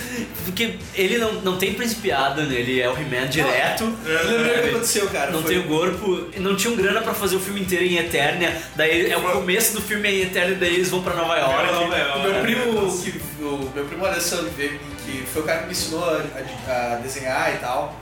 [0.56, 2.54] Porque ele não, não tem principiada, né?
[2.54, 3.84] Ele é o He-Man direto.
[4.06, 5.30] Eu lembrei o que aconteceu, cara.
[5.30, 8.56] Não Foi- tem o corpo, não tinham grana pra fazer o filme inteiro em Eternia.
[8.74, 11.72] Daí é o começo do filme em Eternia, daí eles vão pra Nova York.
[11.72, 12.18] Nova York.
[12.18, 15.70] O meu primo, que, o meu primo Alessandro, que que foi o cara que me
[15.72, 16.20] ensinou a,
[16.68, 18.00] a- a desenhar e tal,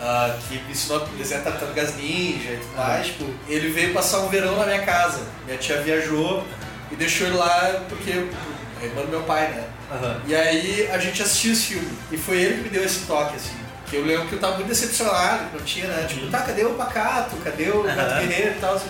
[0.00, 4.18] ah, que me ensinou a desenhar tartarugas ninja e tudo mais, tipo, ele veio passar
[4.20, 5.20] um verão na minha casa.
[5.46, 6.42] Minha tia viajou
[6.90, 9.62] e deixou ele lá porque é irmão do meu pai, né?
[9.90, 10.20] Aham.
[10.26, 11.90] E aí a gente assistiu esse filme.
[12.12, 13.56] E foi ele que me deu esse toque, assim.
[13.86, 16.06] Que eu lembro que eu tava muito decepcionado, que não tinha, né?
[16.08, 17.36] Tipo, tá, cadê o Pacato?
[17.38, 18.20] Cadê o Gato Aham.
[18.20, 18.88] Guerreiro e tal, assim.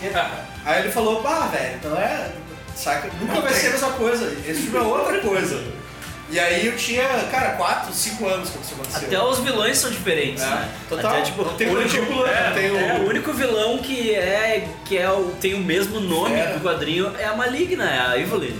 [0.64, 2.30] Aí ele falou, pá, velho, não é.
[2.76, 3.10] Saca?
[3.20, 4.26] Nunca vai ser a mesma coisa.
[4.46, 5.62] Esse filme é outra coisa.
[6.30, 9.06] E aí eu tinha, cara, 4, 5 anos quando isso aconteceu.
[9.08, 10.68] Até os vilões são diferentes, É, né?
[10.88, 11.10] total.
[11.12, 14.14] Até, tipo, Não tem o único, mandíbula, é, tem o- é, o único vilão que
[14.14, 16.52] é que é o, tem o mesmo nome É.
[16.54, 18.54] do quadrinho é a Maligna, é a Evelyn.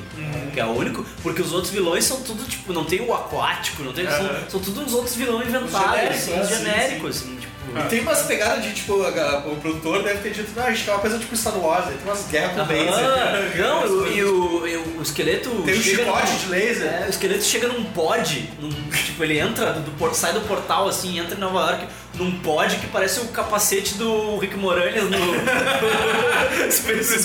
[0.52, 3.84] Que é o único, porque os outros vilões são tudo tipo, não tem o aquático,
[3.84, 6.72] não tem, são, são tudo uns outros vilões inventados, genéricos, assim, né?
[6.74, 7.39] Genéricos, assim.
[7.76, 10.84] E tem umas pegadas de, tipo, a- o produtor deve ter dito, não, a gente
[10.84, 12.92] quer uma coisa tipo Star Wars, aí tem umas guerras com laser.
[12.94, 15.48] Ah, não, e o, e o, e o- o esqueleto.
[15.64, 16.86] Tem um chega chicote de laser.
[17.02, 20.88] É, o esqueleto chega num pod, num- tipo, ele entra, do, por- sai do portal
[20.88, 25.10] assim, entra em Nova York, num pod que parece o capacete do Rick Moranis no,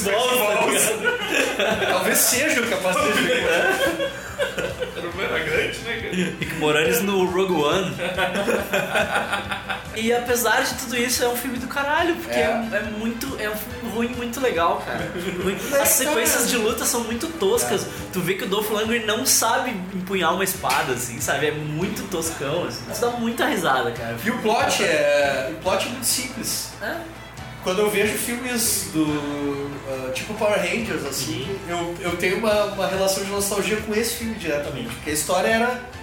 [0.03, 1.87] tá ligado?
[1.89, 3.05] Talvez seja o capacete.
[5.17, 6.15] Era grande, né, cara?
[6.39, 7.95] Rick Moranis no Rogue One.
[9.95, 13.35] E apesar de tudo isso, é um filme do caralho, porque é, é muito.
[13.39, 15.11] É um filme ruim muito legal, cara.
[15.81, 17.87] As sequências de luta são muito toscas.
[18.11, 21.47] Tu vê que o Dolph Lundgren não sabe empunhar uma espada, assim, sabe?
[21.47, 22.91] É muito toscão, assim.
[22.91, 24.17] Isso dá muita risada, cara.
[24.23, 25.53] E o plot é.
[25.53, 26.69] O plot é muito simples.
[26.81, 26.95] É.
[27.63, 29.03] Quando eu vejo filmes do.
[29.03, 34.17] uh, tipo Power Rangers, assim, eu, eu tenho uma, uma relação de nostalgia com esse
[34.17, 34.89] filme diretamente.
[34.89, 35.94] Porque a história era.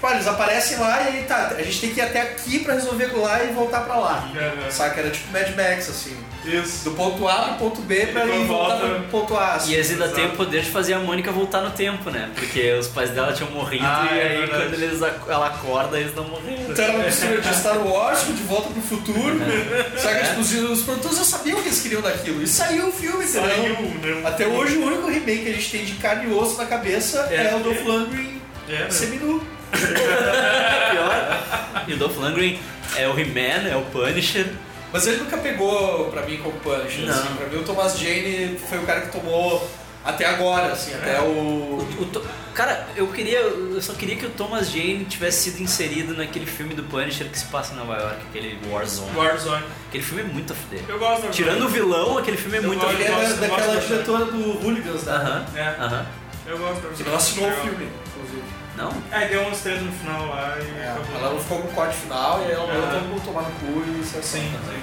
[0.00, 2.60] Tipo, ah, eles aparecem lá e aí tá, a gente tem que ir até aqui
[2.60, 4.30] pra resolver aquilo lá e voltar pra lá.
[4.70, 4.98] Saca?
[5.00, 6.16] Era tipo Mad Max, assim.
[6.42, 6.84] Isso.
[6.84, 9.54] Do ponto A pro ponto B pra E ir quando voltar volta- pro ponto A.
[9.56, 9.72] assim.
[9.72, 12.30] E eles ainda têm o poder de fazer a Mônica voltar no tempo, né?
[12.34, 14.62] Porque os pais dela tinham morrido Ah, e é aí verdade.
[14.70, 16.62] quando eles, ela acorda, eles não morreram.
[16.70, 19.38] Então era uma mistura de Star Wars De Volta pro Futuro.
[19.98, 20.20] Sabe?
[20.28, 22.42] Tipo, os, os produtores já sabiam que eles queriam daquilo.
[22.42, 23.42] E saiu o filme, entendeu?
[23.50, 24.22] Saiu, né?
[24.24, 27.28] Até hoje o único remake que a gente tem de carne e osso na cabeça
[27.30, 27.54] é, É.
[27.54, 28.90] o Dolph Lundgren É, né?
[28.90, 29.46] seminu.
[29.70, 31.40] Pior.
[31.88, 32.58] E o Dolph Lundgren
[32.96, 34.46] é o He-Man, é o Punisher.
[34.92, 37.04] Mas ele nunca pegou pra mim como Punisher.
[37.06, 37.14] Não.
[37.14, 37.34] Assim.
[37.36, 39.68] Pra mim o Thomas Jane foi o cara que tomou
[40.04, 41.84] até agora, assim, até o...
[41.98, 42.22] O To-
[42.54, 43.38] Cara, eu queria.
[43.40, 47.38] Eu só queria que o Thomas Jane tivesse sido inserido naquele filme do Punisher que
[47.38, 49.16] se passa em Nova York, aquele Warzone.
[49.16, 49.64] Warzone.
[49.88, 50.80] Aquele filme é muito a fuder.
[50.88, 53.34] Eu gosto da Tirando o vilão, aquele filme é Eu muito a gosto, Ele era
[53.34, 55.12] daquela diretora do Hooligans, né?
[55.12, 55.46] Aham.
[55.56, 55.62] É.
[55.82, 56.06] Aham.
[56.46, 57.88] Eu gosto da Que não assinou o filme.
[58.76, 58.92] Não?
[59.10, 61.16] Aí deu uns três no final lá e É, acabou.
[61.20, 63.00] ela não ficou com o corte final e ela É.
[63.00, 64.38] todo tomar no cu e isso é assim.
[64.40, 64.82] Sim, sim.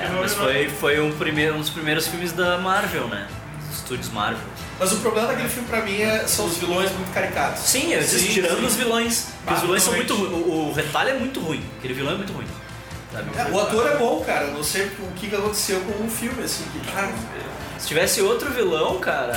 [0.00, 3.26] É, não- mas não- foi, foi um, primeiro, um dos primeiros filmes da Marvel, né?
[3.68, 4.40] Dos estúdios Marvel.
[4.78, 7.62] Mas o problema daquele filme pra mim é, são os vilões muito caricatos.
[7.62, 8.66] Sim, eu disse, Sim, tirando sim.
[8.66, 9.26] os vilões.
[9.42, 10.32] Porque os vilões são muito ruins.
[10.32, 11.64] O, o retalho é muito ruim.
[11.78, 12.46] Aquele vilão é muito ruim.
[13.12, 13.30] Sabe?
[13.36, 14.46] É, o ator é bom, cara.
[14.48, 16.64] Não sei o que que aconteceu com o filme, assim.
[16.72, 17.12] Que, cara,
[17.78, 19.36] Se tivesse outro vilão, cara,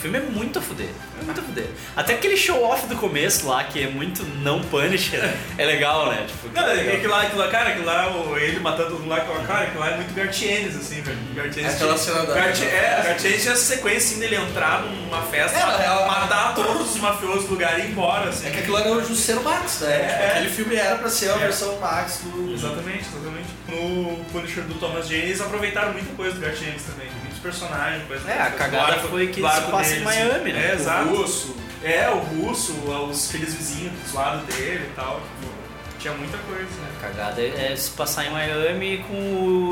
[0.00, 0.88] filme é muito a fuder.
[1.20, 1.66] É muito a fuder.
[1.96, 6.24] Até aquele show-off do começo lá, que é muito não Punisher, é legal, né?
[6.26, 7.00] Tipo, Não, é legal.
[7.00, 8.06] que lá, aquilo lá, cara, aquilo lá,
[8.40, 11.18] ele matando todo mundo lá, cara, aquilo lá é muito Gartienes, assim, velho.
[11.34, 15.58] Gartienes Aquela tinha- cena da- É, Gartienes tinha essa sequência, assim, dele entrar numa festa,
[15.58, 18.46] É, matar, é, matar todos os mafiosos do lugar e ir embora, assim.
[18.46, 19.92] é que aquilo era o Justiceiro Max, né?
[19.94, 20.30] É.
[20.36, 21.38] Aquele filme era pra ser a É.
[21.38, 22.52] versão Max do.
[22.54, 23.48] Exatamente, exatamente.
[23.68, 27.08] No Punisher do Thomas Jane, eles aproveitaram muita coisa do Gartienes também,
[27.42, 30.04] personagens, coisa É, a cagada foi que do se passa em deles.
[30.04, 30.66] Miami, né?
[30.68, 31.08] É, O exato.
[31.08, 31.56] russo.
[31.82, 32.72] É, o russo,
[33.08, 35.50] os aqueles vizinhos dos lados dele e tal, tipo,
[35.98, 36.88] tinha muita coisa, né?
[36.98, 39.14] A cagada é se passar em Miami com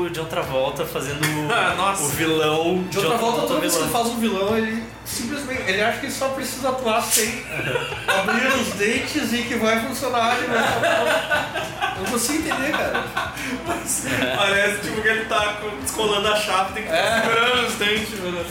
[0.03, 1.19] o John Travolta fazendo
[1.53, 2.03] Ah, nossa.
[2.03, 2.83] o vilão.
[2.89, 5.61] De outra John volta, toda vez que faz um vilão, ele simplesmente.
[5.69, 7.43] Ele acha que ele só precisa atuar sem
[8.07, 10.35] abrir os dentes e que vai funcionar.
[10.37, 11.78] Ele vai...
[11.99, 13.03] Eu não consigo entender, cara.
[14.37, 18.45] Parece tipo que ele tá descolando a chapa, tem que ficar segurando os dentes, mano.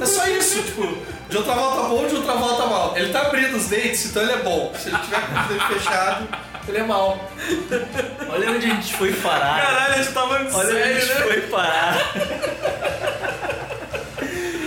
[0.00, 0.98] É só isso, tipo,
[1.28, 2.96] de outra volta bom, de outra volta mal.
[2.96, 4.72] Ele tá abrindo os dentes, então ele é bom.
[4.78, 6.28] Se ele tiver com os dentes fechados,
[6.68, 7.30] ele é mal.
[8.28, 9.62] Olha onde a gente foi parar.
[9.62, 11.20] Caralho, a gente tava Olha onde a gente né?
[11.20, 11.96] foi parar.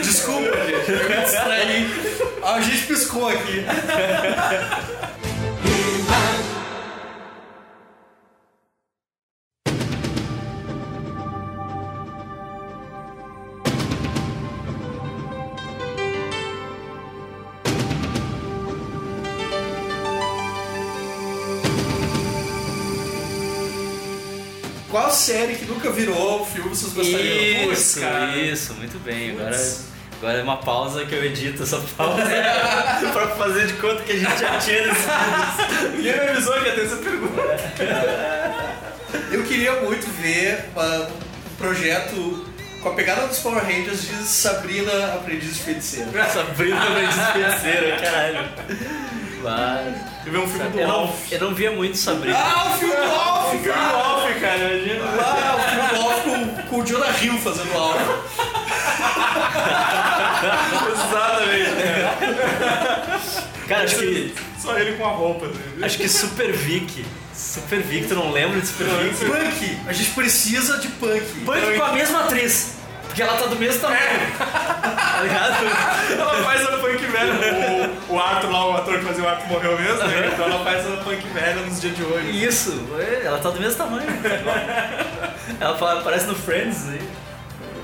[0.02, 2.24] Desculpa, gente, eu me distraí.
[2.44, 3.66] A gente piscou aqui.
[25.14, 27.72] Série que nunca virou filme vocês gostariam?
[27.72, 28.38] Isso, cara.
[28.38, 29.32] isso, muito bem.
[29.32, 29.76] Agora,
[30.18, 32.24] agora é uma pausa que eu edito essa pausa
[33.14, 35.98] pra fazer de conta que a gente já tinha decidido.
[35.98, 37.42] Ninguém me avisou que ia ter essa pergunta.
[39.32, 42.48] Eu queria muito ver um projeto
[42.82, 46.30] com a pegada dos Power Rangers de Sabrina Aprendiz de Feiticeira.
[46.30, 48.50] Sabrina Aprendiz Feiticeira, caralho.
[49.44, 49.96] Mas...
[50.26, 51.32] Eu vi um filme do eu não, Alf.
[51.32, 52.38] eu não via muito Sabrina.
[52.38, 53.98] Ah, o filme do Alf, Filme do cara!
[53.98, 55.04] Alf, cara, imagina.
[55.20, 58.00] Ah, o filme do Alf com, com o Jonah Hill fazendo Alf.
[60.94, 61.72] Exatamente.
[63.68, 65.48] Cara, acho que, Só ele com a roupa.
[65.48, 65.86] Né?
[65.86, 67.06] acho que Super Vic.
[67.34, 69.26] Super Vic, tu não lembra de Super Vic?
[69.26, 69.78] Punk!
[69.88, 71.22] A gente precisa de punk.
[71.46, 72.76] Punk com a mesma atriz.
[73.14, 74.00] Porque ela tá do mesmo tamanho.
[75.14, 76.20] Tá ligado?
[76.20, 77.34] Ela faz a punk velha.
[78.10, 80.32] O, o Arthur lá, o ator que fazia o Arthur morreu mesmo, né?
[80.34, 82.46] Então ela faz a punk velha nos dias de hoje.
[82.46, 82.84] Isso,
[83.24, 84.08] ela tá do mesmo tamanho.
[85.62, 87.08] Ela aparece no Friends aí.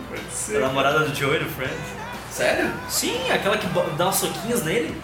[0.09, 0.59] Pode A ser.
[0.59, 1.77] namorada do Joey no Friends.
[2.31, 2.71] Sério?
[2.89, 4.99] Sim, aquela que dá uns soquinhos nele.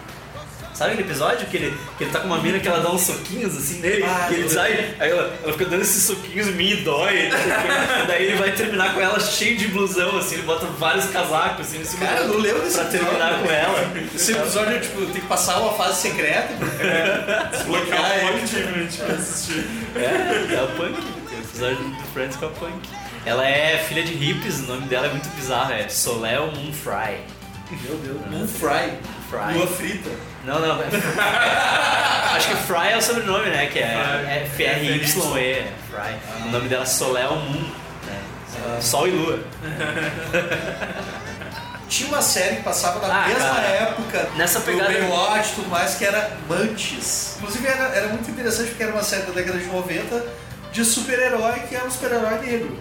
[0.76, 3.02] Sabe aquele episódio que ele, que ele tá com uma mina que ela dá uns
[3.02, 6.52] soquinhos assim nele, Ah, e ele sai, aí ela, ela fica dando esses soquinhos em
[6.52, 7.28] mim e dói.
[7.28, 8.06] o quê.
[8.08, 11.84] Daí ele vai terminar com ela cheio de blusão, assim, ele bota vários casacos assim
[11.86, 13.46] cima Cara, eu não lembro desse pra terminar episódio.
[13.46, 13.94] com ela.
[14.14, 16.54] Esse episódio, tipo, tem que passar uma fase secreta.
[17.52, 18.32] Desbloquear o é.
[18.32, 19.66] Punk TV, a gente vai assistir.
[19.96, 22.90] É, é a Punk, tem o episódio do Friends com a Punk.
[23.26, 27.22] Ela é filha de hippies, o nome dela é muito bizarro, é Soleil Moonfry.
[27.72, 28.92] Meu Deus, Moonfry.
[29.30, 29.54] Fry.
[29.58, 30.10] Lua frita.
[30.46, 30.82] Não, não.
[30.82, 30.86] É,
[32.36, 33.66] acho que Fry é o sobrenome, né?
[33.68, 35.52] Que é F-R-Y-E.
[35.52, 36.48] é Fry.
[36.48, 37.70] O nome dela é Soleil Moon.
[38.06, 38.80] Né?
[38.82, 39.40] Sol e Lua.
[41.88, 43.68] Tinha uma série que passava na Ah, mesma cara.
[43.68, 47.36] época Nessa do pegada- Baywatch e tudo mais, que era Mantis.
[47.38, 50.26] Inclusive era, era muito interessante porque era uma série da década de 90
[50.72, 52.78] de super-herói que era um super-herói negro.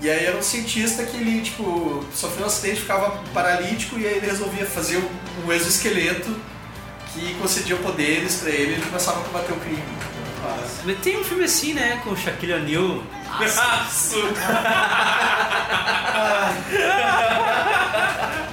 [0.00, 4.16] E aí era um cientista que ele, tipo, sofreu um acidente, ficava paralítico e aí
[4.16, 5.08] ele resolvia fazer um,
[5.46, 6.36] um exoesqueleto
[7.14, 9.82] que concedia poderes pra ele e ele começava a combater o crime.
[10.84, 12.00] Mas tem um filme assim, né?
[12.02, 13.02] Com o Shaquille O'Neal.
[13.38, 14.16] Nossa!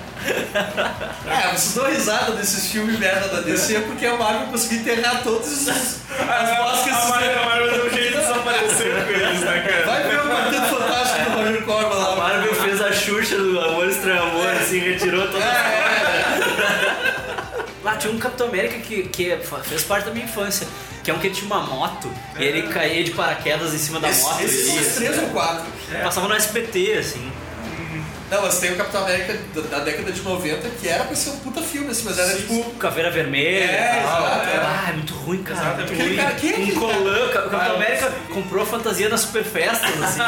[1.26, 5.48] É, vocês dão risada desses filmes merda da DC porque a Marvel conseguiu enterrar todos
[5.48, 6.94] os, as moscas.
[6.94, 9.86] A Marvel- a Marvel deu um jeito de desaparecer com eles, né, cara?
[9.86, 12.14] Vai ver o Quarteto Fantástico do Roger Corman lá.
[12.14, 15.69] A Marvel fez a Xuxa do Amor Estranho Amor, assim, retirou todas as Lá
[18.00, 20.68] tinha um Capitão América que, que fez parte da minha infância.
[21.04, 24.10] Que é um que tinha uma moto e ele caía de paraquedas em cima da
[24.10, 24.44] moto.
[24.44, 25.24] esses três né?
[25.24, 25.66] ou quatro.
[26.04, 27.32] Passava no SBT, assim.
[28.30, 31.32] Não, mas tem o Capitão América da, da década de 90 que era pra ser
[31.32, 32.64] um puta filme, assim, mas era tipo.
[32.76, 34.22] Caveira Vermelha É, tal.
[34.22, 34.58] exato, é.
[34.58, 35.60] Ah, é muito ruim, cara.
[35.60, 36.18] Exato, muito aquele ruim.
[36.18, 39.90] cara- quem é um colã, o Capitão Ah, América comprou a fantasia nas super festas,
[40.04, 40.20] assim.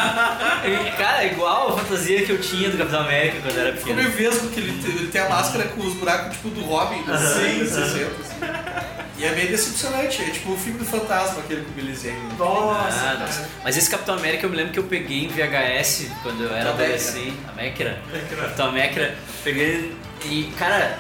[0.65, 3.94] E, cara, é igual a fantasia que eu tinha do Capitão América quando era Ficou
[3.94, 4.02] pequeno.
[4.10, 7.03] meio vesgo que ele, tem- ele tem a máscara com os buracos tipo do Robin
[7.03, 7.65] dos Aham, 100, aham.
[7.68, 8.07] 60.
[8.07, 9.11] Assim.
[9.18, 12.18] E é meio decepcionante, é tipo o filme do fantasma, aquele com o Billy Zane.
[12.40, 13.50] Ah, nossa.
[13.64, 16.66] Mas esse Capitão América eu me lembro que eu peguei em VHS quando eu era
[16.66, 17.38] Capitão adolescente.
[17.48, 18.02] A Mecra.
[18.36, 19.16] Capitão América.
[19.44, 21.00] Peguei e, cara,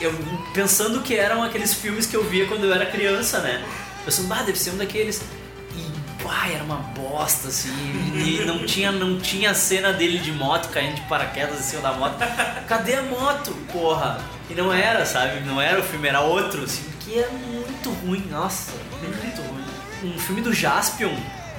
[0.00, 0.12] eu
[0.52, 3.64] pensando que eram aqueles filmes que eu via quando eu era criança, né?
[4.04, 5.22] Pensando, ah, deve ser um daqueles.
[5.76, 7.70] E, pá, era uma bosta, assim.
[8.14, 11.82] E não tinha, não tinha a cena dele de moto caindo de paraquedas em cima
[11.82, 12.16] da moto.
[12.66, 14.20] Cadê a moto, porra?
[14.50, 15.40] E não era, sabe?
[15.40, 20.14] Não era o filme, era outro, assim, que é muito ruim, nossa, muito ruim.
[20.14, 21.14] Um filme do Jaspion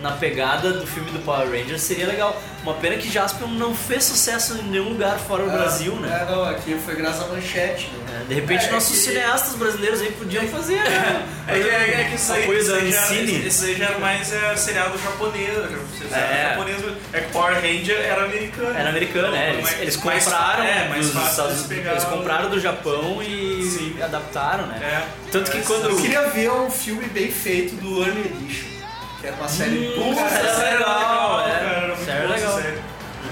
[0.05, 2.39] na pegada do filme do Power Rangers seria legal.
[2.63, 6.25] Uma pena que Jaspion não fez sucesso em nenhum lugar fora do Brasil, né?
[6.27, 7.89] É, não, aqui foi graças à manchete.
[7.91, 8.21] Né?
[8.21, 11.27] É, de repente É, nossos que- cineastas brasileiros aí podiam fazer, né?
[11.47, 13.99] É que, é, é que isso aí, Apoio isso aí já, isso aí já era
[13.99, 15.49] mais é, seriado japonês.
[15.57, 15.77] né?
[16.09, 16.49] Seriado É.
[16.49, 16.81] japonês.
[17.13, 18.79] É que Power Ranger era americano.
[18.79, 19.37] Era americano, né?
[19.49, 22.03] Então, Eles, mais- eles mais compraram é, mais dos fácil Estados eles Unidos, pegar eles
[22.05, 25.05] compraram do Japão e adaptaram, né?
[25.31, 26.01] Tanto que Eu quando.
[26.01, 28.67] queria ver um filme bem feito do Early Edition,
[29.25, 30.27] que era uma série Hum, boa.
[30.27, 31.51] essa era legal, é.
[31.51, 32.61] cara, Essa era muito legal.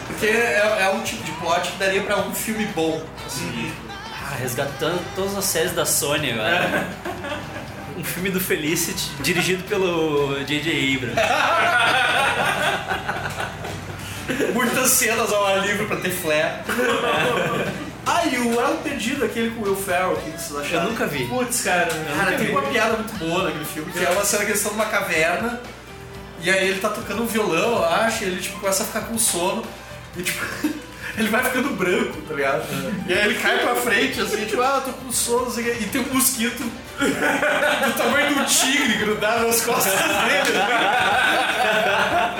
[0.07, 3.03] Porque é, é um tipo de plot que daria pra um filme bom.
[3.25, 3.71] Assim.
[4.11, 6.87] Ah, resgatando todas as séries da Sony agora.
[7.95, 10.95] Um filme do Felicity, dirigido pelo J.J.
[10.95, 11.15] Abrams.
[14.51, 16.63] Muitas cenas ao ar livre pra ter flare.
[18.03, 20.85] ah, e o Elo Perdido, aquele com o Will Ferrell, o que vocês acharam?
[20.85, 21.27] Eu nunca vi.
[21.27, 21.87] Putz, cara,
[22.17, 22.51] cara tem vi.
[22.51, 25.61] uma piada muito boa naquele filme, que é uma cena que eles estão numa caverna,
[26.43, 29.01] e aí ele tá tocando um violão, eu acho, e ele tipo, começa a ficar
[29.01, 29.63] com sono,
[30.17, 30.45] e tipo,
[31.17, 32.65] ele vai ficando branco, tá ligado?
[33.07, 35.77] E aí ele cai pra frente, assim, tipo, ah, eu tô com sono, não quê,
[35.79, 40.59] e tem um mosquito do tamanho de um tigre grudado nas costas dele.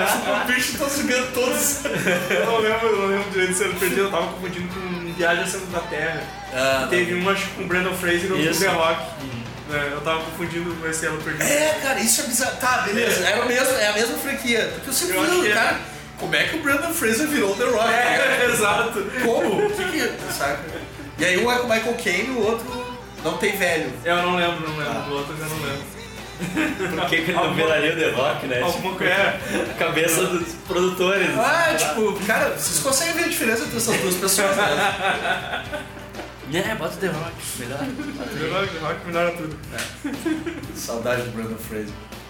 [0.06, 1.84] tipo, o bicho tá sugando todos.
[2.30, 5.46] Eu não lembro, eu não lembro direito de ser perdido, eu tava confundindo com Viagem
[5.46, 6.22] Centro da Terra.
[6.52, 8.60] Ah, Teve uma acho que com o Brandon Fraser e outro com o.
[8.60, 9.02] The Rock.
[9.72, 11.42] É, eu tava confundindo com esse Elo Perdido.
[11.42, 12.56] É, cara, isso é bizarro.
[12.56, 14.72] Tá, beleza, é, o mesmo, é a mesma franquia.
[14.74, 15.54] Porque Eu falo, que é.
[15.54, 15.80] cara,
[16.18, 17.88] como é que o Brandon Fraser virou The Rock?
[17.92, 19.02] É, exato.
[19.24, 19.66] Como?
[19.66, 20.32] O que que...
[20.32, 20.60] Saca?
[21.18, 23.90] E aí um é com o Michael Caine e o outro não tem velho.
[24.04, 25.02] Eu não lembro, não lembro.
[25.04, 25.94] Do outro eu não lembro.
[26.96, 28.60] Por que, que ele não viraria o The Rock, né?
[28.60, 29.14] Alguma Tipo, coisa.
[29.70, 31.28] a cabeça dos produtores.
[31.38, 35.64] Ah, tipo, cara, vocês conseguem ver a diferença entre essas duas pessoas, né?
[36.52, 37.78] É, bota o The Rock, melhor.
[37.78, 39.58] The Rock, The Rock melhora tudo.
[40.76, 41.88] Saudade do Brandon Fraser.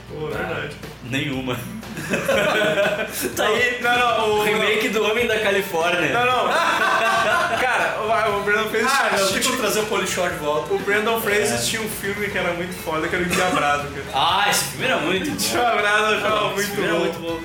[0.08, 0.76] Pô, verdade.
[1.10, 1.56] Nenhuma.
[3.36, 6.12] tá aí, Não, não, o o remake do Homem da Califórnia.
[6.12, 6.48] Não, não.
[7.58, 10.74] Cara, o, o Brandon Fraser Ah, tinha- não, deixa eu trazer o Polishore de volta.
[10.74, 13.88] O Brandon Fraser tinha um filme que era muito foda, que era o Endiabrado.
[14.12, 15.32] Ah, esse filme era muito bom.
[15.34, 16.98] Endiabrado eu achava muito bom.
[16.98, 17.40] muito bom.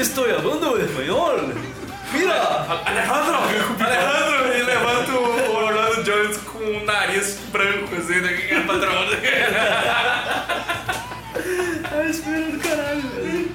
[0.00, 1.38] Estou falando espanhol.
[2.14, 2.66] Mira!
[2.84, 3.34] Alejandro!
[3.84, 4.56] Alejandro!
[4.56, 8.64] E levanta o o Orlando Jones com o nariz branco, assim, né?
[8.66, 9.04] patrão.
[11.92, 13.54] É espera do caralho, velho.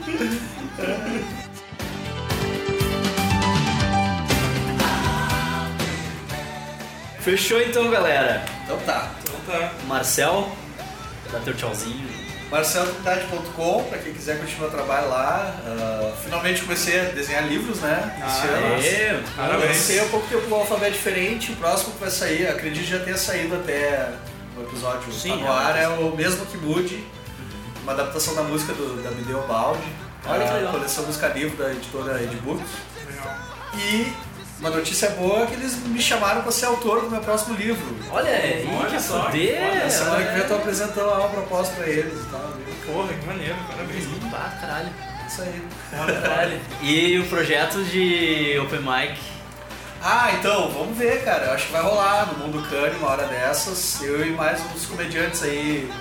[7.20, 8.44] Fechou então, galera.
[8.64, 9.12] Então tá.
[9.22, 9.72] Então tá.
[9.88, 10.52] Marcel,
[11.32, 12.19] dá teu tchauzinho.
[12.50, 15.56] marceltrindade.com, pra quem quiser continuar o trabalho lá.
[15.66, 18.16] Ah, finalmente comecei a desenhar livros, né?
[18.28, 18.84] Esse Ah, ano.
[18.84, 19.24] é?
[19.36, 19.70] Parabéns.
[19.70, 21.52] lancei há pouco tempo um alfabeto diferente.
[21.52, 24.10] O próximo que vai sair, acredito que já tenha saído até
[24.58, 27.06] o episódio Sim, tá no é, ar, é o mesmo que mude.
[27.84, 29.82] Uma adaptação da música do, da Bideu Baldi.
[30.26, 30.72] Olha que a legal.
[30.74, 32.62] coleção Música Livre da editora Edbook.
[33.76, 34.12] E
[34.60, 37.96] uma notícia boa é que eles me chamaram para ser autor do meu próximo livro.
[38.12, 39.84] Olha aí, Olha que só, fuder.
[39.84, 40.62] Na semana que vem eu tô olha.
[40.62, 42.54] apresentando lá uma proposta pra eles e tal.
[42.86, 44.06] Porra, que maneiro, parabéns.
[44.34, 44.90] Ah, caralho.
[45.28, 45.62] Isso aí.
[45.92, 46.60] Caralho.
[46.82, 49.20] E o projeto de Open Mic.
[50.02, 51.46] Ah, então, vamos ver, cara.
[51.46, 54.02] Eu acho que vai rolar no Mundo Cane uma hora dessas.
[54.02, 55.92] Eu e mais uns comediantes aí,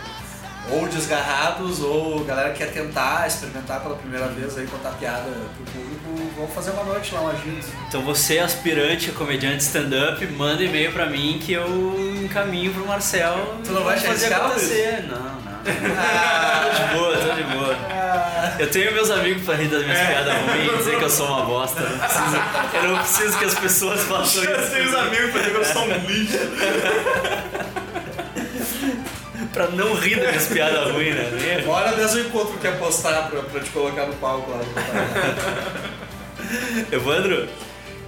[0.71, 5.73] ou desgarrados, ou galera que quer tentar experimentar pela primeira vez aí, contar piada pro
[5.73, 7.67] público, vamos fazer uma noite lá, uma agenda.
[7.89, 13.59] Então você, aspirante a comediante stand-up, manda e-mail pra mim que eu encaminho pro Marcel.
[13.65, 15.05] Tu não vai fazer acontecer.
[15.09, 15.59] Não, não.
[15.65, 17.77] tô de boa, tô de boa.
[18.59, 21.27] Eu tenho meus amigos pra rir das minhas piadas ruins e dizer que eu sou
[21.27, 21.81] uma bosta.
[21.81, 22.37] Eu não preciso,
[22.75, 24.51] eu não preciso que as pessoas façam isso.
[24.51, 26.39] Eu tenho os amigos pra dizer que eu sou um lixo.
[29.59, 31.63] pra não rir das minhas piadas ruins, né?
[31.65, 34.61] Uma hora dessa eu encontro que apostar pra, pra te colocar no palco lá.
[36.93, 37.49] Evandro?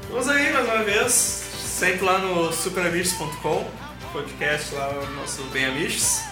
[0.08, 1.10] Vamos aí mais uma vez.
[1.10, 3.68] Sempre lá no superamiches.com,
[4.12, 6.22] podcast lá, nosso Bem Amiches.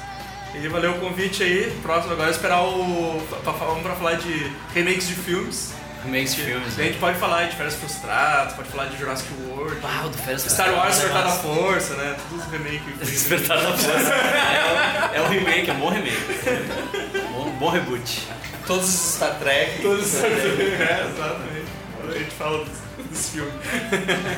[0.54, 1.76] E valeu o convite aí.
[1.82, 3.20] Próximo agora é esperar o.
[3.42, 5.74] Pra, vamos pra falar de remakes de filmes.
[6.10, 9.76] Remakes de filmes, A gente pode falar de Férias Frustradas, pode falar de Jurassic World.
[9.80, 11.30] Do Férias Star Wars Despertar da.
[11.30, 12.16] Força, né?
[12.28, 12.80] Todos os remakes.
[13.08, 14.14] Despertar da Força.
[14.14, 16.16] É, o- é um remake, é um bom remake.
[17.32, 18.22] Bom, bom reboot.
[18.66, 19.82] Todos os Star Trek.
[19.82, 20.58] Todos os Star Trek.
[20.80, 21.68] É, exatamente.
[22.08, 22.78] A gente fala dos,
[23.10, 23.52] dos filmes.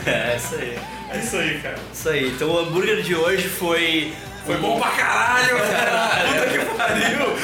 [0.06, 0.78] É, isso aí.
[1.12, 1.76] É isso aí, cara.
[1.92, 2.28] Isso aí.
[2.30, 4.12] Então o hambúrguer de hoje foi.
[4.44, 5.48] Foi bom pra caralho!
[5.58, 7.36] Puta que pariu!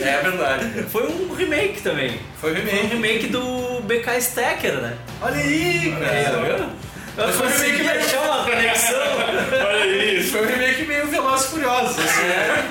[0.00, 0.82] É verdade.
[0.90, 2.18] Foi um remake também.
[2.40, 2.76] Foi um remake.
[2.76, 4.94] Foi um remake do BK Stacker, né?
[5.22, 6.38] Olha aí, Aí, cara.
[6.42, 6.66] viu?
[7.16, 8.98] Eu Foi um consegui remake achar uma conexão.
[9.68, 10.32] Olha isso.
[10.32, 11.98] Foi um remake meio Velozes e Furiosos.
[11.98, 12.64] Assim, né?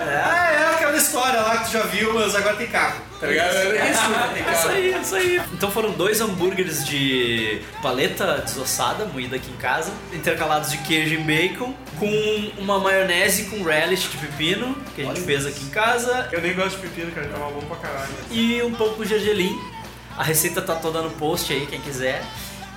[0.00, 0.67] Ah, é aquela
[1.08, 3.00] história lá que tu já viu, mas agora tem carro.
[3.18, 3.56] Tá ligado?
[3.56, 4.02] É isso,
[4.34, 5.40] tem É isso aí, é isso aí.
[5.54, 11.18] Então foram dois hambúrgueres de paleta desossada, moída aqui em casa, intercalados de queijo e
[11.18, 16.28] bacon, com uma maionese com relish de pepino, que a gente fez aqui em casa,
[16.30, 18.10] Eu nem gosto de pepino, cara, tava bom pra caralho.
[18.30, 19.58] e um pouco de gergelim.
[20.16, 22.22] A receita tá toda no post aí, quem quiser.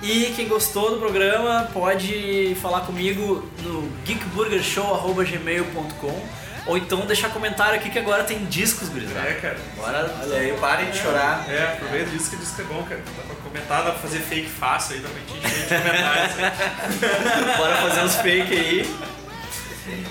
[0.00, 7.90] E quem gostou do programa pode falar comigo no geekburgershow.gmail.com ou então deixar comentário aqui
[7.90, 9.28] que agora tem discos, gurizada.
[9.28, 9.58] É, cara.
[9.76, 11.44] Agora Olha aí, parem de chorar.
[11.50, 13.00] É, aproveita disso que disco é bom, cara.
[13.16, 16.38] Dá pra comentar, dá pra fazer fake fácil aí, dá pra gente encher de comentários.
[16.38, 17.56] aí.
[17.58, 18.96] Bora fazer uns fake aí.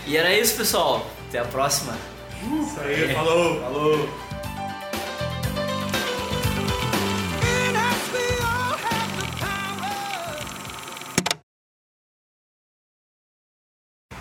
[0.06, 1.10] E era isso, pessoal.
[1.30, 1.98] Até a próxima.
[2.44, 3.61] Isso aí, falou!
[3.61, 4.32] Falou.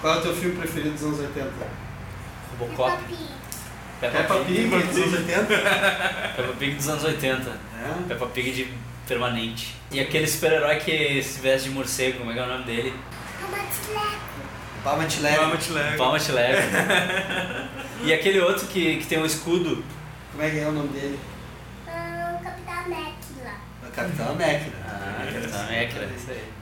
[0.00, 1.89] Qual é o teu filme preferido dos anos 80?
[2.60, 3.02] Robocop.
[4.00, 5.46] Peppa Pig dos anos 80?
[6.36, 7.50] Peppa Pig dos anos 80.
[7.50, 8.08] É?
[8.08, 8.72] Peppa Pig de
[9.06, 9.74] permanente.
[9.90, 12.94] E aquele super-herói que se veste de morcego, como é que é o nome dele?
[14.82, 15.36] Palma de Leve.
[15.36, 15.96] Palma de leve.
[15.98, 16.62] Palma te leve.
[18.02, 19.84] e aquele outro que, que tem um escudo.
[20.32, 21.18] Como é que é o nome dele?
[21.86, 23.14] Ah, o Capitão Mac
[23.44, 23.60] lá.
[23.94, 24.70] Capitão América.
[24.86, 26.59] Ah, Capitão América, isso aí.